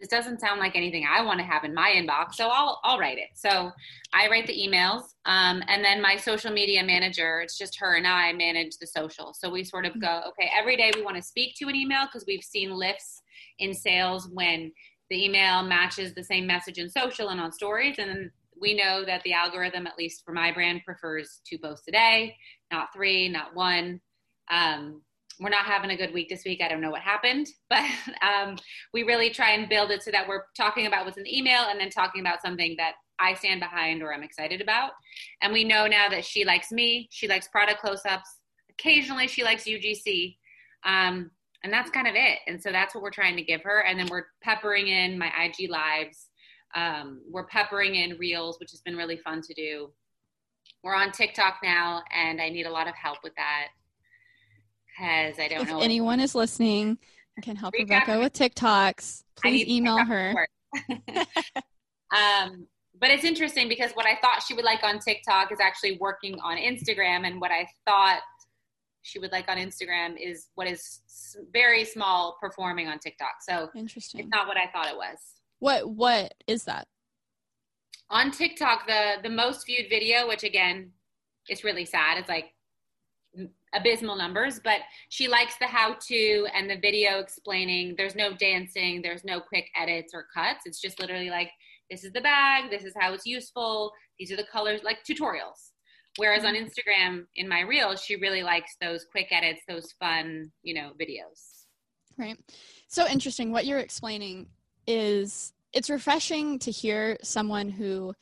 this 0.00 0.08
doesn't 0.08 0.40
sound 0.40 0.60
like 0.60 0.76
anything 0.76 1.06
I 1.08 1.22
want 1.22 1.38
to 1.38 1.44
have 1.44 1.64
in 1.64 1.72
my 1.72 1.94
inbox, 1.96 2.34
so 2.34 2.48
I'll 2.48 2.80
I'll 2.84 2.98
write 2.98 3.18
it. 3.18 3.30
So 3.34 3.70
I 4.12 4.28
write 4.28 4.46
the 4.46 4.52
emails, 4.52 5.02
um, 5.24 5.62
and 5.68 5.84
then 5.84 6.02
my 6.02 6.16
social 6.16 6.52
media 6.52 6.82
manager. 6.84 7.40
It's 7.40 7.56
just 7.56 7.78
her 7.78 7.94
and 7.96 8.06
I 8.06 8.32
manage 8.32 8.76
the 8.78 8.86
social. 8.86 9.34
So 9.34 9.50
we 9.50 9.64
sort 9.64 9.86
of 9.86 10.00
go, 10.00 10.22
okay, 10.28 10.50
every 10.58 10.76
day 10.76 10.90
we 10.94 11.02
want 11.02 11.16
to 11.16 11.22
speak 11.22 11.54
to 11.58 11.68
an 11.68 11.76
email 11.76 12.06
because 12.06 12.24
we've 12.26 12.42
seen 12.42 12.70
lifts 12.70 13.22
in 13.58 13.72
sales 13.72 14.28
when 14.32 14.72
the 15.10 15.24
email 15.24 15.62
matches 15.62 16.14
the 16.14 16.24
same 16.24 16.46
message 16.46 16.78
in 16.78 16.90
social 16.90 17.28
and 17.28 17.40
on 17.40 17.52
stories, 17.52 17.96
and 17.98 18.10
then 18.10 18.30
we 18.60 18.74
know 18.74 19.04
that 19.04 19.22
the 19.22 19.32
algorithm, 19.32 19.86
at 19.86 19.98
least 19.98 20.22
for 20.24 20.32
my 20.32 20.52
brand, 20.52 20.82
prefers 20.84 21.40
two 21.48 21.58
posts 21.58 21.86
a 21.88 21.92
day, 21.92 22.36
not 22.72 22.88
three, 22.94 23.28
not 23.28 23.54
one. 23.54 24.00
Um, 24.50 25.02
we're 25.40 25.50
not 25.50 25.64
having 25.64 25.90
a 25.90 25.96
good 25.96 26.12
week 26.12 26.28
this 26.28 26.44
week. 26.44 26.60
I 26.62 26.68
don't 26.68 26.80
know 26.80 26.90
what 26.90 27.02
happened, 27.02 27.48
but 27.70 27.84
um, 28.22 28.56
we 28.92 29.02
really 29.02 29.30
try 29.30 29.50
and 29.50 29.68
build 29.68 29.90
it 29.90 30.02
so 30.02 30.10
that 30.10 30.28
we're 30.28 30.44
talking 30.56 30.86
about 30.86 31.04
what's 31.04 31.18
in 31.18 31.24
the 31.24 31.36
email 31.36 31.64
and 31.68 31.80
then 31.80 31.90
talking 31.90 32.20
about 32.20 32.42
something 32.42 32.74
that 32.78 32.94
I 33.18 33.34
stand 33.34 33.60
behind 33.60 34.02
or 34.02 34.12
I'm 34.12 34.22
excited 34.22 34.60
about. 34.60 34.92
And 35.42 35.52
we 35.52 35.64
know 35.64 35.86
now 35.86 36.08
that 36.08 36.24
she 36.24 36.44
likes 36.44 36.72
me, 36.72 37.08
she 37.10 37.28
likes 37.28 37.48
product 37.48 37.80
close 37.80 38.04
ups. 38.04 38.38
Occasionally, 38.70 39.28
she 39.28 39.44
likes 39.44 39.64
UGC. 39.64 40.36
Um, 40.84 41.30
and 41.62 41.72
that's 41.72 41.90
kind 41.90 42.06
of 42.06 42.14
it. 42.14 42.40
And 42.46 42.60
so 42.60 42.70
that's 42.72 42.94
what 42.94 43.02
we're 43.02 43.10
trying 43.10 43.36
to 43.36 43.42
give 43.42 43.62
her. 43.62 43.80
And 43.80 43.98
then 43.98 44.08
we're 44.10 44.26
peppering 44.42 44.88
in 44.88 45.18
my 45.18 45.30
IG 45.42 45.70
lives. 45.70 46.28
Um, 46.74 47.22
we're 47.30 47.46
peppering 47.46 47.94
in 47.94 48.18
reels, 48.18 48.58
which 48.58 48.72
has 48.72 48.80
been 48.80 48.96
really 48.96 49.16
fun 49.16 49.40
to 49.42 49.54
do. 49.54 49.90
We're 50.82 50.94
on 50.94 51.12
TikTok 51.12 51.60
now, 51.62 52.02
and 52.14 52.42
I 52.42 52.50
need 52.50 52.66
a 52.66 52.70
lot 52.70 52.88
of 52.88 52.94
help 52.94 53.18
with 53.22 53.32
that 53.36 53.68
because 54.96 55.38
I 55.38 55.48
don't 55.48 55.62
if 55.62 55.68
know. 55.68 55.80
anyone 55.80 56.20
is 56.20 56.34
listening 56.34 56.98
can 57.42 57.56
help 57.56 57.74
Reach 57.74 57.82
rebecca 57.82 58.18
with 58.20 58.32
tiktoks 58.32 59.24
please 59.36 59.66
email 59.66 59.98
her 60.04 60.46
um, 62.14 62.66
but 62.98 63.10
it's 63.10 63.24
interesting 63.24 63.68
because 63.68 63.90
what 63.92 64.06
I 64.06 64.16
thought 64.20 64.42
she 64.46 64.54
would 64.54 64.64
like 64.64 64.82
on 64.82 64.98
TikTok 64.98 65.52
is 65.52 65.58
actually 65.60 65.98
working 66.00 66.38
on 66.40 66.56
Instagram, 66.56 67.26
and 67.26 67.40
what 67.40 67.50
I 67.50 67.68
thought 67.84 68.20
she 69.02 69.18
would 69.18 69.32
like 69.32 69.48
on 69.48 69.58
Instagram 69.58 70.14
is 70.18 70.48
what 70.54 70.66
is 70.66 71.00
very 71.52 71.84
small 71.84 72.38
performing 72.40 72.88
on 72.88 72.98
TikTok. 72.98 73.34
So 73.42 73.68
interesting 73.74 74.20
it's 74.20 74.30
not 74.30 74.46
what 74.46 74.56
I 74.56 74.68
thought 74.72 74.88
it 74.88 74.96
was. 74.96 75.18
what 75.58 75.88
what 75.90 76.34
is 76.46 76.64
that 76.64 76.86
on 78.10 78.30
TikTok, 78.30 78.86
the 78.86 79.16
the 79.22 79.28
most 79.28 79.66
viewed 79.66 79.90
video, 79.90 80.26
which 80.28 80.44
again, 80.44 80.92
it's 81.48 81.64
really 81.64 81.84
sad. 81.84 82.16
It's 82.18 82.28
like 82.28 82.53
abysmal 83.74 84.16
numbers, 84.16 84.60
but 84.62 84.80
she 85.08 85.28
likes 85.28 85.56
the 85.58 85.66
how 85.66 85.96
to 86.08 86.46
and 86.54 86.68
the 86.70 86.78
video 86.78 87.18
explaining. 87.18 87.94
There's 87.96 88.14
no 88.14 88.34
dancing, 88.34 89.02
there's 89.02 89.24
no 89.24 89.40
quick 89.40 89.68
edits 89.76 90.12
or 90.14 90.26
cuts. 90.34 90.62
It's 90.66 90.80
just 90.80 91.00
literally 91.00 91.30
like 91.30 91.50
this 91.90 92.04
is 92.04 92.12
the 92.12 92.20
bag, 92.20 92.70
this 92.70 92.84
is 92.84 92.94
how 92.98 93.12
it's 93.12 93.26
useful, 93.26 93.92
these 94.18 94.32
are 94.32 94.36
the 94.36 94.46
colors, 94.50 94.80
like 94.82 94.98
tutorials. 95.08 95.72
Whereas 96.16 96.44
on 96.44 96.54
mm-hmm. 96.54 96.66
Instagram, 96.66 97.24
in 97.36 97.48
my 97.48 97.60
reels, 97.60 98.02
she 98.02 98.16
really 98.16 98.42
likes 98.42 98.76
those 98.80 99.04
quick 99.10 99.28
edits, 99.30 99.62
those 99.68 99.92
fun, 99.98 100.52
you 100.62 100.74
know, 100.74 100.92
videos. 101.00 101.64
Right. 102.16 102.38
So 102.88 103.06
interesting. 103.06 103.50
What 103.50 103.66
you're 103.66 103.80
explaining 103.80 104.46
is 104.86 105.52
it's 105.72 105.90
refreshing 105.90 106.60
to 106.60 106.70
hear 106.70 107.18
someone 107.22 107.68
who 107.68 108.14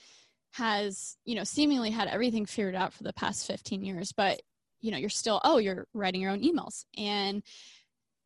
has, 0.53 1.16
you 1.24 1.35
know, 1.35 1.45
seemingly 1.45 1.91
had 1.91 2.09
everything 2.09 2.47
figured 2.47 2.74
out 2.74 2.93
for 2.93 3.03
the 3.03 3.12
past 3.12 3.47
15 3.47 3.85
years, 3.85 4.12
but 4.12 4.41
you 4.83 4.91
know, 4.91 4.99
you're 4.99 5.09
still 5.09 5.41
oh, 5.45 5.59
you're 5.59 5.87
writing 5.95 6.20
your 6.20 6.30
own 6.30 6.43
emails. 6.43 6.85
And 6.99 7.43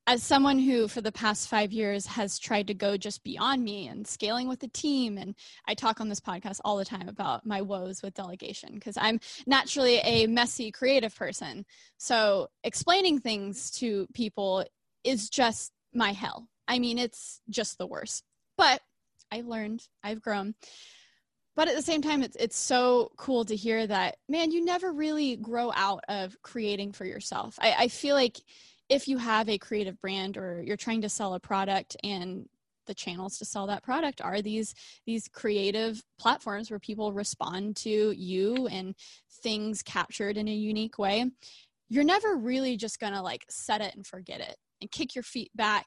as 0.08 0.22
someone 0.22 0.58
who 0.58 0.86
for 0.86 1.00
the 1.00 1.10
past 1.10 1.48
5 1.48 1.72
years 1.72 2.06
has 2.06 2.38
tried 2.38 2.68
to 2.68 2.74
go 2.74 2.96
just 2.96 3.24
beyond 3.24 3.64
me 3.64 3.88
and 3.88 4.06
scaling 4.06 4.48
with 4.48 4.60
the 4.60 4.68
team 4.68 5.18
and 5.18 5.34
I 5.66 5.74
talk 5.74 6.00
on 6.00 6.08
this 6.08 6.20
podcast 6.20 6.60
all 6.64 6.76
the 6.76 6.84
time 6.84 7.08
about 7.08 7.44
my 7.44 7.60
woes 7.60 8.02
with 8.02 8.14
delegation 8.14 8.74
because 8.74 8.96
I'm 9.00 9.18
naturally 9.46 9.96
a 9.98 10.26
messy 10.26 10.70
creative 10.70 11.14
person. 11.14 11.64
So, 11.98 12.48
explaining 12.64 13.20
things 13.20 13.70
to 13.72 14.06
people 14.14 14.64
is 15.02 15.28
just 15.28 15.72
my 15.92 16.12
hell. 16.12 16.48
I 16.68 16.78
mean, 16.78 16.98
it's 16.98 17.40
just 17.48 17.78
the 17.78 17.86
worst. 17.86 18.24
But 18.56 18.80
I've 19.30 19.46
learned, 19.46 19.86
I've 20.02 20.22
grown. 20.22 20.54
But 21.56 21.68
at 21.68 21.74
the 21.74 21.82
same 21.82 22.02
time, 22.02 22.22
it's 22.22 22.36
it's 22.36 22.56
so 22.56 23.10
cool 23.16 23.44
to 23.46 23.56
hear 23.56 23.86
that, 23.86 24.16
man, 24.28 24.52
you 24.52 24.64
never 24.64 24.92
really 24.92 25.36
grow 25.36 25.72
out 25.74 26.04
of 26.08 26.36
creating 26.42 26.92
for 26.92 27.04
yourself. 27.06 27.58
I, 27.60 27.74
I 27.78 27.88
feel 27.88 28.14
like 28.14 28.38
if 28.88 29.08
you 29.08 29.18
have 29.18 29.48
a 29.48 29.58
creative 29.58 30.00
brand 30.00 30.36
or 30.36 30.62
you're 30.62 30.76
trying 30.76 31.00
to 31.02 31.08
sell 31.08 31.34
a 31.34 31.40
product 31.40 31.96
and 32.04 32.46
the 32.86 32.94
channels 32.94 33.38
to 33.38 33.44
sell 33.44 33.66
that 33.66 33.82
product 33.82 34.20
are 34.20 34.40
these 34.40 34.74
these 35.06 35.28
creative 35.28 36.02
platforms 36.18 36.70
where 36.70 36.78
people 36.78 37.12
respond 37.12 37.74
to 37.76 38.12
you 38.12 38.68
and 38.68 38.94
things 39.42 39.82
captured 39.82 40.36
in 40.36 40.46
a 40.46 40.54
unique 40.54 40.96
way 40.96 41.28
you're 41.88 42.04
never 42.04 42.36
really 42.36 42.76
just 42.76 43.00
gonna 43.00 43.22
like 43.22 43.44
set 43.48 43.80
it 43.80 43.94
and 43.96 44.06
forget 44.06 44.40
it 44.40 44.56
and 44.80 44.90
kick 44.90 45.16
your 45.16 45.24
feet 45.24 45.50
back 45.54 45.86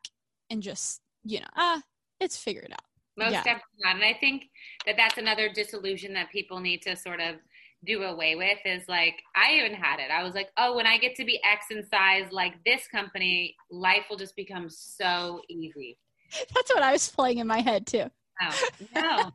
and 0.50 0.62
just 0.62 1.00
you 1.24 1.40
know 1.40 1.48
ah 1.56 1.82
it's 2.20 2.38
figured 2.38 2.72
out 2.74 2.89
most 3.18 3.34
yeah. 3.34 3.44
definitely 3.44 3.80
not. 3.84 3.96
And 3.96 4.04
I 4.06 4.16
think 4.20 4.44
that 4.86 4.96
that's 4.98 5.18
another 5.18 5.50
disillusion 5.50 6.14
that 6.14 6.32
people 6.32 6.60
need 6.60 6.82
to 6.84 6.96
sort 6.96 7.20
of 7.20 7.36
do 7.86 8.04
away 8.04 8.36
with 8.36 8.58
is 8.66 8.84
like, 8.88 9.16
I 9.36 9.54
even 9.54 9.74
had 9.74 10.00
it. 10.00 10.12
I 10.12 10.24
was 10.24 10.36
like, 10.36 10.50
oh, 10.58 10.76
when 10.76 10.86
I 10.86 10.98
get 10.98 11.16
to 11.16 11.26
be 11.26 11.40
X 11.44 11.68
in 11.72 11.86
size 11.88 12.32
like 12.32 12.54
this 12.66 12.88
company, 12.88 13.56
life 13.72 14.06
will 14.10 14.18
just 14.18 14.36
become 14.36 14.70
so 14.70 15.42
easy. 15.50 15.98
That's 16.54 16.74
what 16.74 16.84
I 16.84 16.92
was 16.92 17.10
playing 17.10 17.40
in 17.40 17.48
my 17.48 17.62
head 17.62 17.88
too. 17.88 18.06
No, 18.42 18.50
no, 18.96 19.32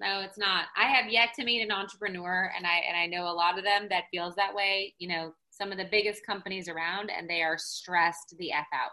no, 0.00 0.20
it's 0.20 0.38
not. 0.38 0.66
I 0.76 0.84
have 0.84 1.10
yet 1.10 1.30
to 1.36 1.44
meet 1.44 1.62
an 1.62 1.72
entrepreneur, 1.72 2.52
and 2.56 2.66
I 2.66 2.82
and 2.88 2.96
I 2.96 3.06
know 3.06 3.24
a 3.24 3.32
lot 3.32 3.58
of 3.58 3.64
them 3.64 3.86
that 3.90 4.04
feels 4.10 4.34
that 4.36 4.54
way. 4.54 4.94
You 4.98 5.08
know, 5.08 5.32
some 5.50 5.72
of 5.72 5.78
the 5.78 5.88
biggest 5.90 6.24
companies 6.26 6.68
around, 6.68 7.10
and 7.10 7.28
they 7.28 7.42
are 7.42 7.56
stressed 7.58 8.34
the 8.38 8.52
f 8.52 8.66
out. 8.74 8.90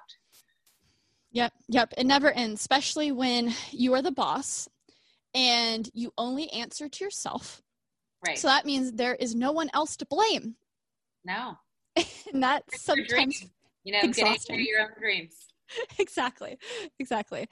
Yep, 1.38 1.54
yep. 1.68 1.94
It 1.96 2.08
never 2.08 2.32
ends, 2.32 2.62
especially 2.62 3.12
when 3.12 3.54
you 3.70 3.94
are 3.94 4.02
the 4.02 4.12
boss 4.12 4.68
and 5.36 5.88
you 5.94 6.12
only 6.18 6.50
answer 6.50 6.90
to 6.90 7.04
yourself. 7.04 7.62
Right. 8.26 8.40
So 8.40 8.48
that 8.48 8.66
means 8.66 8.94
there 8.94 9.14
is 9.14 9.36
no 9.36 9.52
one 9.52 9.70
else 9.72 9.96
to 9.98 10.08
blame. 10.08 10.56
No. 11.24 11.60
and 12.34 12.42
that's 12.42 12.82
sometimes 12.82 13.46
you 13.84 13.94
know 13.94 14.00
exhausting. 14.02 14.66
your 14.68 14.82
own 14.82 14.88
dreams. 15.00 15.36
exactly. 16.00 16.58
Exactly. 16.98 17.48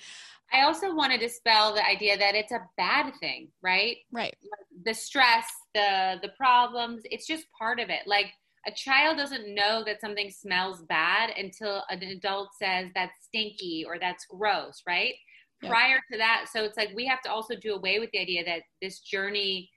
I 0.51 0.63
also 0.63 0.95
want 0.95 1.11
to 1.11 1.19
dispel 1.19 1.75
the 1.75 1.85
idea 1.85 2.17
that 2.17 2.33
it's 2.33 2.51
a 2.51 2.67
bad 2.77 3.13
thing, 3.19 3.49
right? 3.61 3.97
Right. 4.11 4.35
The 4.83 4.95
stress, 4.95 5.45
the 5.75 6.15
the 6.23 6.29
problems, 6.29 7.03
it's 7.11 7.27
just 7.27 7.45
part 7.55 7.79
of 7.79 7.91
it. 7.91 8.07
Like 8.07 8.33
a 8.67 8.71
child 8.71 9.17
doesn't 9.17 9.53
know 9.53 9.83
that 9.85 10.01
something 10.01 10.31
smells 10.31 10.81
bad 10.83 11.31
until 11.37 11.83
an 11.89 12.01
adult 12.01 12.49
says 12.59 12.89
that's 12.95 13.25
stinky 13.25 13.85
or 13.87 13.99
that's 13.99 14.25
gross, 14.25 14.81
right? 14.87 15.13
Yep. 15.61 15.71
Prior 15.71 15.97
to 16.11 16.17
that, 16.17 16.45
so 16.51 16.63
it's 16.63 16.77
like 16.77 16.89
we 16.95 17.05
have 17.05 17.21
to 17.21 17.31
also 17.31 17.55
do 17.55 17.73
away 17.73 17.99
with 17.99 18.09
the 18.11 18.19
idea 18.19 18.43
that 18.43 18.61
this 18.81 18.99
journey, 18.99 19.69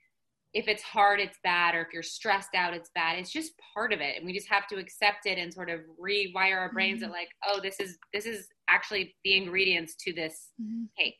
if 0.53 0.67
it's 0.67 0.83
hard, 0.83 1.19
it's 1.19 1.37
bad, 1.43 1.75
or 1.75 1.81
if 1.81 1.87
you're 1.93 2.03
stressed 2.03 2.55
out, 2.55 2.73
it's 2.73 2.89
bad. 2.93 3.17
It's 3.17 3.31
just 3.31 3.53
part 3.73 3.93
of 3.93 4.01
it, 4.01 4.17
and 4.17 4.25
we 4.25 4.33
just 4.33 4.49
have 4.49 4.67
to 4.67 4.77
accept 4.77 5.25
it 5.25 5.37
and 5.37 5.53
sort 5.53 5.69
of 5.69 5.81
rewire 6.01 6.57
our 6.57 6.71
brains 6.73 7.01
mm-hmm. 7.01 7.11
that 7.11 7.17
like, 7.17 7.29
oh, 7.47 7.61
this 7.61 7.79
is 7.79 7.97
this 8.13 8.25
is 8.25 8.47
actually 8.67 9.15
the 9.23 9.37
ingredients 9.37 9.95
to 10.01 10.13
this 10.13 10.49
mm-hmm. 10.61 10.85
cake. 10.97 11.19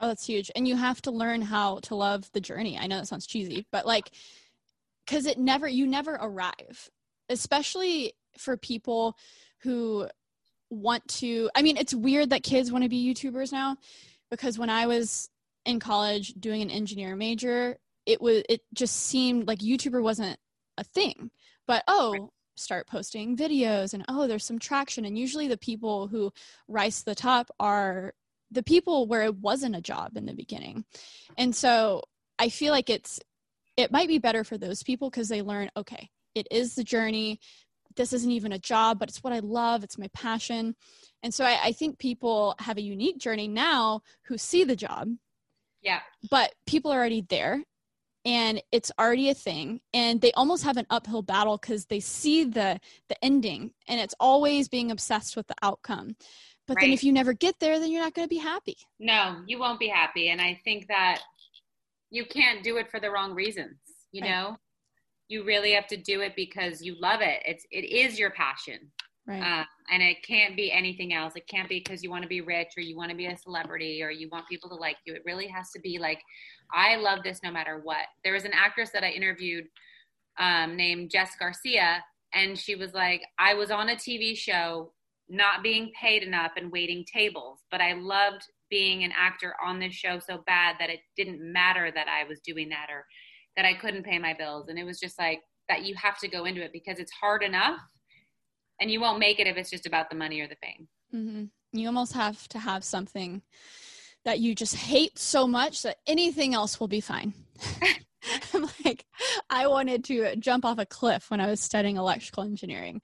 Oh, 0.00 0.08
that's 0.08 0.26
huge, 0.26 0.50
and 0.56 0.66
you 0.66 0.76
have 0.76 1.02
to 1.02 1.10
learn 1.10 1.42
how 1.42 1.80
to 1.80 1.94
love 1.94 2.30
the 2.32 2.40
journey. 2.40 2.78
I 2.78 2.86
know 2.86 2.98
that 2.98 3.08
sounds 3.08 3.26
cheesy, 3.26 3.66
but 3.72 3.84
like 3.84 4.10
because 5.06 5.26
it 5.26 5.38
never 5.38 5.68
you 5.68 5.86
never 5.86 6.14
arrive 6.14 6.90
especially 7.28 8.12
for 8.36 8.56
people 8.56 9.16
who 9.62 10.06
want 10.70 11.06
to 11.08 11.50
i 11.54 11.62
mean 11.62 11.76
it's 11.76 11.94
weird 11.94 12.30
that 12.30 12.42
kids 12.42 12.70
want 12.70 12.84
to 12.84 12.90
be 12.90 13.02
youtubers 13.02 13.52
now 13.52 13.76
because 14.30 14.58
when 14.58 14.68
i 14.70 14.86
was 14.86 15.30
in 15.64 15.80
college 15.80 16.34
doing 16.34 16.62
an 16.62 16.70
engineer 16.70 17.16
major 17.16 17.78
it 18.08 18.22
was 18.22 18.42
it 18.48 18.62
just 18.72 18.96
seemed 18.96 19.46
like 19.46 19.58
youtuber 19.58 20.02
wasn't 20.02 20.38
a 20.78 20.84
thing. 20.84 21.30
But 21.66 21.84
oh 21.86 22.30
start 22.56 22.88
posting 22.88 23.36
videos 23.36 23.94
and 23.94 24.04
oh 24.08 24.26
there's 24.26 24.46
some 24.46 24.58
traction. 24.58 25.04
And 25.04 25.16
usually 25.16 25.46
the 25.46 25.58
people 25.58 26.08
who 26.08 26.32
rise 26.66 27.00
to 27.00 27.04
the 27.04 27.14
top 27.14 27.50
are 27.60 28.14
the 28.50 28.62
people 28.62 29.06
where 29.06 29.22
it 29.22 29.36
wasn't 29.36 29.76
a 29.76 29.82
job 29.82 30.16
in 30.16 30.24
the 30.24 30.32
beginning. 30.32 30.84
And 31.36 31.54
so 31.54 32.02
i 32.38 32.48
feel 32.48 32.72
like 32.72 32.88
it's 32.88 33.20
it 33.76 33.92
might 33.92 34.08
be 34.08 34.18
better 34.18 34.42
for 34.42 34.56
those 34.56 34.82
people 34.82 35.10
because 35.10 35.28
they 35.28 35.42
learn 35.42 35.70
okay 35.76 36.08
it 36.38 36.48
is 36.50 36.74
the 36.74 36.84
journey. 36.84 37.40
This 37.96 38.12
isn't 38.12 38.30
even 38.30 38.52
a 38.52 38.58
job 38.58 38.98
but 38.98 39.08
it's 39.08 39.22
what 39.22 39.32
i 39.32 39.40
love. 39.40 39.82
It's 39.84 39.98
my 39.98 40.08
passion. 40.14 40.76
And 41.22 41.34
so 41.34 41.44
I, 41.44 41.58
I, 41.64 41.72
think 41.72 41.98
people 41.98 42.54
have 42.60 42.78
a 42.78 42.82
unique 42.82 43.18
journey 43.18 43.48
now 43.48 44.02
who 44.26 44.38
see 44.38 44.62
the 44.62 44.76
job 44.76 45.08
yeah. 45.82 46.00
but 46.30 46.54
people 46.66 46.92
are 46.92 46.98
already 46.98 47.24
there 47.28 47.62
and 48.24 48.62
it's 48.72 48.92
already 48.98 49.30
a 49.30 49.34
thing. 49.34 49.80
And 49.94 50.20
they 50.20 50.32
almost 50.32 50.64
have 50.64 50.76
an 50.76 50.86
uphill 50.90 51.22
battle 51.22 51.56
because 51.56 51.86
they 51.86 52.00
see 52.00 52.44
the 52.44 52.78
the 53.08 53.24
ending 53.24 53.72
and 53.88 54.00
it's 54.00 54.14
always 54.20 54.68
being 54.68 54.90
obsessed 54.90 55.36
with 55.36 55.46
the 55.46 55.54
outcome. 55.62 56.16
But 56.66 56.76
right. 56.76 56.82
then 56.82 56.92
if 56.92 57.02
you 57.02 57.12
never 57.12 57.32
get 57.32 57.58
there 57.58 57.80
then 57.80 57.90
you're 57.90 58.02
not 58.02 58.14
going 58.14 58.26
to 58.26 58.34
be 58.34 58.40
happy. 58.40 58.76
No 58.98 59.42
you 59.46 59.58
won't 59.58 59.80
be 59.80 59.88
happy. 59.88 60.28
And 60.28 60.40
i 60.40 60.60
think 60.64 60.86
that 60.88 61.22
you 62.10 62.24
can't 62.24 62.62
do 62.62 62.76
it 62.76 62.90
for 62.90 63.00
the 63.00 63.10
wrong 63.10 63.34
reasons 63.34 63.76
you 64.12 64.22
right. 64.22 64.30
know 64.30 64.56
you 65.28 65.44
really 65.44 65.72
have 65.72 65.86
to 65.88 65.96
do 65.96 66.20
it 66.22 66.34
because 66.34 66.82
you 66.82 66.96
love 67.00 67.20
it. 67.20 67.42
It's 67.44 67.66
it 67.70 67.84
is 67.84 68.18
your 68.18 68.30
passion, 68.30 68.90
right? 69.26 69.60
Uh, 69.60 69.64
and 69.92 70.02
it 70.02 70.22
can't 70.26 70.56
be 70.56 70.72
anything 70.72 71.12
else. 71.12 71.34
It 71.36 71.46
can't 71.46 71.68
be 71.68 71.78
because 71.78 72.02
you 72.02 72.10
want 72.10 72.22
to 72.22 72.28
be 72.28 72.40
rich 72.40 72.72
or 72.76 72.82
you 72.82 72.96
want 72.96 73.10
to 73.10 73.16
be 73.16 73.26
a 73.26 73.36
celebrity 73.36 74.02
or 74.02 74.10
you 74.10 74.28
want 74.30 74.48
people 74.48 74.68
to 74.70 74.76
like 74.76 74.96
you. 75.04 75.14
It 75.14 75.22
really 75.24 75.46
has 75.48 75.70
to 75.72 75.80
be 75.80 75.98
like, 75.98 76.20
I 76.72 76.96
love 76.96 77.22
this 77.22 77.42
no 77.42 77.50
matter 77.50 77.80
what. 77.82 78.06
There 78.24 78.32
was 78.32 78.44
an 78.44 78.52
actress 78.54 78.90
that 78.90 79.04
I 79.04 79.10
interviewed 79.10 79.66
um, 80.38 80.76
named 80.76 81.10
Jess 81.10 81.32
Garcia, 81.38 82.02
and 82.34 82.58
she 82.58 82.74
was 82.74 82.94
like, 82.94 83.22
I 83.38 83.54
was 83.54 83.70
on 83.70 83.88
a 83.90 83.96
TV 83.96 84.36
show, 84.36 84.92
not 85.28 85.62
being 85.62 85.90
paid 86.00 86.22
enough 86.22 86.52
and 86.56 86.72
waiting 86.72 87.04
tables, 87.04 87.60
but 87.70 87.80
I 87.80 87.94
loved 87.94 88.44
being 88.70 89.02
an 89.04 89.12
actor 89.16 89.54
on 89.64 89.78
this 89.78 89.94
show 89.94 90.18
so 90.18 90.42
bad 90.46 90.76
that 90.78 90.90
it 90.90 91.00
didn't 91.16 91.40
matter 91.40 91.90
that 91.90 92.06
I 92.08 92.28
was 92.28 92.40
doing 92.40 92.68
that 92.68 92.88
or 92.90 93.06
that 93.58 93.66
I 93.66 93.74
couldn't 93.74 94.04
pay 94.04 94.20
my 94.20 94.34
bills. 94.34 94.68
And 94.68 94.78
it 94.78 94.84
was 94.84 95.00
just 95.00 95.18
like 95.18 95.42
that 95.68 95.84
you 95.84 95.96
have 95.96 96.16
to 96.20 96.28
go 96.28 96.44
into 96.44 96.62
it 96.62 96.72
because 96.72 97.00
it's 97.00 97.10
hard 97.10 97.42
enough 97.42 97.80
and 98.80 98.88
you 98.88 99.00
won't 99.00 99.18
make 99.18 99.40
it 99.40 99.48
if 99.48 99.56
it's 99.56 99.68
just 99.68 99.84
about 99.84 100.10
the 100.10 100.16
money 100.16 100.40
or 100.40 100.46
the 100.46 100.54
fame. 100.62 100.86
Mm-hmm. 101.12 101.44
You 101.76 101.88
almost 101.88 102.12
have 102.12 102.48
to 102.50 102.60
have 102.60 102.84
something 102.84 103.42
that 104.24 104.38
you 104.38 104.54
just 104.54 104.76
hate 104.76 105.18
so 105.18 105.48
much 105.48 105.82
that 105.82 105.96
anything 106.06 106.54
else 106.54 106.78
will 106.78 106.86
be 106.86 107.00
fine. 107.00 107.34
I'm 108.54 108.68
like, 108.84 109.04
I 109.50 109.66
wanted 109.66 110.04
to 110.04 110.36
jump 110.36 110.64
off 110.64 110.78
a 110.78 110.86
cliff 110.86 111.28
when 111.28 111.40
I 111.40 111.46
was 111.46 111.60
studying 111.60 111.96
electrical 111.96 112.44
engineering. 112.44 113.02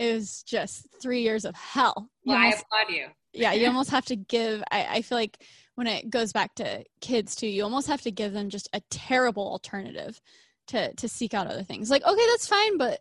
It 0.00 0.14
was 0.14 0.42
just 0.42 0.88
three 1.00 1.22
years 1.22 1.44
of 1.44 1.54
hell. 1.54 2.08
Well, 2.24 2.38
almost, 2.38 2.56
I 2.56 2.60
applaud 2.60 2.92
you. 2.92 3.06
yeah, 3.32 3.52
you 3.52 3.66
almost 3.68 3.90
have 3.90 4.06
to 4.06 4.16
give. 4.16 4.64
I, 4.68 4.86
I 4.96 5.02
feel 5.02 5.16
like 5.16 5.38
when 5.74 5.86
it 5.86 6.10
goes 6.10 6.32
back 6.32 6.54
to 6.54 6.84
kids 7.00 7.34
too 7.34 7.46
you 7.46 7.62
almost 7.62 7.88
have 7.88 8.02
to 8.02 8.10
give 8.10 8.32
them 8.32 8.48
just 8.48 8.68
a 8.72 8.80
terrible 8.90 9.46
alternative 9.46 10.20
to 10.68 10.94
to 10.94 11.08
seek 11.08 11.34
out 11.34 11.46
other 11.46 11.64
things. 11.64 11.90
Like 11.90 12.04
okay 12.04 12.26
that's 12.30 12.48
fine 12.48 12.78
but 12.78 13.00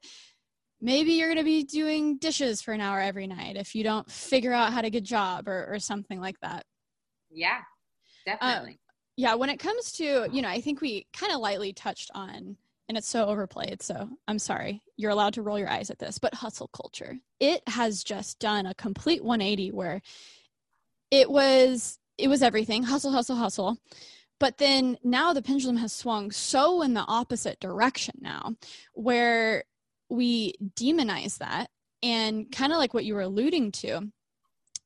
maybe 0.81 1.13
you're 1.13 1.27
going 1.27 1.37
to 1.37 1.43
be 1.43 1.63
doing 1.63 2.17
dishes 2.17 2.61
for 2.61 2.73
an 2.73 2.81
hour 2.81 2.99
every 2.99 3.27
night 3.27 3.55
if 3.55 3.75
you 3.75 3.83
don't 3.83 4.09
figure 4.09 4.53
out 4.53 4.73
how 4.73 4.81
to 4.81 4.89
get 4.89 4.97
a 4.97 5.01
job 5.01 5.47
or, 5.47 5.67
or 5.71 5.77
something 5.77 6.19
like 6.19 6.39
that. 6.41 6.65
Yeah 7.29 7.59
definitely. 8.25 8.71
uh, 8.71 8.91
yeah 9.17 9.35
when 9.35 9.49
it 9.49 9.57
comes 9.57 9.91
to 9.93 10.27
you 10.31 10.41
know 10.43 10.47
i 10.47 10.61
think 10.61 10.79
we 10.79 11.07
kind 11.11 11.31
of 11.31 11.39
lightly 11.39 11.73
touched 11.73 12.11
on 12.13 12.55
and 12.87 12.97
it's 12.97 13.07
so 13.07 13.25
overplayed 13.25 13.81
so 13.81 14.07
i'm 14.27 14.37
sorry 14.37 14.79
you're 15.01 15.11
allowed 15.11 15.33
to 15.33 15.41
roll 15.41 15.57
your 15.57 15.69
eyes 15.69 15.89
at 15.89 15.97
this 15.97 16.19
but 16.19 16.33
hustle 16.35 16.69
culture. 16.73 17.17
It 17.39 17.63
has 17.67 18.03
just 18.03 18.37
done 18.37 18.67
a 18.67 18.75
complete 18.75 19.23
180 19.23 19.71
where 19.71 19.99
it 21.09 21.29
was 21.29 21.97
it 22.21 22.27
was 22.27 22.43
everything 22.43 22.83
hustle, 22.83 23.11
hustle, 23.11 23.35
hustle. 23.35 23.77
But 24.39 24.57
then 24.57 24.97
now 25.03 25.33
the 25.33 25.41
pendulum 25.41 25.77
has 25.77 25.93
swung 25.93 26.31
so 26.31 26.81
in 26.81 26.93
the 26.93 27.05
opposite 27.07 27.59
direction 27.59 28.15
now, 28.21 28.55
where 28.93 29.65
we 30.09 30.55
demonize 30.75 31.37
that. 31.37 31.69
And 32.03 32.51
kind 32.51 32.71
of 32.71 32.79
like 32.79 32.93
what 32.93 33.05
you 33.05 33.13
were 33.13 33.21
alluding 33.21 33.71
to, 33.73 34.01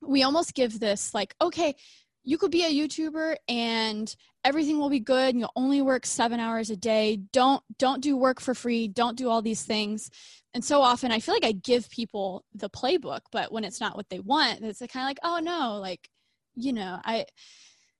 we 0.02 0.22
almost 0.22 0.54
give 0.54 0.78
this, 0.78 1.14
like, 1.14 1.34
okay, 1.40 1.74
you 2.22 2.36
could 2.36 2.50
be 2.50 2.64
a 2.64 2.70
YouTuber 2.70 3.36
and 3.48 4.14
everything 4.44 4.78
will 4.78 4.90
be 4.90 5.00
good 5.00 5.30
and 5.30 5.40
you'll 5.40 5.52
only 5.56 5.80
work 5.80 6.04
7 6.04 6.38
hours 6.38 6.68
a 6.68 6.76
day. 6.76 7.16
Don't 7.32 7.62
don't 7.78 8.02
do 8.02 8.16
work 8.16 8.40
for 8.40 8.54
free. 8.54 8.88
Don't 8.88 9.16
do 9.16 9.30
all 9.30 9.40
these 9.40 9.62
things. 9.62 10.10
And 10.52 10.64
so 10.64 10.82
often 10.82 11.12
I 11.12 11.20
feel 11.20 11.34
like 11.34 11.44
I 11.44 11.52
give 11.52 11.88
people 11.88 12.44
the 12.52 12.68
playbook, 12.68 13.20
but 13.30 13.52
when 13.52 13.64
it's 13.64 13.80
not 13.80 13.96
what 13.96 14.08
they 14.10 14.20
want, 14.20 14.60
it's 14.62 14.80
kind 14.80 15.04
of 15.04 15.08
like, 15.08 15.20
"Oh 15.22 15.38
no, 15.38 15.78
like, 15.80 16.10
you 16.56 16.72
know, 16.72 16.98
I 17.04 17.26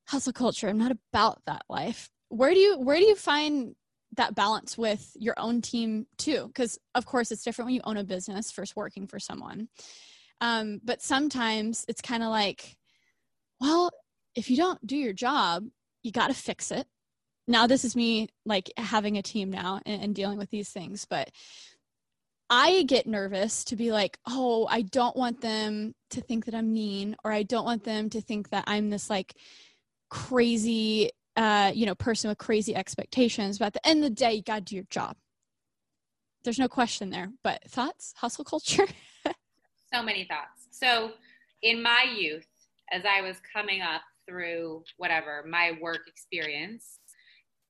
hustle 0.08 0.32
culture. 0.32 0.68
I'm 0.68 0.78
not 0.78 0.92
about 1.12 1.42
that 1.46 1.62
life." 1.68 2.10
Where 2.28 2.52
do 2.52 2.58
you 2.58 2.78
where 2.78 2.96
do 2.96 3.04
you 3.04 3.14
find 3.14 3.76
that 4.16 4.34
balance 4.34 4.76
with 4.76 5.12
your 5.14 5.34
own 5.38 5.62
team 5.62 6.06
too? 6.18 6.46
Because 6.48 6.78
of 6.94 7.06
course 7.06 7.30
it's 7.30 7.44
different 7.44 7.66
when 7.66 7.74
you 7.74 7.82
own 7.84 7.96
a 7.96 8.04
business 8.04 8.50
versus 8.52 8.74
working 8.74 9.06
for 9.06 9.18
someone. 9.18 9.68
Um, 10.40 10.80
but 10.84 11.02
sometimes 11.02 11.84
it's 11.88 12.00
kind 12.00 12.22
of 12.22 12.30
like, 12.30 12.76
well, 13.60 13.90
if 14.34 14.50
you 14.50 14.56
don't 14.56 14.84
do 14.86 14.96
your 14.96 15.12
job, 15.12 15.64
you 16.02 16.12
got 16.12 16.28
to 16.28 16.34
fix 16.34 16.70
it. 16.70 16.86
Now, 17.48 17.66
this 17.66 17.84
is 17.84 17.96
me 17.96 18.28
like 18.44 18.70
having 18.76 19.16
a 19.16 19.22
team 19.22 19.50
now 19.50 19.80
and, 19.86 20.02
and 20.02 20.14
dealing 20.14 20.38
with 20.38 20.50
these 20.50 20.70
things, 20.70 21.06
but 21.08 21.30
I 22.48 22.84
get 22.84 23.06
nervous 23.06 23.64
to 23.64 23.76
be 23.76 23.90
like, 23.90 24.18
oh, 24.26 24.66
I 24.70 24.82
don't 24.82 25.16
want 25.16 25.40
them 25.40 25.94
to 26.10 26.20
think 26.20 26.44
that 26.44 26.54
I'm 26.54 26.72
mean, 26.72 27.16
or 27.24 27.32
I 27.32 27.42
don't 27.42 27.64
want 27.64 27.84
them 27.84 28.08
to 28.10 28.20
think 28.20 28.50
that 28.50 28.64
I'm 28.66 28.90
this 28.90 29.10
like 29.10 29.34
crazy, 30.10 31.10
uh, 31.36 31.72
you 31.74 31.86
know, 31.86 31.94
person 31.94 32.28
with 32.28 32.38
crazy 32.38 32.74
expectations. 32.74 33.58
But 33.58 33.66
at 33.66 33.72
the 33.74 33.86
end 33.86 34.04
of 34.04 34.10
the 34.10 34.14
day, 34.14 34.34
you 34.34 34.42
got 34.42 34.58
to 34.58 34.64
do 34.64 34.76
your 34.76 34.86
job. 34.90 35.16
There's 36.44 36.58
no 36.58 36.68
question 36.68 37.10
there. 37.10 37.32
But 37.42 37.68
thoughts, 37.68 38.14
hustle 38.16 38.44
culture? 38.44 38.86
so 39.92 40.02
many 40.02 40.24
thoughts. 40.24 40.68
So, 40.70 41.12
in 41.62 41.82
my 41.82 42.06
youth, 42.16 42.46
as 42.92 43.02
I 43.04 43.22
was 43.22 43.38
coming 43.52 43.80
up, 43.80 44.02
through 44.26 44.82
whatever 44.96 45.44
my 45.48 45.72
work 45.80 46.08
experience, 46.08 46.98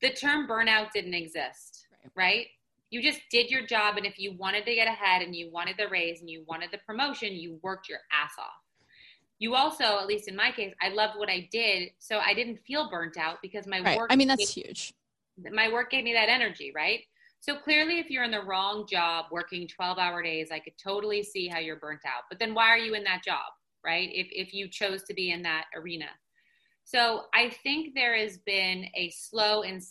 the 0.01 0.11
term 0.11 0.49
burnout 0.49 0.91
didn't 0.93 1.15
exist, 1.15 1.87
right. 1.93 2.13
right? 2.17 2.47
You 2.91 3.03
just 3.03 3.21
did 3.31 3.51
your 3.51 3.67
job, 3.67 3.97
and 3.97 4.07
if 4.07 4.19
you 4.19 4.37
wanted 4.37 4.65
to 4.67 4.75
get 4.75 4.87
ahead 4.87 5.23
and 5.23 5.35
you 5.35 5.51
wanted 5.51 5.77
the 5.77 5.89
raise 5.89 6.21
and 6.21 6.31
you 6.31 6.45
wanted 6.47 6.71
the 6.71 6.79
promotion, 6.87 7.33
you 7.33 7.59
worked 7.63 7.89
your 7.89 7.99
ass 8.13 8.33
off. 8.39 8.63
You 9.39 9.55
also, 9.55 9.99
at 9.99 10.07
least 10.07 10.29
in 10.29 10.37
my 10.37 10.51
case, 10.51 10.73
I 10.81 10.89
loved 10.89 11.19
what 11.19 11.29
I 11.29 11.49
did, 11.51 11.91
so 11.99 12.19
I 12.19 12.33
didn't 12.33 12.59
feel 12.67 12.89
burnt 12.89 13.19
out 13.19 13.39
because 13.43 13.67
my 13.67 13.81
right. 13.81 13.99
work. 13.99 14.11
I 14.11 14.17
mean, 14.17 14.29
that's 14.29 14.55
huge. 14.55 14.95
My 15.53 15.71
work 15.71 15.91
gave 15.91 16.05
me 16.05 16.15
that 16.15 16.29
energy, 16.29 16.73
right? 16.75 17.01
So 17.41 17.57
clearly, 17.57 17.99
if 17.99 18.09
you're 18.09 18.25
in 18.25 18.31
the 18.31 18.43
wrong 18.43 18.87
job, 18.91 19.27
working 19.31 19.69
12 19.69 19.99
hour 19.99 20.23
days, 20.23 20.49
I 20.51 20.59
could 20.59 20.73
totally 20.83 21.23
see 21.23 21.49
how 21.49 21.59
you're 21.59 21.77
burnt 21.77 22.01
out. 22.07 22.23
But 22.31 22.39
then 22.39 22.55
why 22.55 22.69
are 22.69 22.79
you 22.79 22.95
in 22.95 23.05
that 23.05 23.23
job, 23.23 23.53
right? 23.85 24.09
If, 24.13 24.29
if 24.31 24.55
you 24.55 24.69
chose 24.69 25.03
to 25.05 25.15
be 25.15 25.31
in 25.31 25.43
that 25.43 25.67
arena. 25.77 26.07
So 26.85 27.25
I 27.35 27.51
think 27.51 27.95
there 27.95 28.17
has 28.17 28.39
been 28.39 28.87
a 28.95 29.11
slow 29.11 29.63
and 29.63 29.83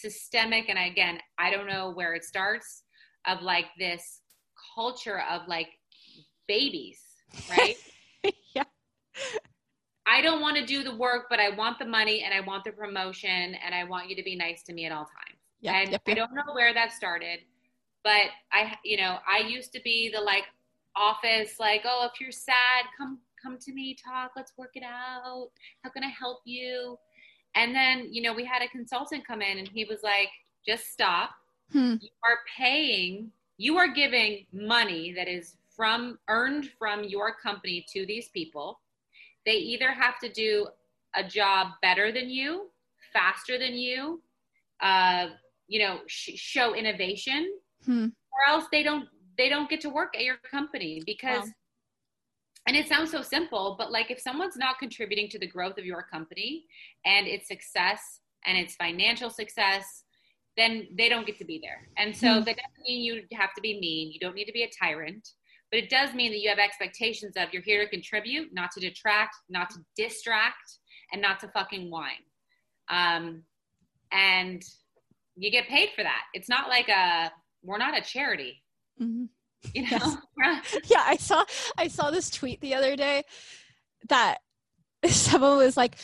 systemic, 0.00 0.68
and 0.68 0.78
again, 0.78 1.18
I 1.38 1.50
don't 1.50 1.66
know 1.66 1.92
where 1.92 2.14
it 2.14 2.24
starts, 2.24 2.84
of 3.26 3.42
like 3.42 3.66
this 3.78 4.20
culture 4.74 5.22
of 5.30 5.42
like 5.46 5.68
babies, 6.48 7.00
right? 7.48 7.76
yeah. 8.54 8.64
I 10.06 10.22
don't 10.22 10.40
want 10.40 10.56
to 10.56 10.66
do 10.66 10.82
the 10.82 10.96
work, 10.96 11.26
but 11.30 11.38
I 11.38 11.50
want 11.50 11.78
the 11.78 11.84
money 11.84 12.22
and 12.24 12.34
I 12.34 12.40
want 12.40 12.64
the 12.64 12.72
promotion 12.72 13.54
and 13.64 13.74
I 13.74 13.84
want 13.84 14.08
you 14.08 14.16
to 14.16 14.22
be 14.22 14.34
nice 14.34 14.62
to 14.64 14.72
me 14.72 14.86
at 14.86 14.92
all 14.92 15.04
times. 15.04 15.38
Yep, 15.60 15.74
and 15.74 15.92
yep, 15.92 16.02
yep. 16.06 16.12
I 16.12 16.18
don't 16.18 16.34
know 16.34 16.52
where 16.54 16.72
that 16.74 16.92
started, 16.92 17.40
but 18.02 18.30
I, 18.52 18.76
you 18.84 18.96
know, 18.96 19.18
I 19.28 19.46
used 19.46 19.72
to 19.74 19.80
be 19.82 20.10
the 20.12 20.20
like 20.20 20.44
office, 20.96 21.56
like, 21.60 21.82
oh, 21.84 22.08
if 22.12 22.20
you're 22.20 22.32
sad, 22.32 22.86
come 22.98 23.18
come 23.42 23.58
to 23.58 23.72
me, 23.72 23.96
talk, 24.04 24.32
let's 24.36 24.52
work 24.56 24.72
it 24.74 24.82
out. 24.82 25.48
How 25.82 25.90
can 25.90 26.04
I 26.04 26.08
help 26.08 26.40
you? 26.44 26.98
And 27.54 27.74
then, 27.74 28.08
you 28.12 28.22
know, 28.22 28.32
we 28.32 28.44
had 28.44 28.62
a 28.62 28.68
consultant 28.68 29.26
come 29.26 29.42
in 29.42 29.58
and 29.58 29.68
he 29.68 29.84
was 29.84 30.02
like, 30.02 30.28
just 30.66 30.92
stop. 30.92 31.30
Hmm. 31.72 31.94
You 32.00 32.10
are 32.24 32.38
paying, 32.56 33.30
you 33.56 33.76
are 33.76 33.88
giving 33.88 34.46
money 34.52 35.12
that 35.12 35.28
is 35.28 35.56
from 35.76 36.18
earned 36.28 36.70
from 36.78 37.04
your 37.04 37.34
company 37.34 37.84
to 37.92 38.06
these 38.06 38.28
people. 38.28 38.80
They 39.46 39.54
either 39.54 39.90
have 39.90 40.18
to 40.20 40.28
do 40.28 40.68
a 41.16 41.24
job 41.24 41.68
better 41.82 42.12
than 42.12 42.28
you, 42.28 42.70
faster 43.12 43.58
than 43.58 43.74
you, 43.74 44.20
uh, 44.80 45.28
you 45.66 45.80
know, 45.80 46.00
sh- 46.06 46.36
show 46.36 46.74
innovation, 46.74 47.52
hmm. 47.84 48.06
or 48.06 48.52
else 48.52 48.64
they 48.70 48.82
don't 48.82 49.08
they 49.38 49.48
don't 49.48 49.70
get 49.70 49.80
to 49.80 49.88
work 49.88 50.14
at 50.14 50.22
your 50.22 50.36
company 50.50 51.02
because 51.06 51.46
wow 51.46 51.52
and 52.66 52.76
it 52.76 52.88
sounds 52.88 53.10
so 53.10 53.22
simple, 53.22 53.74
but 53.78 53.90
like 53.90 54.10
if 54.10 54.20
someone's 54.20 54.56
not 54.56 54.78
contributing 54.78 55.28
to 55.30 55.38
the 55.38 55.46
growth 55.46 55.78
of 55.78 55.84
your 55.84 56.02
company 56.02 56.64
and 57.04 57.26
its 57.26 57.48
success 57.48 58.20
and 58.46 58.56
its 58.56 58.76
financial 58.76 59.30
success, 59.30 60.04
then 60.56 60.88
they 60.96 61.08
don't 61.08 61.26
get 61.26 61.38
to 61.38 61.44
be 61.44 61.60
there. 61.62 61.88
And 61.96 62.14
so 62.14 62.26
mm-hmm. 62.26 62.44
that 62.44 62.56
doesn't 62.56 62.86
mean 62.86 63.02
you 63.02 63.22
have 63.32 63.54
to 63.54 63.60
be 63.60 63.80
mean. 63.80 64.12
You 64.12 64.20
don't 64.20 64.34
need 64.34 64.44
to 64.44 64.52
be 64.52 64.62
a 64.62 64.70
tyrant, 64.78 65.26
but 65.70 65.78
it 65.78 65.88
does 65.88 66.12
mean 66.14 66.32
that 66.32 66.40
you 66.40 66.48
have 66.48 66.58
expectations 66.58 67.34
of 67.36 67.48
you're 67.52 67.62
here 67.62 67.82
to 67.82 67.90
contribute, 67.90 68.52
not 68.52 68.70
to 68.72 68.80
detract, 68.80 69.36
not 69.48 69.70
to 69.70 69.78
distract, 69.96 70.78
and 71.12 71.22
not 71.22 71.40
to 71.40 71.48
fucking 71.48 71.90
whine. 71.90 72.24
Um, 72.88 73.42
and 74.12 74.62
you 75.36 75.50
get 75.50 75.68
paid 75.68 75.90
for 75.96 76.02
that. 76.02 76.22
It's 76.34 76.48
not 76.48 76.68
like 76.68 76.88
a, 76.88 77.30
we're 77.62 77.78
not 77.78 77.96
a 77.96 78.02
charity. 78.02 78.62
Mm-hmm. 79.00 79.24
You 79.74 79.90
know? 79.90 80.18
Yes. 80.42 80.78
yeah, 80.86 81.02
I 81.04 81.16
saw 81.16 81.44
I 81.76 81.88
saw 81.88 82.10
this 82.10 82.30
tweet 82.30 82.62
the 82.62 82.74
other 82.74 82.96
day 82.96 83.24
that 84.08 84.38
someone 85.06 85.58
was 85.58 85.76
like, 85.76 85.96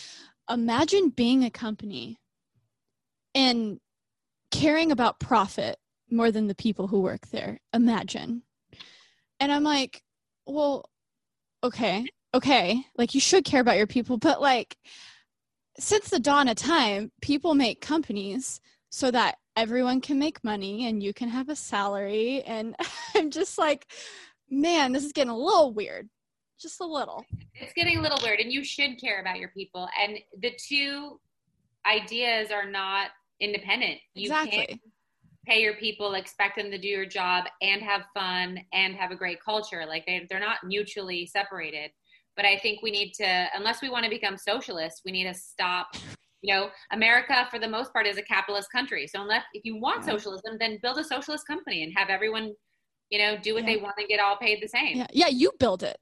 imagine 0.50 1.08
being 1.08 1.42
a 1.42 1.50
company 1.50 2.18
and 3.34 3.80
caring 4.50 4.92
about 4.92 5.20
profit 5.20 5.78
more 6.10 6.30
than 6.30 6.46
the 6.46 6.54
people 6.54 6.86
who 6.86 7.00
work 7.00 7.28
there. 7.28 7.58
Imagine. 7.72 8.42
And 9.40 9.50
I'm 9.50 9.64
like, 9.64 10.02
well, 10.46 10.88
okay, 11.64 12.06
okay. 12.34 12.84
Like 12.96 13.14
you 13.14 13.20
should 13.20 13.44
care 13.44 13.60
about 13.60 13.78
your 13.78 13.86
people, 13.86 14.18
but 14.18 14.40
like 14.40 14.76
since 15.78 16.08
the 16.08 16.20
dawn 16.20 16.48
of 16.48 16.56
time, 16.56 17.10
people 17.20 17.54
make 17.54 17.80
companies 17.80 18.60
so 18.96 19.10
that 19.10 19.36
everyone 19.56 20.00
can 20.00 20.18
make 20.18 20.42
money 20.42 20.86
and 20.86 21.02
you 21.02 21.12
can 21.12 21.28
have 21.28 21.50
a 21.50 21.56
salary. 21.56 22.42
And 22.46 22.74
i'm 23.14 23.30
just 23.30 23.58
like 23.58 23.86
man 24.48 24.92
this 24.92 25.04
is 25.04 25.12
getting 25.12 25.30
a 25.30 25.36
little 25.36 25.74
weird 25.74 26.08
just 26.58 26.80
a 26.80 26.86
little. 26.86 27.22
It's 27.52 27.74
getting 27.74 27.98
a 27.98 28.00
little 28.00 28.18
weird 28.22 28.40
and 28.40 28.50
you 28.50 28.64
should 28.64 28.98
care 28.98 29.20
about 29.20 29.38
your 29.38 29.50
people. 29.50 29.90
And 30.02 30.16
the 30.40 30.52
two 30.56 31.20
ideas 31.86 32.50
are 32.50 32.64
not 32.64 33.08
independent. 33.40 33.98
You 34.14 34.30
exactly. 34.30 34.66
can't 34.66 34.80
pay 35.46 35.60
your 35.60 35.74
people 35.74 36.14
expect 36.14 36.56
them 36.56 36.70
to 36.70 36.78
do 36.78 36.88
your 36.88 37.04
job 37.04 37.44
and 37.60 37.82
have 37.82 38.04
fun 38.14 38.58
and 38.72 38.94
have 38.94 39.10
a 39.10 39.16
great 39.16 39.38
culture. 39.44 39.84
Like 39.86 40.06
they, 40.06 40.26
they're 40.30 40.40
not 40.40 40.64
mutually 40.64 41.26
separated. 41.26 41.90
But 42.36 42.44
i 42.44 42.58
think 42.58 42.82
we 42.82 42.90
need 42.90 43.12
to 43.14 43.46
unless 43.54 43.80
we 43.80 43.88
want 43.88 44.04
to 44.04 44.10
become 44.10 44.36
socialists 44.36 45.00
we 45.06 45.10
need 45.10 45.24
to 45.24 45.32
stop 45.32 45.86
you 46.42 46.54
know 46.54 46.68
america 46.92 47.46
for 47.50 47.58
the 47.58 47.68
most 47.68 47.92
part 47.92 48.06
is 48.06 48.18
a 48.18 48.22
capitalist 48.22 48.70
country. 48.70 49.06
So 49.06 49.20
unless 49.22 49.44
if 49.52 49.64
you 49.64 49.80
want 49.80 50.00
yeah. 50.00 50.12
socialism 50.12 50.56
then 50.58 50.78
build 50.82 50.98
a 50.98 51.04
socialist 51.04 51.46
company 51.46 51.82
and 51.82 51.92
have 51.96 52.08
everyone 52.08 52.52
you 53.10 53.18
know 53.18 53.36
do 53.36 53.54
what 53.54 53.64
yeah. 53.64 53.74
they 53.74 53.82
want 53.82 53.94
and 53.98 54.08
get 54.08 54.20
all 54.20 54.36
paid 54.36 54.62
the 54.62 54.68
same. 54.68 54.98
Yeah, 54.98 55.06
yeah 55.12 55.28
you 55.28 55.52
build 55.58 55.82
it. 55.82 55.98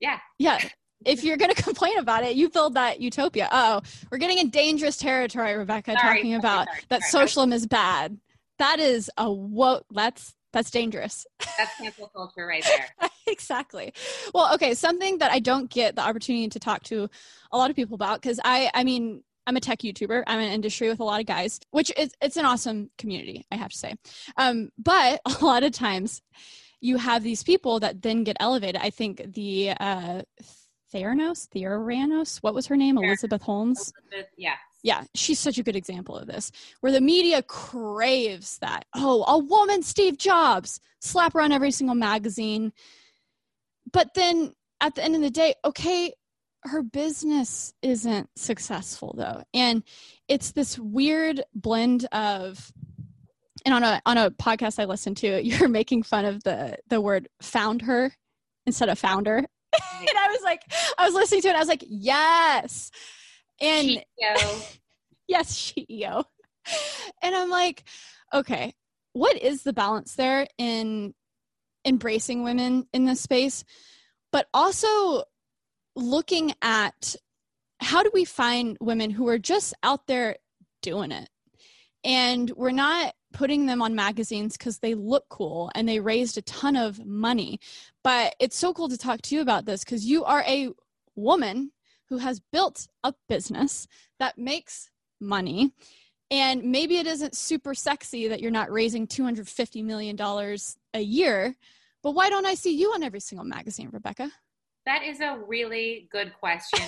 Yeah. 0.00 0.18
Yeah. 0.38 0.60
If 1.04 1.24
you're 1.24 1.36
going 1.36 1.54
to 1.54 1.62
complain 1.62 1.98
about 1.98 2.24
it 2.24 2.36
you 2.36 2.48
build 2.48 2.74
that 2.74 3.00
utopia. 3.00 3.48
Oh 3.52 3.82
we're 4.10 4.18
getting 4.18 4.38
in 4.38 4.50
dangerous 4.50 4.96
territory 4.96 5.54
rebecca 5.56 5.92
sorry, 5.92 6.18
talking 6.18 6.32
sorry, 6.32 6.38
about 6.38 6.66
sorry, 6.68 6.80
that 6.88 7.02
socialism 7.02 7.52
is 7.52 7.66
bad. 7.66 8.18
That 8.58 8.80
is 8.80 9.10
a 9.18 9.30
what 9.30 9.84
that's 9.90 10.34
that's 10.52 10.70
dangerous. 10.70 11.26
That's 11.58 11.76
cancel 11.76 12.08
culture 12.16 12.46
right 12.46 12.64
there. 12.64 13.10
exactly. 13.26 13.92
Well, 14.32 14.54
okay, 14.54 14.72
something 14.72 15.18
that 15.18 15.30
I 15.30 15.38
don't 15.38 15.68
get 15.68 15.96
the 15.96 16.02
opportunity 16.02 16.48
to 16.48 16.58
talk 16.58 16.82
to 16.84 17.10
a 17.52 17.58
lot 17.58 17.68
of 17.68 17.76
people 17.76 17.94
about 17.94 18.22
because 18.22 18.40
I 18.42 18.70
I 18.72 18.82
mean 18.82 19.22
I'm 19.46 19.56
a 19.56 19.60
tech 19.60 19.78
YouTuber. 19.80 20.24
I'm 20.26 20.40
in 20.40 20.52
industry 20.52 20.88
with 20.88 21.00
a 21.00 21.04
lot 21.04 21.20
of 21.20 21.26
guys, 21.26 21.60
which 21.70 21.92
is 21.96 22.10
it's 22.20 22.36
an 22.36 22.44
awesome 22.44 22.90
community, 22.98 23.46
I 23.50 23.56
have 23.56 23.70
to 23.70 23.78
say. 23.78 23.94
Um, 24.36 24.70
but 24.78 25.20
a 25.40 25.44
lot 25.44 25.62
of 25.62 25.72
times 25.72 26.20
you 26.80 26.98
have 26.98 27.22
these 27.22 27.42
people 27.42 27.80
that 27.80 28.02
then 28.02 28.24
get 28.24 28.36
elevated. 28.40 28.80
I 28.82 28.90
think 28.90 29.34
the 29.34 29.70
uh 29.78 30.22
Theranos, 30.94 31.48
Theranos, 31.48 32.38
what 32.38 32.54
was 32.54 32.66
her 32.66 32.76
name? 32.76 32.96
Elizabeth 32.96 33.42
Holmes. 33.42 33.92
Elizabeth, 34.12 34.32
yeah. 34.36 34.54
Yeah, 34.82 35.02
she's 35.14 35.40
such 35.40 35.58
a 35.58 35.64
good 35.64 35.74
example 35.74 36.16
of 36.16 36.28
this, 36.28 36.52
where 36.80 36.92
the 36.92 37.00
media 37.00 37.42
craves 37.42 38.58
that. 38.58 38.84
Oh, 38.94 39.24
a 39.26 39.36
woman, 39.36 39.82
Steve 39.82 40.16
Jobs, 40.16 40.80
slap 41.00 41.32
her 41.32 41.40
on 41.40 41.50
every 41.50 41.72
single 41.72 41.96
magazine. 41.96 42.72
But 43.92 44.14
then 44.14 44.52
at 44.80 44.94
the 44.94 45.02
end 45.02 45.16
of 45.16 45.22
the 45.22 45.30
day, 45.30 45.54
okay, 45.64 46.12
her 46.68 46.82
business 46.82 47.72
isn't 47.82 48.28
successful 48.36 49.14
though 49.16 49.42
and 49.54 49.82
it's 50.28 50.52
this 50.52 50.78
weird 50.78 51.42
blend 51.54 52.06
of 52.12 52.72
and 53.64 53.74
on 53.74 53.82
a 53.82 54.00
on 54.06 54.18
a 54.18 54.30
podcast 54.30 54.78
i 54.80 54.84
listened 54.84 55.16
to 55.16 55.42
you're 55.44 55.68
making 55.68 56.02
fun 56.02 56.24
of 56.24 56.42
the 56.44 56.76
the 56.88 57.00
word 57.00 57.28
found 57.40 57.82
her 57.82 58.12
instead 58.66 58.88
of 58.88 58.98
founder 58.98 59.36
and 59.38 60.18
i 60.18 60.28
was 60.30 60.42
like 60.42 60.62
i 60.98 61.04
was 61.04 61.14
listening 61.14 61.42
to 61.42 61.48
it 61.48 61.56
i 61.56 61.60
was 61.60 61.68
like 61.68 61.84
yes 61.86 62.90
And 63.60 63.88
CEO. 63.88 64.78
yes, 65.28 65.72
CEO. 65.72 66.24
And 67.22 67.34
I'm 67.34 67.50
like, 67.50 67.84
okay, 68.34 68.74
what 69.12 69.40
is 69.40 69.62
the 69.62 69.72
balance 69.72 70.14
there 70.14 70.46
in 70.58 71.14
embracing 71.84 72.42
women 72.42 72.86
in 72.92 73.04
this 73.04 73.20
space, 73.20 73.64
but 74.32 74.48
also 74.52 75.24
looking 75.96 76.52
at 76.62 77.16
how 77.80 78.02
do 78.02 78.10
we 78.14 78.24
find 78.24 78.76
women 78.80 79.10
who 79.10 79.28
are 79.28 79.38
just 79.38 79.74
out 79.82 80.06
there 80.06 80.36
doing 80.82 81.10
it? 81.10 81.28
And 82.04 82.50
we're 82.50 82.70
not 82.70 83.14
putting 83.32 83.66
them 83.66 83.82
on 83.82 83.94
magazines 83.94 84.56
because 84.56 84.78
they 84.78 84.94
look 84.94 85.24
cool 85.28 85.70
and 85.74 85.88
they 85.88 86.00
raised 86.00 86.38
a 86.38 86.42
ton 86.42 86.76
of 86.76 87.04
money. 87.04 87.58
But 88.04 88.34
it's 88.38 88.56
so 88.56 88.72
cool 88.72 88.88
to 88.88 88.96
talk 88.96 89.22
to 89.22 89.34
you 89.34 89.40
about 89.40 89.66
this 89.66 89.84
because 89.84 90.06
you 90.06 90.24
are 90.24 90.42
a 90.46 90.70
woman 91.16 91.72
who 92.08 92.18
has 92.18 92.40
built 92.52 92.86
a 93.02 93.12
business 93.28 93.88
that 94.18 94.38
makes 94.38 94.90
money. 95.20 95.72
And 96.30 96.64
maybe 96.64 96.98
it 96.98 97.06
isn't 97.06 97.36
super 97.36 97.74
sexy 97.74 98.28
that 98.28 98.40
you're 98.40 98.50
not 98.50 98.70
raising 98.70 99.06
$250 99.06 99.84
million 99.84 100.16
a 100.94 101.00
year, 101.00 101.54
but 102.02 102.12
why 102.12 102.30
don't 102.30 102.46
I 102.46 102.54
see 102.54 102.76
you 102.76 102.92
on 102.92 103.02
every 103.02 103.20
single 103.20 103.46
magazine, 103.46 103.90
Rebecca? 103.92 104.30
That 104.86 105.02
is 105.02 105.20
a 105.20 105.38
really 105.46 106.08
good 106.12 106.32
question. 106.38 106.86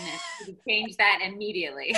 change 0.67 0.97
that 0.97 1.19
immediately. 1.25 1.95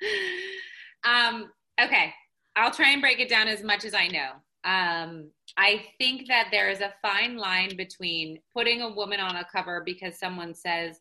um, 1.04 1.50
okay, 1.82 2.12
I'll 2.54 2.70
try 2.70 2.90
and 2.90 3.00
break 3.00 3.18
it 3.18 3.30
down 3.30 3.48
as 3.48 3.62
much 3.62 3.86
as 3.86 3.94
I 3.94 4.08
know. 4.08 4.30
Um, 4.64 5.30
I 5.56 5.86
think 5.96 6.28
that 6.28 6.48
there 6.50 6.68
is 6.68 6.80
a 6.80 6.92
fine 7.00 7.38
line 7.38 7.76
between 7.76 8.40
putting 8.54 8.82
a 8.82 8.92
woman 8.92 9.20
on 9.20 9.36
a 9.36 9.46
cover 9.50 9.82
because 9.84 10.18
someone 10.18 10.54
says, 10.54 11.00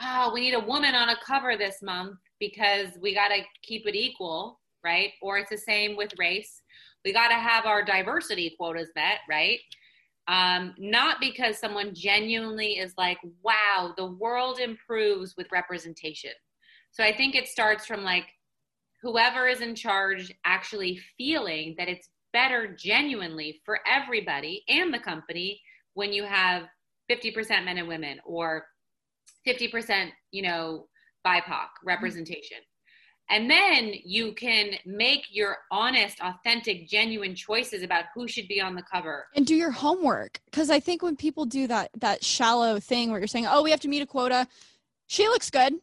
oh, 0.00 0.30
we 0.32 0.42
need 0.42 0.54
a 0.54 0.60
woman 0.60 0.94
on 0.94 1.08
a 1.08 1.16
cover 1.26 1.56
this 1.56 1.82
month 1.82 2.18
because 2.38 2.88
we 3.02 3.14
got 3.14 3.28
to 3.28 3.42
keep 3.62 3.86
it 3.88 3.96
equal, 3.96 4.60
right? 4.84 5.10
Or 5.20 5.38
it's 5.38 5.50
the 5.50 5.58
same 5.58 5.96
with 5.96 6.12
race. 6.18 6.62
We 7.04 7.12
got 7.12 7.28
to 7.28 7.34
have 7.34 7.66
our 7.66 7.82
diversity 7.82 8.54
quotas 8.56 8.90
met, 8.94 9.18
right? 9.28 9.58
Um, 10.28 10.74
not 10.76 11.20
because 11.20 11.58
someone 11.58 11.94
genuinely 11.94 12.72
is 12.78 12.92
like, 12.98 13.18
wow, 13.42 13.94
the 13.96 14.04
world 14.04 14.60
improves 14.60 15.34
with 15.38 15.50
representation. 15.50 16.32
So 16.90 17.02
I 17.02 17.16
think 17.16 17.34
it 17.34 17.48
starts 17.48 17.86
from 17.86 18.04
like 18.04 18.26
whoever 19.02 19.48
is 19.48 19.60
in 19.60 19.74
charge 19.74 20.32
actually 20.44 21.00
feeling 21.16 21.74
that 21.78 21.88
it's 21.88 22.10
better 22.32 22.74
genuinely 22.74 23.60
for 23.64 23.80
everybody 23.86 24.64
and 24.68 24.92
the 24.92 24.98
company 24.98 25.60
when 25.94 26.12
you 26.12 26.24
have 26.24 26.64
50% 27.10 27.64
men 27.64 27.78
and 27.78 27.88
women 27.88 28.20
or 28.24 28.66
50% 29.46 30.10
you 30.30 30.42
know 30.42 30.88
bipoc 31.26 31.68
representation 31.84 32.58
and 33.30 33.50
then 33.50 33.92
you 34.04 34.32
can 34.32 34.70
make 34.86 35.26
your 35.30 35.58
honest 35.70 36.18
authentic 36.20 36.88
genuine 36.88 37.34
choices 37.34 37.82
about 37.82 38.06
who 38.14 38.26
should 38.26 38.48
be 38.48 38.60
on 38.60 38.74
the 38.74 38.82
cover. 38.82 39.26
And 39.34 39.46
do 39.46 39.54
your 39.54 39.70
homework. 39.70 40.40
Because 40.46 40.70
i 40.70 40.80
think 40.80 41.02
when 41.02 41.16
people 41.16 41.44
do 41.44 41.66
that 41.66 41.90
that 41.98 42.24
shallow 42.24 42.80
thing 42.80 43.10
where 43.10 43.20
you're 43.20 43.26
saying 43.26 43.46
oh 43.48 43.62
we 43.62 43.70
have 43.70 43.80
to 43.80 43.88
meet 43.88 44.02
a 44.02 44.06
quota 44.06 44.46
she 45.06 45.26
looks 45.28 45.50
good. 45.50 45.74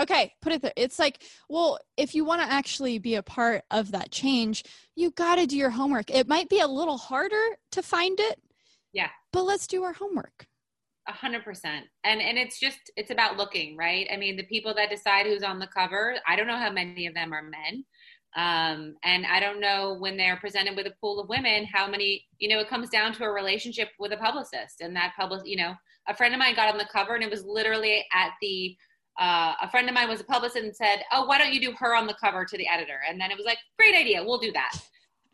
Okay 0.00 0.32
put 0.40 0.52
it 0.52 0.62
there. 0.62 0.72
It's 0.76 0.98
like 0.98 1.22
well 1.48 1.78
if 1.96 2.14
you 2.14 2.24
want 2.24 2.42
to 2.42 2.50
actually 2.50 2.98
be 2.98 3.14
a 3.14 3.22
part 3.22 3.64
of 3.70 3.92
that 3.92 4.10
change 4.10 4.64
you 4.94 5.10
got 5.12 5.36
to 5.36 5.46
do 5.46 5.56
your 5.56 5.70
homework. 5.70 6.10
It 6.10 6.28
might 6.28 6.48
be 6.48 6.60
a 6.60 6.66
little 6.66 6.98
harder 6.98 7.56
to 7.72 7.82
find 7.82 8.18
it 8.18 8.40
yeah. 8.92 9.10
but 9.32 9.44
let's 9.44 9.66
do 9.66 9.84
our 9.84 9.92
homework 9.92 10.46
a 11.08 11.12
hundred 11.12 11.44
percent. 11.44 11.86
And 12.04 12.20
and 12.20 12.38
it's 12.38 12.60
just 12.60 12.90
it's 12.96 13.10
about 13.10 13.36
looking, 13.36 13.76
right? 13.76 14.06
I 14.12 14.16
mean, 14.16 14.36
the 14.36 14.44
people 14.44 14.74
that 14.74 14.90
decide 14.90 15.26
who's 15.26 15.42
on 15.42 15.58
the 15.58 15.66
cover, 15.66 16.16
I 16.26 16.36
don't 16.36 16.46
know 16.46 16.56
how 16.56 16.70
many 16.70 17.06
of 17.06 17.14
them 17.14 17.32
are 17.32 17.42
men. 17.42 17.84
Um, 18.36 18.94
and 19.02 19.26
I 19.26 19.40
don't 19.40 19.60
know 19.60 19.96
when 19.98 20.16
they're 20.16 20.36
presented 20.36 20.76
with 20.76 20.86
a 20.86 20.92
pool 21.00 21.18
of 21.18 21.28
women, 21.28 21.64
how 21.64 21.88
many, 21.88 22.26
you 22.38 22.48
know, 22.48 22.60
it 22.60 22.68
comes 22.68 22.90
down 22.90 23.12
to 23.14 23.24
a 23.24 23.32
relationship 23.32 23.88
with 23.98 24.12
a 24.12 24.16
publicist 24.18 24.80
and 24.80 24.94
that 24.94 25.14
public, 25.18 25.42
you 25.46 25.56
know, 25.56 25.74
a 26.08 26.14
friend 26.14 26.34
of 26.34 26.38
mine 26.38 26.54
got 26.54 26.70
on 26.70 26.78
the 26.78 26.86
cover 26.92 27.14
and 27.14 27.24
it 27.24 27.30
was 27.30 27.44
literally 27.44 28.04
at 28.12 28.32
the, 28.42 28.76
uh, 29.18 29.54
a 29.62 29.70
friend 29.70 29.88
of 29.88 29.94
mine 29.94 30.08
was 30.08 30.20
a 30.20 30.24
publicist 30.24 30.62
and 30.62 30.76
said, 30.76 31.02
Oh, 31.10 31.24
why 31.24 31.38
don't 31.38 31.52
you 31.52 31.60
do 31.60 31.72
her 31.78 31.96
on 31.96 32.06
the 32.06 32.14
cover 32.20 32.44
to 32.44 32.56
the 32.56 32.68
editor? 32.68 33.00
And 33.08 33.20
then 33.20 33.30
it 33.30 33.36
was 33.36 33.46
like, 33.46 33.58
great 33.78 33.96
idea. 33.96 34.22
We'll 34.22 34.38
do 34.38 34.52
that. 34.52 34.72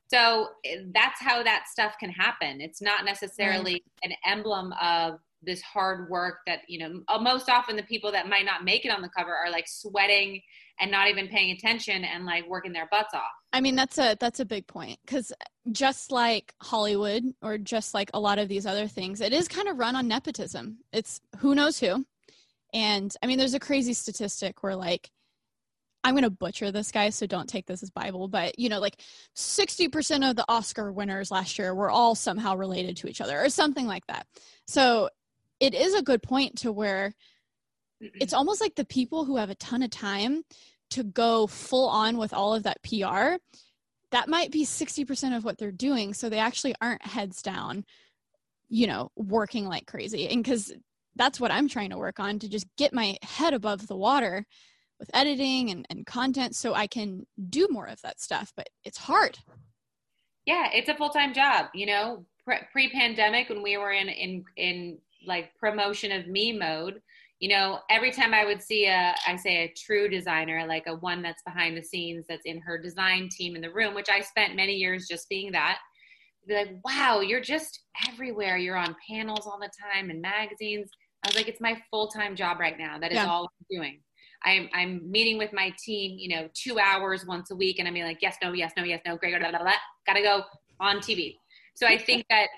So 0.09 0.49
eh, 0.65 0.83
that's 0.95 1.21
how 1.21 1.43
that 1.43 1.65
stuff 1.69 1.97
can 1.99 2.11
happen. 2.11 2.61
It's 2.61 2.81
not 2.81 3.05
necessarily 3.05 3.83
an 4.03 4.13
emblem 4.25 4.73
of 4.81 5.19
this 5.47 5.63
hard 5.63 6.09
work 6.09 6.39
that 6.47 6.61
you 6.69 6.79
know 6.79 7.03
uh, 7.09 7.19
most 7.19 7.49
often 7.49 7.77
the 7.77 7.83
people 7.83 8.13
that 8.13 8.29
might 8.29 8.45
not 8.45 8.65
make 8.65 8.85
it 8.85 8.91
on 8.91 9.03
the 9.03 9.09
cover 9.09 9.35
are 9.35 9.51
like 9.51 9.67
sweating 9.67 10.41
and 10.81 10.91
not 10.91 11.09
even 11.09 11.29
paying 11.29 11.51
attention 11.53 12.05
and 12.05 12.25
like 12.25 12.49
working 12.49 12.73
their 12.73 12.89
butts 12.91 13.15
off. 13.15 13.23
I 13.53 13.61
mean 13.61 13.77
that's 13.77 13.99
a 13.99 14.17
that's 14.19 14.41
a 14.41 14.45
big 14.45 14.67
point 14.67 14.99
because 15.05 15.33
just 15.73 16.13
like 16.13 16.55
hollywood 16.61 17.25
or 17.41 17.57
just 17.57 17.95
like 17.95 18.11
a 18.13 18.21
lot 18.21 18.39
of 18.39 18.49
these 18.49 18.67
other 18.67 18.87
things 18.87 19.23
it 19.23 19.33
is 19.33 19.49
kind 19.49 19.69
of 19.69 19.79
run 19.79 19.97
on 19.97 20.09
nepotism. 20.09 20.79
It's 20.93 21.21
who 21.39 21.55
knows 21.55 21.79
who. 21.79 22.05
And 22.73 23.15
i 23.23 23.27
mean 23.27 23.39
there's 23.39 23.55
a 23.55 23.61
crazy 23.61 23.93
statistic 23.95 24.63
where 24.63 24.77
like 24.77 25.11
I'm 26.05 26.13
going 26.13 26.25
to 26.25 26.31
butcher 26.31 26.71
this 26.71 26.93
guy, 26.93 27.09
so 27.09 27.27
don't 27.27 27.49
take 27.49 27.65
this 27.65 27.83
as 27.83 27.91
Bible, 27.91 28.29
but 28.29 28.59
you 28.59 28.69
know, 28.69 28.79
like 28.79 29.01
60% 29.35 30.29
of 30.29 30.37
the 30.37 30.45
Oscar 30.49 30.93
winners 30.93 31.31
last 31.31 31.59
year 31.59 31.75
were 31.75 31.91
all 31.91 32.15
somehow 32.15 32.57
related 32.57 32.99
to 32.99 33.09
each 33.09 33.23
other 33.23 33.43
or 33.43 33.49
something 33.49 33.87
like 33.87 34.07
that. 34.09 34.27
So 34.67 35.09
it 35.65 35.75
is 35.75 35.95
a 35.95 36.03
good 36.03 36.23
point 36.23 36.59
to 36.59 36.71
where 36.71 37.15
mm-hmm. 38.03 38.19
it's 38.21 38.35
almost 38.35 38.61
like 38.61 38.75
the 38.75 38.85
people 38.85 39.25
who 39.25 39.37
have 39.37 39.49
a 39.49 39.55
ton 39.55 39.83
of 39.83 39.91
time 39.91 40.43
to 40.91 41.03
go 41.03 41.47
full 41.47 41.89
on 41.89 42.19
with 42.19 42.35
all 42.35 42.55
of 42.55 42.65
that 42.65 42.83
PR, 42.83 43.37
that 44.11 44.29
might 44.29 44.53
be 44.53 44.65
60% 44.65 45.35
of 45.35 45.45
what 45.45 45.57
they're 45.57 45.73
doing. 45.73 46.13
So 46.13 46.29
they 46.29 46.39
actually 46.39 46.75
aren't 46.83 47.05
heads 47.05 47.41
down, 47.41 47.85
you 48.69 48.87
know, 48.87 49.11
working 49.17 49.67
like 49.67 49.87
crazy. 49.87 50.29
And 50.29 50.45
because 50.45 50.73
that's 51.17 51.41
what 51.41 51.51
I'm 51.51 51.69
trying 51.69 51.91
to 51.91 51.99
work 51.99 52.21
on 52.21 52.39
to 52.41 52.49
just 52.49 52.67
get 52.77 52.93
my 52.93 53.17
head 53.23 53.55
above 53.55 53.87
the 53.87 53.97
water 53.97 54.47
with 55.01 55.11
editing 55.15 55.71
and, 55.71 55.87
and 55.89 56.05
content 56.05 56.55
so 56.55 56.75
I 56.75 56.87
can 56.87 57.27
do 57.49 57.69
more 57.71 57.87
of 57.87 58.03
that 58.03 58.21
stuff. 58.21 58.53
But 58.55 58.69
it's 58.85 58.99
hard. 58.99 59.39
Yeah, 60.45 60.69
it's 60.75 60.91
a 60.91 60.95
full 60.95 61.09
time 61.09 61.33
job. 61.33 61.69
You 61.73 61.87
know, 61.87 62.27
pre 62.45 62.91
pandemic 62.91 63.49
when 63.49 63.63
we 63.63 63.79
were 63.79 63.93
in, 63.93 64.09
in, 64.11 64.45
in 64.57 64.99
like 65.27 65.55
promotion 65.57 66.13
of 66.13 66.27
me 66.27 66.53
mode. 66.53 67.01
You 67.41 67.49
know 67.51 67.81
every 67.91 68.11
time 68.11 68.33
i 68.33 68.45
would 68.45 68.63
see 68.63 68.87
a 68.87 69.15
i 69.27 69.37
say 69.37 69.65
a 69.65 69.75
true 69.77 70.09
designer 70.09 70.65
like 70.67 70.85
a 70.87 70.95
one 70.95 71.21
that's 71.21 71.43
behind 71.43 71.77
the 71.77 71.83
scenes 71.83 72.25
that's 72.27 72.47
in 72.47 72.59
her 72.61 72.79
design 72.79 73.29
team 73.29 73.55
in 73.55 73.61
the 73.61 73.73
room 73.73 73.93
which 73.93 74.09
i 74.09 74.21
spent 74.21 74.57
many 74.57 74.75
years 74.75 75.09
just 75.11 75.29
being 75.29 75.53
that 75.53 75.79
be 76.47 76.55
like 76.55 76.71
wow 76.85 77.21
you're 77.21 77.43
just 77.43 77.85
everywhere. 78.09 78.57
You're 78.57 78.77
on 78.77 78.97
panels 79.09 79.47
all 79.47 79.59
the 79.59 79.71
time 79.93 80.11
and 80.11 80.21
magazines. 80.21 80.91
I 81.25 81.29
was 81.29 81.37
like 81.37 81.49
it's 81.49 81.61
my 81.61 81.81
full-time 81.91 82.37
job 82.37 82.61
right 82.61 82.79
now. 82.79 82.99
That 82.99 83.13
is 83.13 83.17
yeah. 83.17 83.27
all 83.27 83.45
i'm 83.45 83.67
doing. 83.71 84.01
I'm, 84.47 84.69
I'm 84.75 85.11
meeting 85.11 85.39
with 85.39 85.55
my 85.55 85.73
team, 85.83 86.19
you 86.19 86.29
know, 86.29 86.51
two 86.53 86.79
hours 86.79 87.25
once 87.25 87.51
a 87.51 87.57
week, 87.57 87.79
and 87.79 87.89
I'm 87.89 87.95
like, 87.95 88.19
yes, 88.21 88.37
no, 88.43 88.53
yes, 88.53 88.73
no, 88.77 88.85
yes, 88.85 89.01
no, 89.07 89.17
great, 89.17 89.39
blah, 89.41 89.49
blah, 89.49 89.63
blah, 89.63 89.73
gotta 90.07 90.21
go 90.21 90.43
on 90.81 90.99
TV. 90.99 91.37
So 91.75 91.87
I 91.87 91.97
think 91.97 92.27
that 92.29 92.49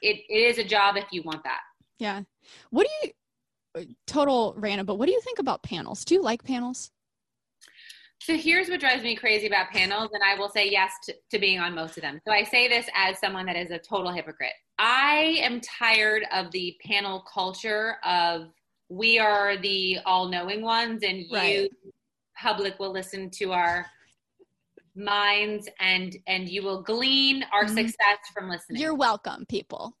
it, 0.00 0.22
it 0.30 0.34
is 0.34 0.56
a 0.56 0.64
job 0.64 0.96
if 0.96 1.04
you 1.12 1.22
want 1.24 1.44
that. 1.44 1.60
Yeah. 1.98 2.22
What 2.70 2.86
do 2.86 3.08
you, 3.08 3.86
total 4.06 4.54
random, 4.56 4.86
but 4.86 4.96
what 4.96 5.06
do 5.06 5.12
you 5.12 5.20
think 5.20 5.38
about 5.38 5.62
panels? 5.62 6.04
Do 6.04 6.14
you 6.14 6.22
like 6.22 6.44
panels? 6.44 6.90
So 8.20 8.36
here's 8.36 8.68
what 8.68 8.80
drives 8.80 9.02
me 9.02 9.14
crazy 9.14 9.46
about 9.46 9.70
panels, 9.70 10.10
and 10.12 10.22
I 10.22 10.38
will 10.38 10.48
say 10.48 10.68
yes 10.68 10.90
to, 11.04 11.14
to, 11.30 11.38
being 11.38 11.60
on 11.60 11.74
most 11.74 11.96
of 11.96 12.02
them. 12.02 12.18
So 12.26 12.32
I 12.32 12.44
say 12.44 12.66
this 12.66 12.86
as 12.94 13.18
someone 13.20 13.46
that 13.46 13.56
is 13.56 13.70
a 13.70 13.78
total 13.78 14.10
hypocrite. 14.10 14.54
I 14.78 15.38
am 15.42 15.60
tired 15.60 16.24
of 16.32 16.50
the 16.50 16.76
panel 16.84 17.24
culture 17.32 17.96
of 18.04 18.48
we 18.88 19.18
are 19.18 19.56
the 19.58 19.98
all 20.06 20.28
knowing 20.28 20.62
ones, 20.62 21.02
and 21.02 21.24
right. 21.30 21.60
you, 21.62 21.68
public, 22.40 22.78
will 22.78 22.92
listen 22.92 23.30
to 23.34 23.52
our 23.52 23.86
minds 24.96 25.68
and 25.78 26.16
and 26.26 26.48
you 26.48 26.62
will 26.62 26.82
glean 26.82 27.44
our 27.52 27.64
mm-hmm. 27.64 27.76
success 27.76 28.18
from 28.32 28.48
listening. 28.48 28.80
You're 28.80 28.94
welcome, 28.94 29.44
people. 29.46 29.94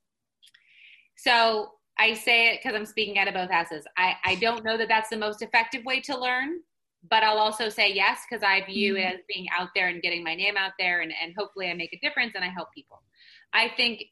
So 1.16 1.72
I 1.98 2.14
say 2.14 2.48
it 2.48 2.60
because 2.62 2.76
I'm 2.76 2.86
speaking 2.86 3.18
out 3.18 3.28
of 3.28 3.34
both 3.34 3.50
houses. 3.50 3.84
I, 3.96 4.14
I 4.24 4.34
don't 4.36 4.64
know 4.64 4.76
that 4.76 4.88
that's 4.88 5.08
the 5.08 5.16
most 5.16 5.42
effective 5.42 5.84
way 5.84 6.00
to 6.02 6.18
learn, 6.18 6.60
but 7.08 7.22
I'll 7.22 7.38
also 7.38 7.68
say 7.68 7.92
yes 7.92 8.20
because 8.28 8.42
I 8.42 8.64
view 8.66 8.94
mm-hmm. 8.94 9.06
it 9.06 9.14
as 9.14 9.20
being 9.32 9.46
out 9.56 9.70
there 9.74 9.88
and 9.88 10.02
getting 10.02 10.22
my 10.22 10.34
name 10.34 10.56
out 10.56 10.72
there, 10.78 11.00
and, 11.00 11.12
and 11.22 11.34
hopefully 11.36 11.70
I 11.70 11.74
make 11.74 11.92
a 11.92 11.98
difference 12.06 12.32
and 12.34 12.44
I 12.44 12.48
help 12.48 12.68
people. 12.74 13.02
I 13.52 13.70
think 13.76 14.04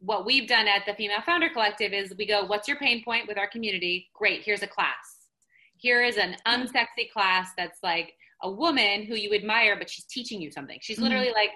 what 0.00 0.26
we've 0.26 0.48
done 0.48 0.66
at 0.66 0.84
the 0.86 0.94
Female 0.94 1.22
Founder 1.24 1.48
Collective 1.48 1.92
is 1.92 2.12
we 2.18 2.26
go, 2.26 2.44
What's 2.44 2.68
your 2.68 2.76
pain 2.78 3.02
point 3.04 3.28
with 3.28 3.38
our 3.38 3.48
community? 3.48 4.08
Great, 4.14 4.42
here's 4.42 4.62
a 4.62 4.66
class. 4.66 5.28
Here 5.76 6.02
is 6.02 6.16
an 6.16 6.36
unsexy 6.46 7.10
class 7.12 7.50
that's 7.56 7.78
like 7.82 8.14
a 8.42 8.50
woman 8.50 9.04
who 9.04 9.14
you 9.14 9.32
admire, 9.32 9.76
but 9.78 9.88
she's 9.88 10.04
teaching 10.04 10.40
you 10.40 10.50
something. 10.50 10.78
She's 10.82 10.96
mm-hmm. 10.96 11.04
literally 11.04 11.32
like 11.32 11.50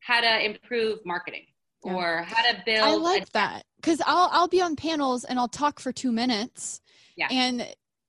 how 0.00 0.20
to 0.20 0.44
improve 0.44 0.98
marketing 1.04 1.44
yeah. 1.84 1.92
or 1.94 2.22
how 2.22 2.42
to 2.52 2.62
build. 2.64 2.80
I 2.86 2.94
like 2.94 3.24
a- 3.28 3.32
that 3.32 3.64
because 3.76 4.00
I'll 4.06 4.28
I'll 4.32 4.48
be 4.48 4.60
on 4.62 4.76
panels 4.76 5.24
and 5.24 5.38
I'll 5.38 5.48
talk 5.48 5.80
for 5.80 5.92
two 5.92 6.12
minutes. 6.12 6.80
Yeah. 7.16 7.28
And 7.30 7.66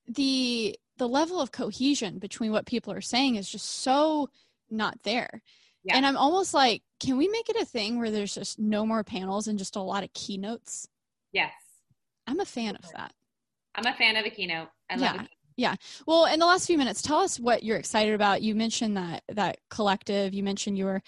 the 0.07 0.77
the 0.97 1.07
level 1.07 1.41
of 1.41 1.51
cohesion 1.51 2.19
between 2.19 2.51
what 2.51 2.65
people 2.65 2.93
are 2.93 3.01
saying 3.01 3.35
is 3.35 3.49
just 3.49 3.65
so 3.65 4.29
not 4.69 5.01
there. 5.03 5.41
Yeah. 5.83 5.97
And 5.97 6.05
I'm 6.05 6.15
almost 6.17 6.53
like, 6.53 6.81
can 6.99 7.17
we 7.17 7.27
make 7.27 7.49
it 7.49 7.57
a 7.61 7.65
thing 7.65 7.99
where 7.99 8.11
there's 8.11 8.33
just 8.35 8.57
no 8.59 8.85
more 8.85 9.03
panels 9.03 9.47
and 9.47 9.57
just 9.59 9.75
a 9.75 9.81
lot 9.81 10.03
of 10.03 10.13
keynotes? 10.13 10.87
Yes. 11.33 11.51
I'm 12.25 12.39
a 12.39 12.45
fan 12.45 12.75
of 12.77 12.89
that. 12.93 13.11
I'm 13.75 13.85
a 13.85 13.93
fan 13.93 14.15
of 14.15 14.25
a 14.25 14.29
keynote. 14.29 14.69
I 14.89 14.95
love 14.95 15.15
Yeah. 15.15 15.23
it. 15.23 15.29
Yeah. 15.55 15.75
Well, 16.07 16.25
in 16.25 16.39
the 16.39 16.45
last 16.45 16.67
few 16.67 16.77
minutes, 16.77 17.01
tell 17.01 17.19
us 17.19 17.39
what 17.39 17.63
you're 17.63 17.77
excited 17.77 18.13
about. 18.13 18.41
You 18.41 18.55
mentioned 18.55 18.97
that 18.97 19.23
that 19.29 19.57
collective. 19.69 20.33
You 20.33 20.43
mentioned 20.43 20.77
you 20.77 20.85
were 20.85 21.01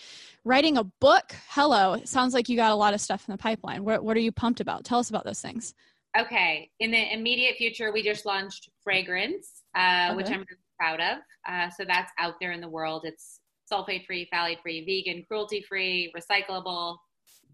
writing 0.43 0.77
a 0.77 0.83
book. 0.83 1.35
Hello. 1.49 1.93
It 1.93 2.07
sounds 2.07 2.33
like 2.33 2.49
you 2.49 2.55
got 2.55 2.71
a 2.71 2.75
lot 2.75 2.93
of 2.93 3.01
stuff 3.01 3.25
in 3.27 3.31
the 3.31 3.37
pipeline. 3.37 3.83
What 3.83 4.03
what 4.03 4.15
are 4.17 4.21
you 4.21 4.31
pumped 4.31 4.59
about? 4.59 4.83
Tell 4.83 4.99
us 4.99 5.09
about 5.09 5.25
those 5.25 5.41
things. 5.41 5.73
Okay. 6.17 6.69
In 6.79 6.91
the 6.91 7.13
immediate 7.13 7.55
future, 7.57 7.91
we 7.91 8.01
just 8.01 8.25
launched 8.25 8.69
fragrance, 8.83 9.63
uh, 9.75 10.13
which 10.13 10.27
I'm 10.27 10.45
really 10.49 10.57
proud 10.79 11.01
of. 11.01 11.17
Uh, 11.47 11.69
so 11.69 11.83
that's 11.85 12.11
out 12.19 12.35
there 12.39 12.51
in 12.51 12.61
the 12.61 12.69
world. 12.69 13.01
It's 13.05 13.41
sulfate 13.71 14.05
free, 14.05 14.29
phthalate 14.33 14.61
free, 14.61 14.85
vegan, 14.85 15.23
cruelty 15.27 15.63
free, 15.67 16.13
recyclable, 16.15 16.97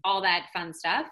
all 0.04 0.20
that 0.22 0.46
fun 0.52 0.72
stuff. 0.72 1.06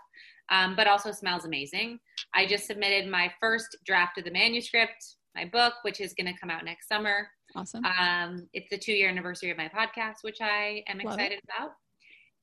Um, 0.53 0.75
but 0.75 0.89
also 0.89 1.13
smells 1.13 1.45
amazing. 1.45 2.01
I 2.35 2.45
just 2.45 2.67
submitted 2.67 3.09
my 3.09 3.33
first 3.41 3.77
draft 3.87 4.19
of 4.19 4.25
the 4.25 4.33
manuscript, 4.33 5.17
my 5.35 5.45
book, 5.45 5.75
which 5.83 6.01
is 6.01 6.15
going 6.15 6.33
to 6.33 6.39
come 6.39 6.51
out 6.51 6.65
next 6.65 6.89
summer. 6.89 7.29
Awesome. 7.55 7.85
Um, 7.85 8.49
it's 8.53 8.71
the 8.71 8.79
two 8.79 8.93
year 8.93 9.09
anniversary 9.09 9.51
of 9.51 9.57
my 9.57 9.69
podcast, 9.69 10.23
which 10.23 10.39
I 10.41 10.83
am 10.89 10.99
Love 10.99 11.15
excited 11.15 11.41
about. 11.45 11.73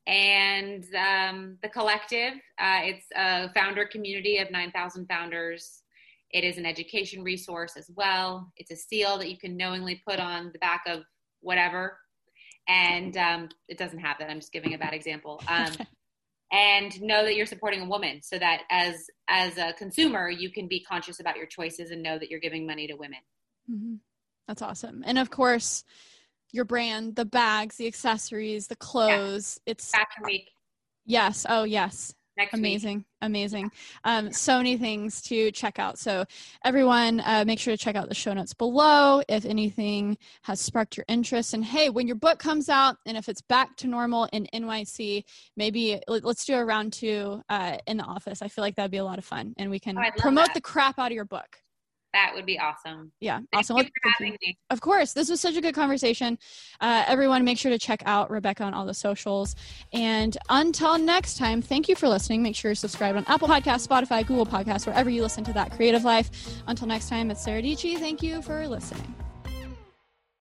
And 0.06 0.86
um, 0.96 1.58
the 1.62 1.70
collective, 1.70 2.34
uh, 2.60 2.80
it's 2.84 3.06
a 3.16 3.52
founder 3.54 3.86
community 3.86 4.38
of 4.38 4.50
9,000 4.52 5.06
founders. 5.08 5.84
It 6.32 6.44
is 6.44 6.58
an 6.58 6.66
education 6.66 7.24
resource 7.24 7.74
as 7.78 7.90
well. 7.96 8.52
It's 8.56 8.72
a 8.72 8.76
seal 8.76 9.18
that 9.18 9.30
you 9.30 9.38
can 9.38 9.58
knowingly 9.58 10.02
put 10.08 10.20
on 10.20 10.52
the 10.54 10.60
back 10.60 10.84
of 10.88 11.04
whatever. 11.42 11.98
And 12.70 13.16
um, 13.18 13.50
it 13.68 13.78
doesn't 13.78 14.00
have 14.00 14.18
that. 14.20 14.30
I'm 14.30 14.40
just 14.40 14.52
giving 14.52 14.74
a 14.74 14.78
bad 14.78 14.94
example. 14.94 15.42
And 16.52 17.02
know 17.02 17.24
that 17.26 17.36
you're 17.36 17.46
supporting 17.46 17.82
a 17.82 17.86
woman 17.86 18.22
so 18.22 18.40
that 18.40 18.64
as 18.72 19.08
as 19.28 19.58
a 19.58 19.74
consumer 19.74 20.30
you 20.30 20.50
can 20.50 20.68
be 20.68 20.82
conscious 20.82 21.20
about 21.20 21.36
your 21.36 21.46
choices 21.46 21.92
and 21.92 22.02
know 22.02 22.18
that 22.18 22.30
you're 22.30 22.40
giving 22.40 22.66
money 22.66 22.88
to 22.88 22.94
women 22.96 23.20
hmm 23.70 23.96
That's 24.48 24.62
awesome. 24.62 25.04
And 25.06 25.18
of 25.18 25.30
course, 25.30 25.84
your 26.54 26.64
brand, 26.64 27.18
the 27.18 27.26
bags, 27.26 27.76
the 27.76 27.88
accessories, 27.88 28.68
the 28.68 28.78
clothes. 28.78 29.60
It's 29.66 29.92
fashion 29.92 30.24
week 30.24 30.50
yes. 31.08 31.46
Oh, 31.50 31.64
yes. 31.64 32.14
Next 32.38 32.54
week 32.54 32.60
Amazing. 32.60 33.06
Amazing. 33.22 33.72
Um, 34.04 34.32
so 34.32 34.58
many 34.58 34.78
things 34.78 35.22
to 35.24 35.52
check 35.52 35.80
out. 35.80 35.98
So, 35.98 36.24
everyone, 36.64 37.20
uh, 37.26 37.44
make 37.48 37.58
sure 37.60 37.76
to 37.76 37.78
check 37.84 37.96
out 37.96 38.10
the 38.10 38.16
show 38.16 38.32
notes 38.34 38.54
below 38.54 39.22
if 39.28 39.44
anything 39.46 40.18
has 40.44 40.62
sparked 40.62 40.98
your 40.98 41.06
interest. 41.08 41.54
And 41.56 41.66
hey, 41.66 41.90
when 41.90 42.06
your 42.08 42.16
book 42.16 42.38
comes 42.40 42.70
out 42.70 42.98
and 43.08 43.18
if 43.18 43.28
it's 43.28 43.42
back 43.42 43.76
to 43.78 43.88
normal 43.88 44.30
in 44.32 44.48
NYC, 44.54 45.24
maybe 45.56 46.00
let- 46.08 46.24
let's 46.24 46.46
do 46.46 46.54
a 46.56 46.64
round 46.64 46.94
two 46.94 47.42
uh, 47.50 47.78
in 47.88 47.98
the 47.98 48.04
office. 48.04 48.42
I 48.42 48.48
feel 48.48 48.62
like 48.64 48.76
that'd 48.76 48.92
be 48.92 48.98
a 48.98 49.04
lot 49.06 49.18
of 49.18 49.26
fun 49.26 49.54
and 49.58 49.72
we 49.72 49.80
can 49.80 49.98
Oh, 49.98 50.04
promote 50.18 50.48
that. 50.48 50.54
the 50.54 50.62
crap 50.62 51.00
out 51.00 51.12
of 51.12 51.16
your 51.16 51.26
book. 51.26 51.62
That 52.18 52.32
would 52.34 52.48
be 52.48 52.58
awesome 52.58 53.12
Yeah. 53.20 53.36
Thank 53.38 53.48
Awesome. 53.54 53.78
you 53.78 53.84
Well, 53.84 53.84
for 53.86 53.92
thank 54.04 54.20
you. 54.20 54.26
having 54.26 54.38
me 54.42 54.58
Of 54.72 54.82
course, 54.82 55.14
this 55.14 55.30
was 55.30 55.40
such 55.40 55.56
a 55.56 55.62
good 55.62 55.76
conversation. 55.76 56.40
Uh, 56.82 57.04
everyone, 57.08 57.44
make 57.46 57.60
sure 57.60 57.70
to 57.72 57.78
check 57.78 58.02
out 58.08 58.32
Rebecca 58.32 58.64
on 58.64 58.74
all 58.74 58.88
the 58.88 58.94
socials. 58.96 59.56
And 59.94 60.36
until 60.50 60.98
next 60.98 61.38
time, 61.38 61.62
thank 61.62 61.88
you 61.88 61.96
for 61.96 62.08
listening. 62.10 62.42
Make 62.42 62.56
sure 62.56 62.70
you're 62.72 62.76
subscribed 62.76 63.18
on 63.18 63.26
Apple 63.28 63.48
Podcasts, 63.48 63.88
Spotify, 63.88 64.26
Google 64.26 64.48
Podcasts, 64.48 64.88
wherever 64.88 65.10
you 65.12 65.22
listen 65.22 65.44
to 65.44 65.54
that 65.54 65.72
creative 65.72 66.04
life. 66.04 66.32
Until 66.66 66.88
next 66.88 67.08
time, 67.10 67.30
it's 67.30 67.44
Sara 67.44 67.62
Dietschy. 67.62 68.00
Thank 68.00 68.24
you 68.24 68.42
for 68.42 68.68
listening. 68.68 69.14